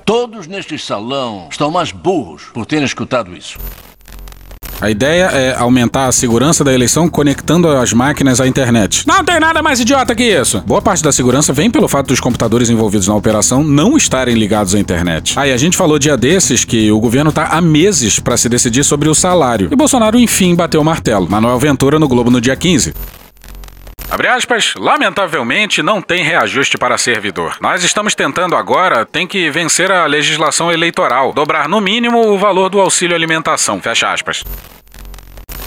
Todos 0.03 0.47
neste 0.47 0.79
salão 0.79 1.47
estão 1.51 1.71
mais 1.71 1.93
burros 1.93 2.45
por 2.55 2.65
terem 2.65 2.87
escutado 2.87 3.37
isso. 3.37 3.59
A 4.79 4.91
ideia 4.91 5.25
é 5.33 5.57
aumentar 5.57 6.07
a 6.07 6.13
segurança 6.13 6.63
da 6.63 6.73
eleição 6.73 7.09
conectando 7.09 7.67
as 7.69 7.95
máquinas 7.95 8.43
à 8.43 8.47
internet. 8.47 9.07
Não 9.07 9.25
tem 9.25 9.41
nada 9.41 9.63
mais 9.63 9.81
idiota 9.81 10.15
que 10.15 10.23
isso. 10.23 10.63
Boa 10.67 10.83
parte 10.83 11.03
da 11.03 11.11
segurança 11.11 11.51
vem 11.51 11.71
pelo 11.71 11.89
fato 11.89 12.09
dos 12.09 12.21
computadores 12.21 12.69
envolvidos 12.69 13.09
na 13.09 13.15
operação 13.15 13.65
não 13.65 13.97
estarem 13.97 14.35
ligados 14.35 14.75
à 14.75 14.79
internet. 14.79 15.33
Aí 15.39 15.51
a 15.51 15.57
gente 15.57 15.79
falou 15.79 15.99
dia 15.99 16.15
desses 16.15 16.63
que 16.63 16.91
o 16.93 17.01
governo 17.01 17.33
tá 17.33 17.49
há 17.53 17.61
meses 17.61 18.19
para 18.19 18.37
se 18.37 18.51
decidir 18.51 18.85
sobre 18.85 19.09
o 19.09 19.15
salário. 19.15 19.69
E 19.73 19.77
Bolsonaro 19.77 20.21
enfim 20.21 20.55
bateu 20.55 20.83
o 20.83 20.85
martelo. 20.85 21.27
Manuel 21.29 21.59
Ventura 21.59 21.99
no 21.99 22.07
Globo 22.07 22.31
no 22.31 22.41
dia 22.41 22.55
15. 22.55 22.93
Abre 24.09 24.29
aspas, 24.29 24.75
lamentavelmente 24.77 25.83
não 25.83 26.01
tem 26.01 26.23
reajuste 26.23 26.79
para 26.79 26.97
servidor. 26.97 27.57
Nós 27.61 27.83
estamos 27.83 28.15
tentando 28.15 28.55
agora, 28.55 29.05
tem 29.05 29.27
que 29.27 29.51
vencer 29.51 29.91
a 29.91 30.07
legislação 30.07 30.71
eleitoral, 30.71 31.33
dobrar 31.33 31.69
no 31.69 31.81
mínimo 31.81 32.29
o 32.29 32.39
valor 32.39 32.69
do 32.69 32.81
auxílio 32.81 33.17
alimentação, 33.17 33.81
fecha 33.81 34.13
aspas. 34.13 34.45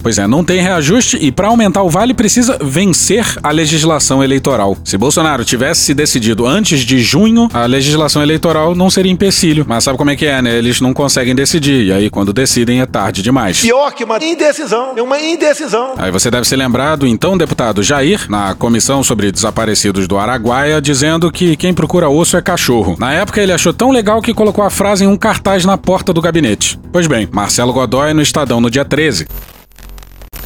Pois 0.01 0.17
é, 0.17 0.27
não 0.27 0.43
tem 0.43 0.61
reajuste 0.61 1.17
e 1.17 1.31
para 1.31 1.47
aumentar 1.47 1.83
o 1.83 1.89
vale 1.89 2.13
precisa 2.13 2.57
vencer 2.61 3.25
a 3.43 3.51
legislação 3.51 4.23
eleitoral. 4.23 4.77
Se 4.83 4.97
Bolsonaro 4.97 5.43
tivesse 5.45 5.81
se 5.81 5.93
decidido 5.93 6.45
antes 6.45 6.81
de 6.81 6.99
junho, 6.99 7.49
a 7.53 7.65
legislação 7.65 8.21
eleitoral 8.21 8.75
não 8.75 8.89
seria 8.89 9.11
empecilho. 9.11 9.65
Mas 9.67 9.83
sabe 9.83 9.97
como 9.97 10.09
é 10.09 10.15
que 10.15 10.25
é, 10.25 10.41
né? 10.41 10.57
Eles 10.57 10.81
não 10.81 10.93
conseguem 10.93 11.35
decidir 11.35 11.85
e 11.85 11.91
aí 11.91 12.09
quando 12.09 12.33
decidem 12.33 12.81
é 12.81 12.85
tarde 12.85 13.21
demais. 13.21 13.61
Pior 13.61 13.91
que 13.93 14.03
uma 14.03 14.17
indecisão. 14.23 14.93
É 14.95 15.01
uma 15.01 15.19
indecisão. 15.19 15.93
Aí 15.97 16.11
você 16.11 16.31
deve 16.31 16.47
se 16.47 16.55
lembrar 16.55 16.95
do 16.95 17.05
então 17.05 17.37
deputado 17.37 17.83
Jair, 17.83 18.29
na 18.29 18.53
comissão 18.55 19.03
sobre 19.03 19.31
desaparecidos 19.31 20.07
do 20.07 20.17
Araguaia, 20.17 20.81
dizendo 20.81 21.31
que 21.31 21.55
quem 21.55 21.73
procura 21.73 22.09
osso 22.09 22.37
é 22.37 22.41
cachorro. 22.41 22.95
Na 22.99 23.13
época 23.13 23.41
ele 23.41 23.51
achou 23.51 23.73
tão 23.73 23.91
legal 23.91 24.21
que 24.21 24.33
colocou 24.33 24.63
a 24.63 24.69
frase 24.69 25.03
em 25.03 25.07
um 25.07 25.17
cartaz 25.17 25.65
na 25.65 25.77
porta 25.77 26.13
do 26.13 26.21
gabinete. 26.21 26.79
Pois 26.91 27.07
bem, 27.07 27.27
Marcelo 27.31 27.73
Godoy 27.73 28.13
no 28.13 28.21
Estadão 28.21 28.61
no 28.61 28.69
dia 28.69 28.85
13. 28.85 29.27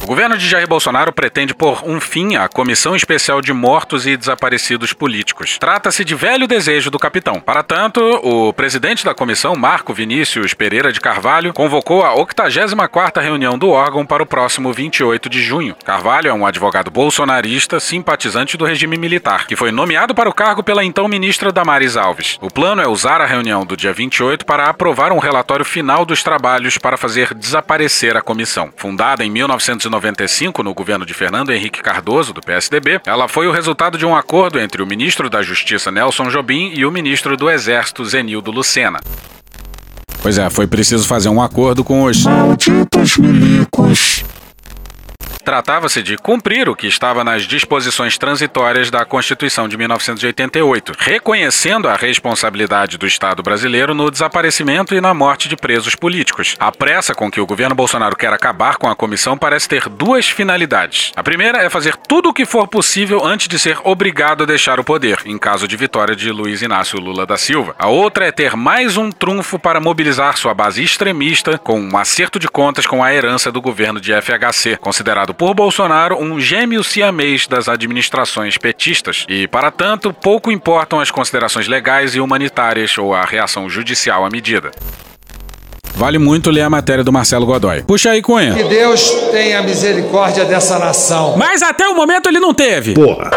O 0.04 0.06
governo 0.06 0.36
de 0.36 0.46
Jair 0.46 0.68
Bolsonaro 0.68 1.14
pretende 1.14 1.54
pôr 1.54 1.82
um 1.82 1.98
fim 1.98 2.36
à 2.36 2.46
Comissão 2.46 2.94
Especial 2.94 3.40
de 3.40 3.54
Mortos 3.54 4.06
e 4.06 4.18
Desaparecidos 4.18 4.92
Políticos. 4.92 5.56
Trata-se 5.56 6.04
de 6.04 6.14
velho 6.14 6.46
desejo 6.46 6.90
do 6.90 6.98
capitão. 6.98 7.40
Para 7.40 7.62
tanto, 7.62 8.02
o 8.22 8.52
presidente 8.52 9.02
da 9.02 9.14
comissão, 9.14 9.56
Marco 9.56 9.94
Vinícius 9.94 10.52
Pereira 10.52 10.92
de 10.92 11.00
Carvalho, 11.00 11.54
convocou 11.54 12.04
a 12.04 12.14
84ª 12.16 13.22
reunião 13.22 13.56
do 13.56 13.70
órgão 13.70 14.04
para 14.04 14.22
o 14.22 14.26
próximo 14.26 14.74
28 14.74 15.30
de 15.30 15.42
junho. 15.42 15.74
Carvalho 15.82 16.28
é 16.28 16.34
um 16.34 16.44
advogado 16.44 16.90
bolsonarista 16.90 17.80
simpatizante 17.80 18.58
do 18.58 18.66
regime 18.66 18.98
militar, 18.98 19.46
que 19.46 19.56
foi 19.56 19.72
nomeado 19.72 20.14
para 20.14 20.28
o 20.28 20.34
cargo 20.34 20.62
pela 20.62 20.84
então 20.84 21.08
ministra 21.08 21.50
Damares 21.50 21.96
Alves. 21.96 22.38
O 22.42 22.50
plano 22.50 22.82
é 22.82 22.86
usar 22.86 23.22
a 23.22 23.26
reunião 23.26 23.64
do 23.64 23.74
dia 23.74 23.94
28 23.94 24.44
para 24.44 24.68
aprovar 24.68 25.12
um 25.12 25.18
relatório 25.18 25.64
final 25.64 26.04
dos 26.04 26.22
trabalhos 26.22 26.76
para 26.76 26.98
fazer 26.98 27.32
desaparecer 27.32 28.18
a 28.18 28.20
comissão. 28.20 28.70
Fundada 28.76 29.24
em 29.24 29.30
1995 29.94 30.62
no 30.62 30.74
governo 30.74 31.06
de 31.06 31.14
Fernando 31.14 31.52
Henrique 31.52 31.82
Cardoso, 31.82 32.32
do 32.32 32.40
PSDB, 32.40 33.00
ela 33.06 33.28
foi 33.28 33.46
o 33.46 33.52
resultado 33.52 33.96
de 33.96 34.06
um 34.06 34.14
acordo 34.14 34.58
entre 34.58 34.82
o 34.82 34.86
ministro 34.86 35.30
da 35.30 35.42
Justiça 35.42 35.90
Nelson 35.90 36.28
Jobim 36.28 36.72
e 36.74 36.84
o 36.84 36.90
ministro 36.90 37.36
do 37.36 37.50
Exército 37.50 38.04
Zenildo 38.04 38.50
Lucena. 38.50 39.00
Pois 40.22 40.38
é, 40.38 40.48
foi 40.48 40.66
preciso 40.66 41.06
fazer 41.06 41.28
um 41.28 41.40
acordo 41.40 41.84
com 41.84 42.04
os 42.04 42.24
malditos 42.24 43.18
milicos. 43.18 44.23
Tratava-se 45.44 46.02
de 46.02 46.16
cumprir 46.16 46.70
o 46.70 46.74
que 46.74 46.86
estava 46.86 47.22
nas 47.22 47.42
disposições 47.42 48.16
transitórias 48.16 48.90
da 48.90 49.04
Constituição 49.04 49.68
de 49.68 49.76
1988, 49.76 50.94
reconhecendo 50.98 51.86
a 51.86 51.96
responsabilidade 51.96 52.96
do 52.96 53.06
Estado 53.06 53.42
brasileiro 53.42 53.92
no 53.92 54.10
desaparecimento 54.10 54.94
e 54.94 55.02
na 55.02 55.12
morte 55.12 55.46
de 55.46 55.54
presos 55.54 55.94
políticos. 55.94 56.56
A 56.58 56.72
pressa 56.72 57.14
com 57.14 57.30
que 57.30 57.42
o 57.42 57.46
governo 57.46 57.74
Bolsonaro 57.74 58.16
quer 58.16 58.32
acabar 58.32 58.78
com 58.78 58.88
a 58.88 58.96
comissão 58.96 59.36
parece 59.36 59.68
ter 59.68 59.86
duas 59.90 60.30
finalidades. 60.30 61.12
A 61.14 61.22
primeira 61.22 61.58
é 61.58 61.68
fazer 61.68 61.94
tudo 61.94 62.30
o 62.30 62.34
que 62.34 62.46
for 62.46 62.66
possível 62.66 63.22
antes 63.22 63.46
de 63.46 63.58
ser 63.58 63.78
obrigado 63.84 64.44
a 64.44 64.46
deixar 64.46 64.80
o 64.80 64.84
poder, 64.84 65.18
em 65.26 65.36
caso 65.36 65.68
de 65.68 65.76
vitória 65.76 66.16
de 66.16 66.30
Luiz 66.32 66.62
Inácio 66.62 66.98
Lula 66.98 67.26
da 67.26 67.36
Silva. 67.36 67.76
A 67.78 67.88
outra 67.88 68.26
é 68.26 68.32
ter 68.32 68.56
mais 68.56 68.96
um 68.96 69.10
trunfo 69.10 69.58
para 69.58 69.78
mobilizar 69.78 70.38
sua 70.38 70.54
base 70.54 70.82
extremista 70.82 71.58
com 71.58 71.78
um 71.78 71.98
acerto 71.98 72.38
de 72.38 72.48
contas 72.48 72.86
com 72.86 73.04
a 73.04 73.12
herança 73.12 73.52
do 73.52 73.60
governo 73.60 74.00
de 74.00 74.10
FHC, 74.10 74.78
considerado 74.78 75.33
por 75.34 75.54
Bolsonaro 75.54 76.16
um 76.16 76.40
gêmeo 76.40 76.82
siamês 76.82 77.46
das 77.46 77.68
administrações 77.68 78.56
petistas. 78.56 79.26
E, 79.28 79.46
para 79.46 79.70
tanto, 79.70 80.12
pouco 80.12 80.50
importam 80.50 81.00
as 81.00 81.10
considerações 81.10 81.68
legais 81.68 82.14
e 82.14 82.20
humanitárias 82.20 82.96
ou 82.96 83.14
a 83.14 83.24
reação 83.24 83.68
judicial 83.68 84.24
à 84.24 84.30
medida. 84.30 84.70
Vale 85.96 86.18
muito 86.18 86.50
ler 86.50 86.62
a 86.62 86.70
matéria 86.70 87.04
do 87.04 87.12
Marcelo 87.12 87.46
Godoy. 87.46 87.82
Puxa 87.82 88.10
aí, 88.10 88.20
Cunha. 88.20 88.54
Que 88.54 88.64
Deus 88.64 89.10
tenha 89.30 89.62
misericórdia 89.62 90.44
dessa 90.44 90.78
nação. 90.78 91.36
Mas 91.36 91.62
até 91.62 91.86
o 91.88 91.94
momento 91.94 92.28
ele 92.28 92.40
não 92.40 92.52
teve. 92.52 92.94
Porra. 92.94 93.30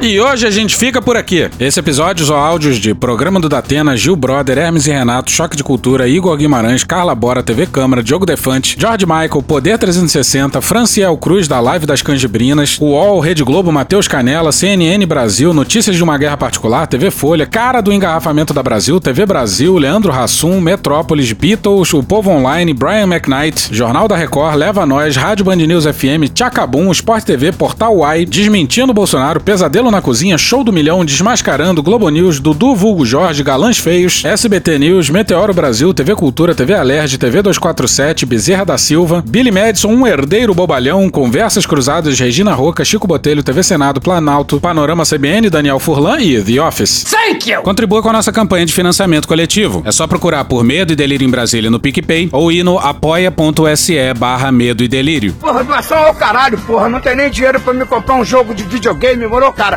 E 0.00 0.20
hoje 0.20 0.46
a 0.46 0.50
gente 0.50 0.76
fica 0.76 1.02
por 1.02 1.16
aqui. 1.16 1.50
Esse 1.58 1.80
episódio 1.80 2.22
usou 2.22 2.36
áudios 2.36 2.78
de 2.78 2.94
Programa 2.94 3.40
do 3.40 3.48
Datena, 3.48 3.96
Gil 3.96 4.14
Brother, 4.14 4.56
Hermes 4.56 4.86
e 4.86 4.92
Renato, 4.92 5.28
Choque 5.28 5.56
de 5.56 5.64
Cultura, 5.64 6.06
Igor 6.06 6.36
Guimarães, 6.36 6.84
Carla 6.84 7.16
Bora, 7.16 7.42
TV 7.42 7.66
Câmara, 7.66 8.00
Diogo 8.00 8.24
Defante, 8.24 8.76
George 8.78 9.04
Michael, 9.04 9.42
Poder 9.42 9.76
360, 9.76 10.60
Franciel 10.60 11.16
Cruz 11.16 11.48
da 11.48 11.58
Live 11.58 11.84
das 11.84 12.00
Canjibrinas, 12.00 12.78
UOL, 12.80 13.18
Rede 13.18 13.42
Globo, 13.42 13.72
Matheus 13.72 14.06
Canela, 14.06 14.52
CNN 14.52 15.04
Brasil, 15.04 15.52
Notícias 15.52 15.96
de 15.96 16.04
uma 16.04 16.16
Guerra 16.16 16.36
Particular, 16.36 16.86
TV 16.86 17.10
Folha, 17.10 17.44
Cara 17.44 17.80
do 17.80 17.92
Engarrafamento 17.92 18.54
da 18.54 18.62
Brasil, 18.62 19.00
TV 19.00 19.26
Brasil, 19.26 19.76
Leandro 19.78 20.12
Hassum, 20.12 20.60
Metrópolis, 20.60 21.32
Beatles, 21.32 21.92
O 21.92 22.04
Povo 22.04 22.30
Online, 22.30 22.72
Brian 22.72 23.08
McKnight, 23.08 23.74
Jornal 23.74 24.06
da 24.06 24.14
Record, 24.14 24.54
Leva 24.54 24.86
Nós, 24.86 25.16
Rádio 25.16 25.44
Band 25.44 25.56
News 25.56 25.86
FM, 25.86 26.32
Tchacabum, 26.32 26.88
Sport 26.92 27.24
TV, 27.24 27.50
Portal 27.50 27.96
Uai, 27.96 28.24
Desmentindo 28.24 28.94
Bolsonaro, 28.94 29.40
Pesadelo 29.40 29.87
na 29.90 30.00
Cozinha, 30.00 30.38
Show 30.38 30.62
do 30.62 30.72
Milhão, 30.72 31.04
Desmascarando, 31.04 31.82
Globo 31.82 32.08
News, 32.08 32.40
Dudu 32.40 32.74
Vulgo 32.74 33.04
Jorge, 33.04 33.42
Galãs 33.42 33.78
Feios, 33.78 34.24
SBT 34.24 34.78
News, 34.78 35.10
Meteoro 35.10 35.54
Brasil, 35.54 35.92
TV 35.94 36.14
Cultura, 36.14 36.54
TV 36.54 36.74
Alerj, 36.74 37.16
TV 37.18 37.42
247, 37.42 38.26
Bezerra 38.26 38.64
da 38.64 38.78
Silva, 38.78 39.22
Billy 39.26 39.50
Madison, 39.50 39.88
Um 39.88 40.06
Herdeiro 40.06 40.54
Bobalhão, 40.54 41.08
Conversas 41.08 41.66
Cruzadas, 41.66 42.18
Regina 42.18 42.52
Roca, 42.54 42.84
Chico 42.84 43.06
Botelho, 43.06 43.42
TV 43.42 43.62
Senado, 43.62 44.00
Planalto, 44.00 44.60
Panorama 44.60 45.04
CBN, 45.04 45.48
Daniel 45.48 45.78
Furlan 45.78 46.20
e 46.20 46.42
The 46.42 46.60
Office. 46.60 47.04
Thank 47.04 47.50
you! 47.50 47.62
Contribua 47.62 48.02
com 48.02 48.10
a 48.10 48.12
nossa 48.12 48.32
campanha 48.32 48.66
de 48.66 48.72
financiamento 48.72 49.26
coletivo. 49.26 49.82
É 49.84 49.92
só 49.92 50.06
procurar 50.06 50.44
por 50.44 50.62
Medo 50.62 50.92
e 50.92 50.96
Delírio 50.96 51.26
em 51.26 51.30
Brasília 51.30 51.70
no 51.70 51.80
PicPay 51.80 52.28
ou 52.32 52.52
ir 52.52 52.62
no 52.62 52.78
apoia.se 52.78 54.14
barra 54.14 54.52
Medo 54.52 54.84
e 54.84 54.88
Delírio. 54.88 55.32
Porra, 55.40 55.64
doação 55.64 55.98
ao 55.98 56.14
caralho, 56.14 56.58
porra. 56.58 56.88
Não 56.88 57.00
tem 57.00 57.16
nem 57.16 57.30
dinheiro 57.30 57.60
pra 57.60 57.72
me 57.72 57.86
comprar 57.86 58.16
um 58.16 58.24
jogo 58.24 58.54
de 58.54 58.64
videogame, 58.64 59.26
morou, 59.26 59.52
cara? 59.52 59.76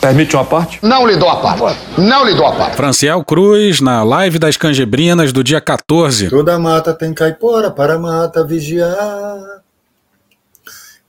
Permite 0.00 0.34
uma 0.34 0.44
parte? 0.44 0.78
Não 0.82 1.06
lhe 1.06 1.16
dou 1.16 1.28
a 1.28 1.36
parte. 1.36 2.00
Não 2.00 2.24
lhe 2.24 2.34
dou 2.34 2.46
a 2.46 2.52
parte. 2.52 2.76
Franciel 2.76 3.24
Cruz, 3.24 3.80
na 3.80 4.02
live 4.02 4.38
das 4.38 4.56
Canjibrinas 4.56 5.32
do 5.32 5.44
dia 5.44 5.60
14. 5.60 6.30
Toda 6.30 6.58
mata 6.58 6.94
tem 6.94 7.12
caipora 7.12 7.70
para 7.70 7.94
a 7.94 7.98
mata 7.98 8.44
vigiar. 8.44 9.62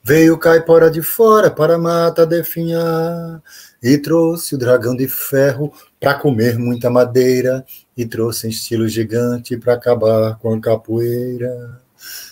Veio 0.04 0.38
caipora 0.38 0.92
de 0.92 1.02
fora 1.02 1.50
para 1.50 1.76
a 1.76 1.78
mata 1.78 2.26
definhar. 2.26 3.42
E 3.82 3.98
trouxe 3.98 4.56
o 4.56 4.58
dragão 4.58 4.96
de 4.96 5.08
ferro 5.08 5.72
para 6.00 6.16
comer 6.16 6.60
muita 6.60 6.90
madeira. 6.90 7.66
E 7.96 8.06
trouxe 8.06 8.48
em 8.48 8.50
estilo 8.50 8.88
gigante 8.88 9.58
para 9.58 9.74
acabar 9.74 10.38
com 10.40 10.54
a 10.54 10.60
capoeira. 10.60 11.80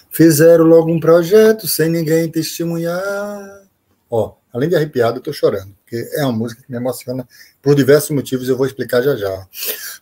Fizeram 0.09 0.65
logo 0.65 0.91
um 0.91 0.99
projeto 0.99 1.67
sem 1.67 1.89
ninguém 1.89 2.29
testemunhar. 2.29 3.61
Ó, 4.09 4.33
além 4.51 4.67
de 4.67 4.75
arrepiado, 4.75 5.19
eu 5.19 5.23
tô 5.23 5.31
chorando, 5.31 5.71
porque 5.89 6.07
é 6.13 6.23
uma 6.23 6.31
música 6.31 6.61
que 6.61 6.71
me 6.71 6.77
emociona 6.77 7.27
por 7.61 7.73
diversos 7.75 8.11
motivos, 8.11 8.47
eu 8.47 8.55
vou 8.55 8.67
explicar 8.67 9.01
já 9.01 9.15
já. 9.15 9.47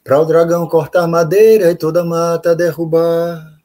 Para 0.03 0.19
o 0.19 0.25
dragão 0.25 0.67
cortar 0.67 1.07
madeira 1.07 1.71
e 1.71 1.75
toda 1.75 2.03
mata 2.03 2.53
derrubar. 2.53 3.55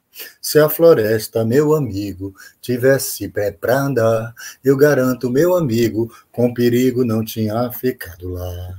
Se 0.41 0.59
a 0.59 0.69
floresta, 0.69 1.45
meu 1.45 1.75
amigo, 1.75 2.35
tivesse 2.61 3.29
pé 3.29 3.51
pra 3.51 3.81
andar, 3.81 4.35
eu 4.63 4.77
garanto, 4.77 5.31
meu 5.31 5.57
amigo, 5.57 6.13
com 6.31 6.55
perigo 6.55 7.05
não 7.05 7.25
tinha 7.25 7.71
ficado 7.73 8.29
lá. 8.29 8.79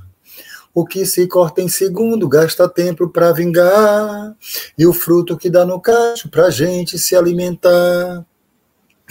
O 0.72 0.86
que 0.86 1.04
se 1.04 1.26
corta 1.26 1.60
em 1.60 1.68
segundo 1.68 2.28
gasta 2.28 2.68
tempo 2.68 3.08
para 3.08 3.32
vingar, 3.32 4.34
e 4.78 4.86
o 4.86 4.92
fruto 4.92 5.36
que 5.36 5.50
dá 5.50 5.64
no 5.64 5.80
cacho 5.80 6.28
pra 6.30 6.50
gente 6.50 6.98
se 6.98 7.14
alimentar. 7.14 8.24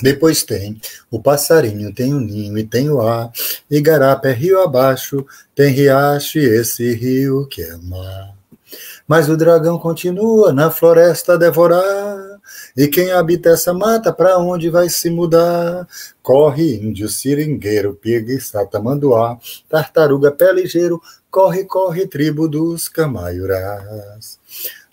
Depois 0.02 0.44
tem 0.44 0.82
o 1.12 1.22
passarinho, 1.22 1.94
tem 1.94 2.14
o 2.14 2.20
ninho 2.20 2.58
e 2.58 2.64
tem 2.64 2.90
o 2.90 3.02
ar. 3.02 3.32
Igarapé 3.70 4.32
rio 4.32 4.62
abaixo, 4.62 5.26
tem 5.56 5.72
riacho 5.72 6.40
e 6.40 6.46
esse 6.46 6.94
rio 6.94 7.46
que 7.48 7.62
é 7.62 7.78
mar. 7.78 8.34
Mas 9.08 9.30
o 9.30 9.38
dragão 9.38 9.78
continua 9.78 10.52
na 10.52 10.72
floresta 10.72 11.34
a 11.34 11.38
devorar. 11.38 12.40
E 12.76 12.88
quem 12.88 13.12
habita 13.12 13.50
essa 13.50 13.74
mata, 13.74 14.12
para 14.12 14.38
onde 14.40 14.70
vai 14.70 14.90
se 14.90 15.10
mudar? 15.10 15.88
Corre 16.22 16.76
índio, 16.76 17.08
seringueiro, 17.08 17.94
piga 17.94 18.34
tamanduá, 18.72 19.38
tartaruga, 19.70 20.32
pé 20.32 20.52
ligeiro, 20.52 21.02
corre, 21.30 21.66
corre, 21.66 22.08
tribo 22.08 22.48
dos 22.48 22.90
camaiurás. 22.90 24.40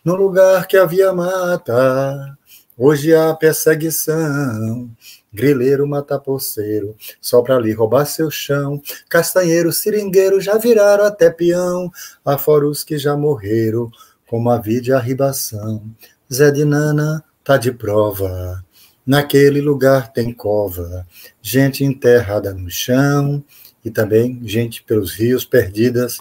No 0.05 0.15
lugar 0.15 0.67
que 0.67 0.77
havia 0.77 1.13
mata, 1.13 2.39
Hoje 2.83 3.15
há 3.15 3.35
perseguição, 3.35 4.91
grileiro 5.31 5.87
matapoceiro, 5.87 6.97
só 7.21 7.43
para 7.43 7.59
lhe 7.59 7.75
roubar 7.75 8.07
seu 8.07 8.31
chão. 8.31 8.81
Castanheiro, 9.07 9.71
seringueiro 9.71 10.41
já 10.41 10.57
viraram 10.57 11.05
até 11.05 11.29
peão, 11.29 11.93
afora 12.25 12.67
os 12.67 12.83
que 12.83 12.97
já 12.97 13.15
morreram, 13.15 13.91
como 14.27 14.49
a 14.49 14.57
vida 14.57 14.97
arribação. 14.97 15.85
Zé 16.33 16.51
de 16.51 16.65
Nana 16.65 17.23
tá 17.45 17.59
de 17.59 17.71
prova, 17.71 18.65
naquele 19.05 19.61
lugar 19.61 20.11
tem 20.11 20.33
cova, 20.33 21.07
gente 21.43 21.85
enterrada 21.85 22.55
no 22.55 22.71
chão 22.71 23.45
e 23.85 23.91
também 23.91 24.41
gente 24.45 24.83
pelos 24.85 25.13
rios 25.13 25.45
perdidas 25.45 26.17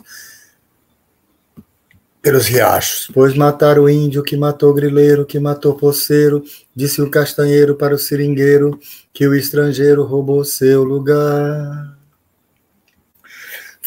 pelos 2.29 2.45
riachos, 2.45 3.09
pois 3.11 3.33
mataram 3.33 3.85
o 3.85 3.89
índio 3.89 4.21
que 4.21 4.37
matou 4.37 4.69
o 4.69 4.73
grileiro, 4.73 5.25
que 5.25 5.39
matou 5.39 5.71
o 5.71 5.75
poceiro, 5.75 6.43
disse 6.75 7.01
o 7.01 7.09
castanheiro 7.09 7.73
para 7.73 7.95
o 7.95 7.97
seringueiro, 7.97 8.79
que 9.11 9.27
o 9.27 9.33
estrangeiro 9.33 10.03
roubou 10.03 10.45
seu 10.45 10.83
lugar. 10.83 11.98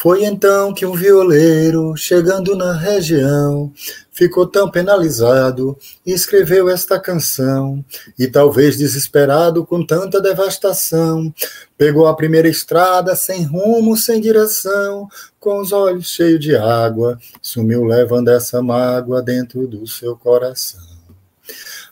Foi 0.02 0.24
então 0.24 0.74
que 0.74 0.84
um 0.84 0.94
violeiro, 0.94 1.96
chegando 1.96 2.56
na 2.56 2.72
região, 2.72 3.72
ficou 4.10 4.44
tão 4.44 4.68
penalizado 4.68 5.78
escreveu 6.04 6.68
esta 6.68 6.98
canção. 6.98 7.84
E 8.18 8.26
talvez 8.26 8.76
desesperado 8.76 9.64
com 9.64 9.86
tanta 9.86 10.20
devastação, 10.20 11.32
pegou 11.78 12.08
a 12.08 12.16
primeira 12.16 12.48
estrada 12.48 13.14
sem 13.14 13.44
rumo, 13.44 13.96
sem 13.96 14.20
direção, 14.20 15.06
com 15.38 15.60
os 15.60 15.70
olhos 15.70 16.08
cheios 16.08 16.40
de 16.40 16.56
água, 16.56 17.16
sumiu 17.40 17.84
levando 17.84 18.26
essa 18.26 18.60
mágoa 18.60 19.22
dentro 19.22 19.68
do 19.68 19.86
seu 19.86 20.16
coração. 20.16 20.82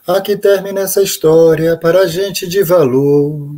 Aqui 0.05 0.35
termina 0.35 0.81
essa 0.81 1.01
história 1.01 1.77
para 1.77 2.05
gente 2.07 2.45
de 2.45 2.61
valor. 2.61 3.55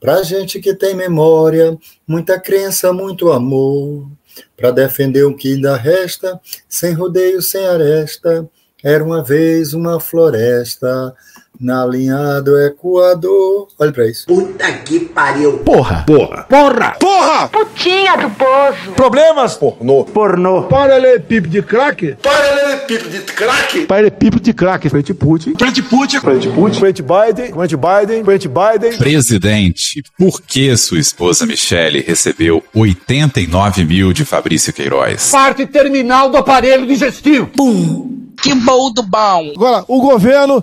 Pra 0.00 0.22
gente 0.22 0.60
que 0.60 0.74
tem 0.74 0.94
memória, 0.94 1.76
muita 2.08 2.40
crença, 2.40 2.92
muito 2.92 3.30
amor, 3.30 4.10
para 4.56 4.70
defender 4.70 5.24
o 5.24 5.36
que 5.36 5.54
ainda 5.54 5.76
resta, 5.76 6.40
sem 6.68 6.94
rodeio, 6.94 7.42
sem 7.42 7.66
aresta, 7.66 8.48
era 8.82 9.04
uma 9.04 9.22
vez 9.22 9.74
uma 9.74 10.00
floresta, 10.00 11.14
na 11.60 11.84
linha 11.84 12.40
do 12.40 12.58
Equador. 12.58 13.68
Olha 13.78 13.92
pra 13.92 14.06
isso. 14.06 14.26
Puta 14.26 14.72
que 14.72 15.00
pariu. 15.00 15.58
Porra. 15.58 16.04
Porra. 16.06 16.46
Porra. 16.48 16.96
Porra. 16.98 17.48
Putinha 17.48 18.16
do 18.16 18.30
poço. 18.30 18.92
Problemas. 18.96 19.56
Pornô. 19.56 20.04
Pornô. 20.04 20.62
Paralelepípedo 20.62 21.48
de 21.48 21.62
crack. 21.62 22.16
Paralelepípedo 22.22 23.10
de 23.10 23.20
crack. 23.20 23.86
Paralelepípedo 23.86 24.42
de 24.42 24.54
crack. 24.54 24.88
Frente 24.88 25.12
Putin. 25.12 25.54
Frente 25.58 25.82
Putin. 25.82 26.20
Frente 26.20 26.48
Putin. 26.48 26.78
Frente 26.78 27.02
Biden. 27.02 27.52
Frente 27.52 27.76
Biden. 27.76 28.24
Frente 28.24 28.48
Biden. 28.48 28.98
Presidente, 28.98 30.02
por 30.18 30.40
que 30.40 30.74
sua 30.76 30.98
esposa 30.98 31.44
Michele 31.44 32.00
recebeu 32.00 32.62
89 32.74 33.84
mil 33.84 34.12
de 34.12 34.24
Fabrício 34.24 34.72
Queiroz? 34.72 35.30
Parte 35.30 35.66
terminal 35.66 36.30
do 36.30 36.38
aparelho 36.38 36.86
digestivo. 36.86 37.46
Pum. 37.48 38.20
Que 38.42 38.54
bom 38.54 38.90
do 38.90 39.02
bom. 39.02 39.52
Agora, 39.54 39.84
o 39.86 40.00
governo 40.00 40.62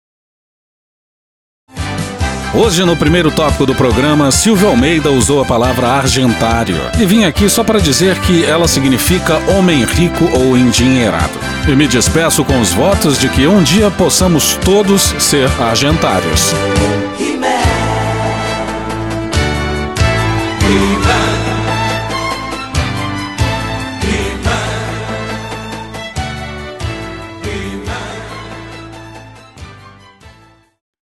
Hoje, 2.53 2.83
no 2.83 2.97
primeiro 2.97 3.31
tópico 3.31 3.65
do 3.65 3.73
programa, 3.73 4.29
Silvio 4.29 4.67
Almeida 4.67 5.09
usou 5.09 5.41
a 5.41 5.45
palavra 5.45 5.87
argentário. 5.87 6.75
E 6.99 7.05
vim 7.05 7.23
aqui 7.23 7.49
só 7.49 7.63
para 7.63 7.79
dizer 7.79 8.19
que 8.19 8.43
ela 8.43 8.67
significa 8.67 9.37
homem 9.55 9.85
rico 9.85 10.29
ou 10.33 10.57
endinheirado. 10.57 11.39
E 11.65 11.73
me 11.73 11.87
despeço 11.87 12.43
com 12.43 12.59
os 12.59 12.73
votos 12.73 13.17
de 13.17 13.29
que 13.29 13.47
um 13.47 13.63
dia 13.63 13.89
possamos 13.89 14.57
todos 14.65 15.01
ser 15.17 15.49
argentários. 15.61 16.53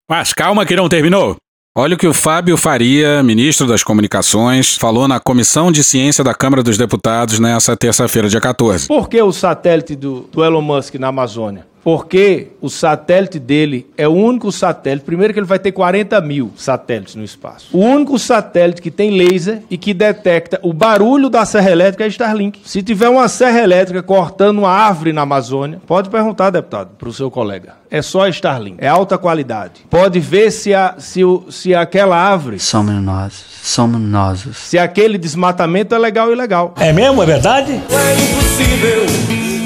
Mas 0.10 0.34
calma 0.34 0.66
que 0.66 0.76
não 0.76 0.89
terminou. 0.89 1.38
Olha 1.76 1.95
o 1.95 1.97
que 1.97 2.06
o 2.06 2.14
Fábio 2.14 2.56
Faria, 2.56 3.24
ministro 3.24 3.66
das 3.66 3.84
Comunicações, 3.84 4.76
falou 4.76 5.08
na 5.08 5.20
Comissão 5.20 5.72
de 5.72 5.84
Ciência 5.84 6.24
da 6.24 6.34
Câmara 6.34 6.62
dos 6.62 6.78
Deputados 6.78 7.39
nessa 7.39 7.76
terça-feira, 7.76 8.30
dia 8.30 8.39
14. 8.39 8.88
Por 8.88 9.10
que 9.10 9.20
o 9.22 9.32
satélite 9.32 9.95
do, 9.95 10.30
do 10.32 10.43
Elon 10.43 10.62
Musk 10.62 10.95
na 10.95 11.08
Amazônia? 11.08 11.66
Porque 11.84 12.48
o 12.62 12.70
satélite 12.70 13.40
dele 13.40 13.88
é 13.98 14.08
o 14.08 14.12
único 14.12 14.52
satélite. 14.52 15.06
Primeiro, 15.06 15.34
que 15.34 15.40
ele 15.40 15.46
vai 15.46 15.60
ter 15.60 15.72
40 15.72 16.20
mil 16.22 16.52
satélites 16.56 17.16
no 17.16 17.24
espaço. 17.24 17.68
O 17.74 17.80
único 17.80 18.18
satélite 18.18 18.82
que 18.82 18.90
tem 18.90 19.12
laser 19.12 19.62
e 19.70 19.78
que 19.78 19.94
detecta 19.94 20.60
o 20.64 20.72
barulho 20.72 21.30
da 21.30 21.46
serra 21.46 21.72
elétrica 21.72 22.06
é 22.06 22.08
Starlink. 22.08 22.62
Se 22.66 22.82
tiver 22.82 23.10
uma 23.10 23.28
serra 23.28 23.60
elétrica 23.60 24.02
cortando 24.02 24.60
uma 24.60 24.72
árvore 24.72 25.12
na 25.12 25.22
Amazônia, 25.24 25.82
pode 25.86 26.10
perguntar, 26.10 26.50
deputado, 26.50 26.92
para 26.98 27.10
o 27.10 27.14
seu 27.14 27.30
colega. 27.30 27.74
É 27.92 28.02
só 28.02 28.28
Starlink. 28.28 28.78
É 28.80 28.88
alta 28.88 29.18
qualidade. 29.18 29.82
Pode 29.90 30.20
ver 30.20 30.52
se, 30.52 30.74
a, 30.74 30.96
se, 30.98 31.24
o, 31.24 31.46
se 31.50 31.76
aquela 31.76 32.16
árvore. 32.18 32.60
Somos 32.60 32.96
nós. 32.96 33.34
Somos 33.62 34.00
nós. 34.00 34.48
Se 34.54 34.80
aquele 34.80 35.18
desmatamento 35.18 35.94
é 35.94 36.00
legal 36.00 36.28
ou 36.28 36.34
ilegal. 36.34 36.74
É 36.80 36.94
mesmo? 36.94 37.22
É 37.22 37.26
verdade? 37.26 37.72
É 37.72 38.14
impossível. 38.14 39.04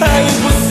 É 0.01 0.23
impossível. 0.23 0.66